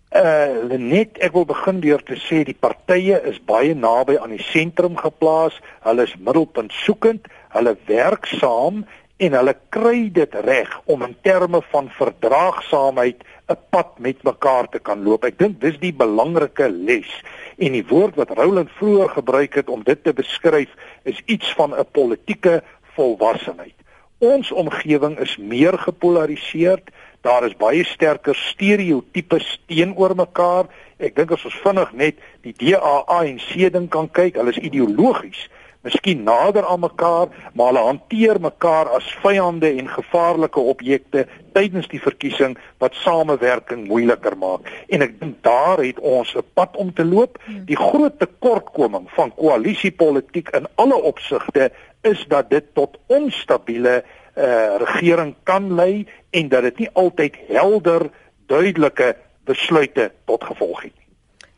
Uh 0.09 0.77
net 0.77 1.19
ek 1.21 1.35
wil 1.37 1.45
begin 1.45 1.79
deur 1.85 2.01
te 2.01 2.17
sê 2.17 2.41
die 2.43 2.57
partye 2.57 3.19
is 3.29 3.37
baie 3.45 3.75
naby 3.75 4.17
aan 4.17 4.33
die 4.33 4.41
sentrum 4.41 4.97
geplaas. 4.97 5.59
Hulle 5.85 6.07
is 6.09 6.15
middelpunt 6.17 6.73
soekend. 6.73 7.29
Hulle 7.53 7.77
werk 7.85 8.25
saam 8.25 8.85
en 9.19 9.35
hulle 9.35 9.53
kry 9.69 10.07
dit 10.15 10.35
reg 10.45 10.71
om 10.85 11.03
in 11.05 11.15
terme 11.21 11.61
van 11.71 11.91
verdraagsaamheid 11.93 13.21
'n 13.49 13.57
pad 13.69 13.97
met 13.97 14.23
mekaar 14.23 14.69
te 14.69 14.79
kan 14.79 15.03
loop. 15.03 15.25
Ek 15.25 15.37
dink 15.39 15.59
dis 15.61 15.77
die 15.81 15.93
belangrike 15.93 16.69
les. 16.69 17.09
En 17.57 17.73
die 17.73 17.85
woord 17.87 18.15
wat 18.15 18.35
Roland 18.37 18.69
vroeër 18.77 19.09
gebruik 19.09 19.53
het 19.53 19.69
om 19.69 19.83
dit 19.83 20.03
te 20.03 20.13
beskryf 20.13 20.69
is 21.03 21.21
iets 21.25 21.53
van 21.57 21.73
'n 21.73 21.85
politieke 21.91 22.63
volwassenheid. 22.95 23.75
Ons 24.19 24.51
omgewing 24.51 25.19
is 25.19 25.37
meer 25.37 25.77
gepolariseerd. 25.77 26.91
Daar 27.21 27.43
is 27.45 27.55
baie 27.55 27.83
sterker 27.83 28.35
stereotypes 28.35 29.61
teenoor 29.67 30.15
mekaar. 30.15 30.65
Ek 30.97 31.15
dink 31.15 31.31
as 31.31 31.45
ons 31.45 31.61
vinnig 31.63 31.93
net 31.93 32.15
die 32.41 32.53
DA 32.53 33.03
ANC 33.07 33.71
ding 33.71 33.89
kan 33.89 34.11
kyk, 34.11 34.35
hulle 34.35 34.49
is 34.49 34.57
ideologies 34.57 35.49
miskien 35.89 36.23
nader 36.23 36.65
aan 36.65 36.83
mekaar, 36.85 37.27
maar 37.53 37.71
hulle 37.71 37.85
hanteer 37.87 38.39
mekaar 38.41 38.89
as 38.97 39.07
vyande 39.23 39.71
en 39.81 39.89
gevaarlike 39.89 40.61
objekte 40.73 41.25
tydens 41.57 41.89
die 41.91 42.01
verkiesing 42.01 42.57
wat 42.83 42.97
samewerking 43.01 43.87
moeiliker 43.89 44.37
maak. 44.37 44.69
En 44.93 45.03
ek 45.05 45.17
dink 45.19 45.41
daar 45.45 45.81
het 45.81 45.99
ons 45.99 46.35
'n 46.35 46.45
pad 46.53 46.77
om 46.77 46.93
te 46.93 47.05
loop. 47.05 47.39
Die 47.65 47.77
groot 47.77 48.19
tekortkoming 48.19 49.09
van 49.17 49.33
koalisiepolitiek 49.35 50.49
in 50.53 50.67
alle 50.75 50.95
opsigte 50.95 51.71
is 52.01 52.25
dat 52.27 52.49
dit 52.49 52.65
tot 52.73 52.97
onstabiele 53.07 54.03
uh, 54.03 54.77
regering 54.77 55.35
kan 55.43 55.73
lei 55.75 56.07
en 56.31 56.49
dat 56.49 56.61
dit 56.61 56.77
nie 56.77 56.89
altyd 56.93 57.35
helder, 57.47 58.09
duidelike 58.47 59.15
besluite 59.43 60.11
tot 60.25 60.43
gevolg 60.43 60.81
het 60.83 60.93
nie. 60.95 61.07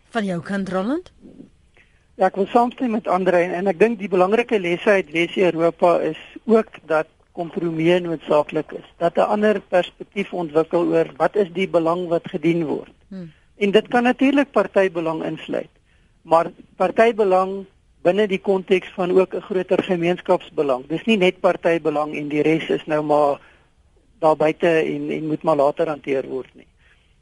Van 0.09 0.25
jou 0.25 0.41
kant 0.41 0.69
Roland? 0.69 1.11
Ja, 2.22 2.28
ek 2.30 2.36
wil 2.38 2.45
saamstem 2.51 2.91
met 2.93 3.07
Andre 3.09 3.39
en 3.57 3.65
ek 3.65 3.80
dink 3.82 3.95
die 3.97 4.07
belangrike 4.09 4.59
lesse 4.61 4.91
uit 4.93 5.07
Wes-Europa 5.09 5.95
is 6.05 6.19
ook 6.45 6.76
dat 6.86 7.07
kompromie 7.34 7.95
noodsaaklik 7.97 8.76
is. 8.78 8.86
Dat 9.01 9.17
'n 9.17 9.26
ander 9.36 9.57
perspektief 9.74 10.30
ontwikkel 10.34 10.86
oor 10.93 11.09
wat 11.17 11.36
is 11.36 11.49
die 11.55 11.65
belang 11.65 12.05
wat 12.13 12.30
gedien 12.30 12.61
word. 12.65 12.93
Hmm. 13.09 13.32
En 13.57 13.72
dit 13.72 13.88
kan 13.88 14.03
natuurlik 14.03 14.51
partybelang 14.51 15.24
insluit. 15.24 15.74
Maar 16.22 16.51
partybelang 16.76 17.65
binne 18.05 18.28
die 18.28 18.41
konteks 18.41 18.93
van 18.93 19.17
ook 19.17 19.34
'n 19.34 19.41
groter 19.41 19.84
gemeenskapsbelang. 19.84 20.86
Dis 20.88 21.05
nie 21.05 21.17
net 21.17 21.39
partybelang 21.39 22.13
en 22.15 22.28
die 22.28 22.41
res 22.41 22.69
is 22.69 22.86
nou 22.86 23.01
maar 23.03 23.41
daar 24.19 24.36
buite 24.36 24.69
en 24.69 25.09
en 25.09 25.28
moet 25.28 25.43
maar 25.43 25.55
later 25.55 25.88
hanteer 25.88 26.28
word 26.28 26.53
nie. 26.53 26.70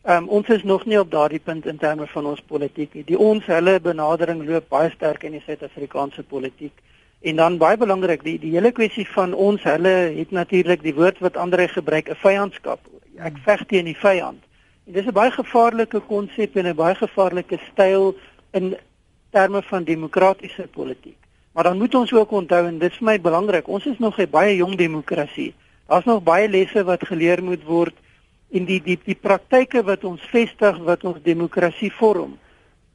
Ehm 0.04 0.24
um, 0.24 0.28
ons 0.30 0.48
is 0.48 0.64
nog 0.64 0.86
nie 0.86 1.00
op 1.00 1.12
daardie 1.12 1.40
punt 1.44 1.66
in 1.66 1.78
terme 1.78 2.06
van 2.08 2.26
ons 2.26 2.42
politiek 2.48 2.94
nie. 2.94 3.04
Die 3.04 3.18
ons 3.20 3.46
hulle 3.46 3.80
benadering 3.84 4.46
loop 4.48 4.70
baie 4.72 4.90
sterk 4.94 5.26
in 5.28 5.36
die 5.36 5.44
Suid-Afrikaanse 5.44 6.24
politiek. 6.24 6.72
En 7.20 7.36
dan 7.36 7.58
baie 7.60 7.78
belangrik, 7.78 8.24
die 8.24 8.38
die 8.40 8.54
hele 8.54 8.72
kwessie 8.72 9.08
van 9.12 9.34
ons 9.34 9.64
hulle 9.68 9.92
het 10.16 10.32
natuurlik 10.32 10.86
die 10.88 10.96
woord 10.96 11.20
wat 11.20 11.38
ander 11.38 11.66
gebruik, 11.70 12.10
'n 12.10 12.16
vyandskap. 12.16 12.80
Ek 13.18 13.44
veg 13.44 13.66
teen 13.68 13.86
die 13.86 13.98
vyand. 13.98 14.40
En 14.88 14.94
dis 14.94 15.06
'n 15.06 15.12
baie 15.12 15.32
gevaarlike 15.32 16.00
konsep 16.00 16.56
en 16.56 16.68
'n 16.68 16.76
baie 16.76 16.96
gevaarlike 16.96 17.60
styl 17.72 18.16
in 18.52 18.78
terme 19.32 19.62
van 19.62 19.84
demokratiese 19.84 20.68
politiek. 20.72 21.18
Maar 21.52 21.64
dan 21.64 21.78
moet 21.78 21.96
ons 21.96 22.14
ook 22.14 22.32
onthou 22.32 22.66
en 22.68 22.80
dit 22.80 22.92
is 22.92 22.98
vir 22.98 23.06
my 23.06 23.22
belangrik, 23.22 23.68
ons 23.68 23.86
is 23.86 24.00
nog 24.00 24.18
'n 24.18 24.30
baie 24.30 24.56
jong 24.56 24.76
demokrasie. 24.76 25.54
Daar's 25.88 26.06
nog 26.06 26.24
baie 26.24 26.50
lesse 26.50 26.84
wat 26.84 27.08
geleer 27.08 27.44
moet 27.44 27.64
word 27.64 27.96
en 28.52 28.66
die 28.66 28.80
die 28.84 28.98
die 29.06 29.16
praktyke 29.16 29.84
wat 29.86 30.04
ons 30.08 30.22
vestig 30.32 30.78
wat 30.88 31.04
ons 31.08 31.22
demokrasie 31.26 31.92
vorm 32.00 32.38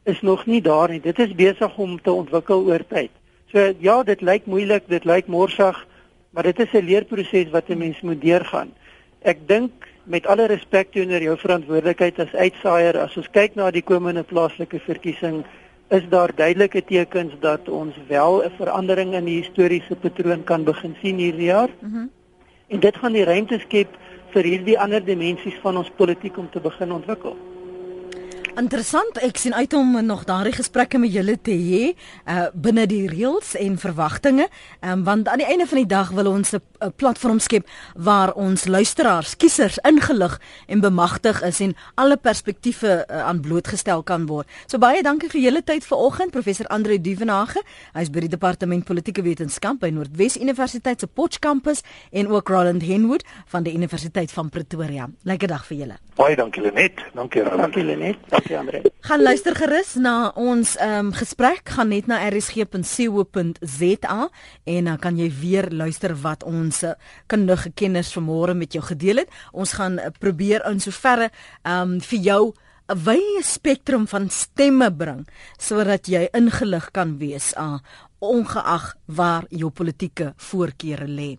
is 0.05 0.21
nog 0.21 0.45
nie 0.47 0.61
daar 0.61 0.91
nie. 0.93 1.01
Dit 1.01 1.19
is 1.19 1.33
besig 1.35 1.79
om 1.81 1.97
te 2.03 2.13
ontwikkel 2.13 2.67
oor 2.69 2.83
tyd. 2.89 3.11
So 3.53 3.73
ja, 3.81 4.03
dit 4.03 4.21
lyk 4.21 4.47
moeilik, 4.51 4.89
dit 4.89 5.05
lyk 5.09 5.31
morsig, 5.33 5.79
maar 6.31 6.45
dit 6.45 6.59
is 6.61 6.73
'n 6.73 6.85
leerproses 6.85 7.51
wat 7.51 7.71
'n 7.71 7.79
mens 7.79 8.01
moet 8.01 8.21
deurgaan. 8.21 8.73
Ek 9.23 9.39
dink 9.49 9.73
met 10.05 10.27
alle 10.27 10.47
respek 10.47 10.93
teenoor 10.93 11.23
jou 11.23 11.37
verantwoordelikheid 11.39 12.19
as 12.19 12.35
uitsaaier, 12.35 12.99
as 12.99 13.17
ons 13.17 13.31
kyk 13.31 13.55
na 13.55 13.71
die 13.71 13.83
komende 13.83 14.23
plaaslike 14.23 14.81
verkiesing, 14.81 15.45
is 15.89 16.03
daar 16.09 16.35
duidelike 16.35 16.85
tekens 16.85 17.33
dat 17.41 17.69
ons 17.69 17.95
wel 18.09 18.43
'n 18.45 18.51
verandering 18.59 19.15
in 19.15 19.25
die 19.25 19.41
historiese 19.41 19.97
patroon 19.97 20.45
kan 20.45 20.65
begin 20.65 20.97
sien 21.01 21.17
hierdie 21.17 21.47
jaar. 21.47 21.71
Mm 21.81 22.11
en 22.67 22.81
dit 22.81 22.97
gaan 22.97 23.13
die 23.13 23.25
ruimte 23.25 23.59
skep 23.59 23.97
vir 24.35 24.51
hierdie 24.51 24.79
ander 24.79 25.05
dimensies 25.05 25.59
van 25.63 25.77
ons 25.81 25.91
politiek 25.97 26.39
om 26.39 26.51
te 26.51 26.61
begin 26.61 26.93
ontwikkel. 26.93 27.37
Interessant, 28.55 29.17
ek 29.19 29.39
sien 29.43 29.55
uit 29.55 29.73
om 29.75 29.97
nog 30.07 30.21
daardie 30.29 30.55
gesprekke 30.55 30.99
met 31.03 31.11
julle 31.11 31.35
te 31.43 31.55
hê 31.59 31.83
uh 32.31 32.45
binne 32.55 32.85
die 32.87 33.09
reëls 33.11 33.57
en 33.59 33.79
verwagtinge, 33.83 34.47
um, 34.79 35.03
want 35.09 35.29
aan 35.29 35.43
die 35.43 35.49
einde 35.51 35.67
van 35.67 35.81
die 35.83 35.91
dag 35.91 36.13
wil 36.15 36.31
ons 36.31 36.55
'n 36.55 36.63
platform 36.97 37.39
skep 37.39 37.69
waar 37.95 38.35
ons 38.35 38.67
luisteraars, 38.67 39.37
kiesers 39.37 39.79
ingelig 39.89 40.39
en 40.67 40.81
bemagtig 40.81 41.43
is 41.43 41.61
en 41.61 41.75
alle 41.95 42.17
perspektiewe 42.17 43.05
uh, 43.05 43.23
aan 43.29 43.41
blootgestel 43.41 44.03
kan 44.03 44.27
word. 44.27 44.49
So 44.67 44.79
baie 44.79 45.03
dankie 45.03 45.31
vir 45.33 45.41
julle 45.41 45.63
tyd 45.63 45.87
vanoggend, 45.87 46.35
professor 46.35 46.67
Andre 46.75 46.99
Duvenage. 47.01 47.63
Hy's 47.95 48.11
by 48.11 48.25
die 48.27 48.33
departement 48.33 48.87
politieke 48.89 49.23
wetenskap 49.25 49.81
by 49.83 49.93
Noordwes 49.95 50.39
Universiteit 50.41 51.01
se 51.01 51.07
Potch 51.07 51.39
kampus 51.39 51.85
en 52.13 52.29
ook 52.29 52.49
Roland 52.49 52.83
Henwood 52.83 53.25
van 53.53 53.63
die 53.63 53.75
Universiteit 53.75 54.33
van 54.33 54.49
Pretoria. 54.49 55.09
Lekker 55.23 55.49
dag 55.49 55.67
vir 55.69 55.85
julle. 55.85 56.01
Baie 56.15 56.37
dankie 56.39 56.63
Lenet. 56.63 57.01
Dankie 57.15 57.43
Roland. 57.43 57.61
Dankie 57.61 57.85
Lenet. 57.85 58.19
Dankie 58.31 58.59
Andre. 58.59 58.83
Gaan 59.05 59.23
luister 59.23 59.57
gerus 59.57 59.95
na 59.95 60.31
ons 60.35 60.77
um, 60.81 61.13
gesprek. 61.13 61.69
Gaan 61.75 61.91
net 61.93 62.07
na 62.07 62.21
rsg.co.za 62.29 64.29
en 64.65 64.85
dan 64.85 64.99
kan 64.99 65.19
jy 65.19 65.31
weer 65.41 65.69
luister 65.71 66.15
wat 66.23 66.45
ons 66.47 66.74
uh, 66.83 66.95
kundige 67.27 67.71
kennis 67.75 68.13
vanmôre 68.17 68.55
met 68.55 68.73
jou 68.73 68.83
gedeel 68.85 69.17
het. 69.17 69.31
Ons 69.53 69.73
gaan 69.73 69.99
uh, 69.99 70.11
probeer 70.19 70.65
in 70.71 70.81
soverre 70.81 71.31
um, 71.63 72.01
vir 72.01 72.19
jou 72.19 72.55
'n 72.89 72.99
wye 73.05 73.43
spektrum 73.43 74.07
van 74.07 74.29
stemme 74.31 74.91
bring 74.93 75.25
sodat 75.59 76.07
jy 76.07 76.29
ingelig 76.33 76.91
kan 76.93 77.19
wees 77.19 77.55
uh, 77.57 77.79
ongeag 78.21 78.97
waar 79.07 79.45
jou 79.49 79.71
politieke 79.71 80.35
voorkeure 80.37 81.09
lê. 81.09 81.39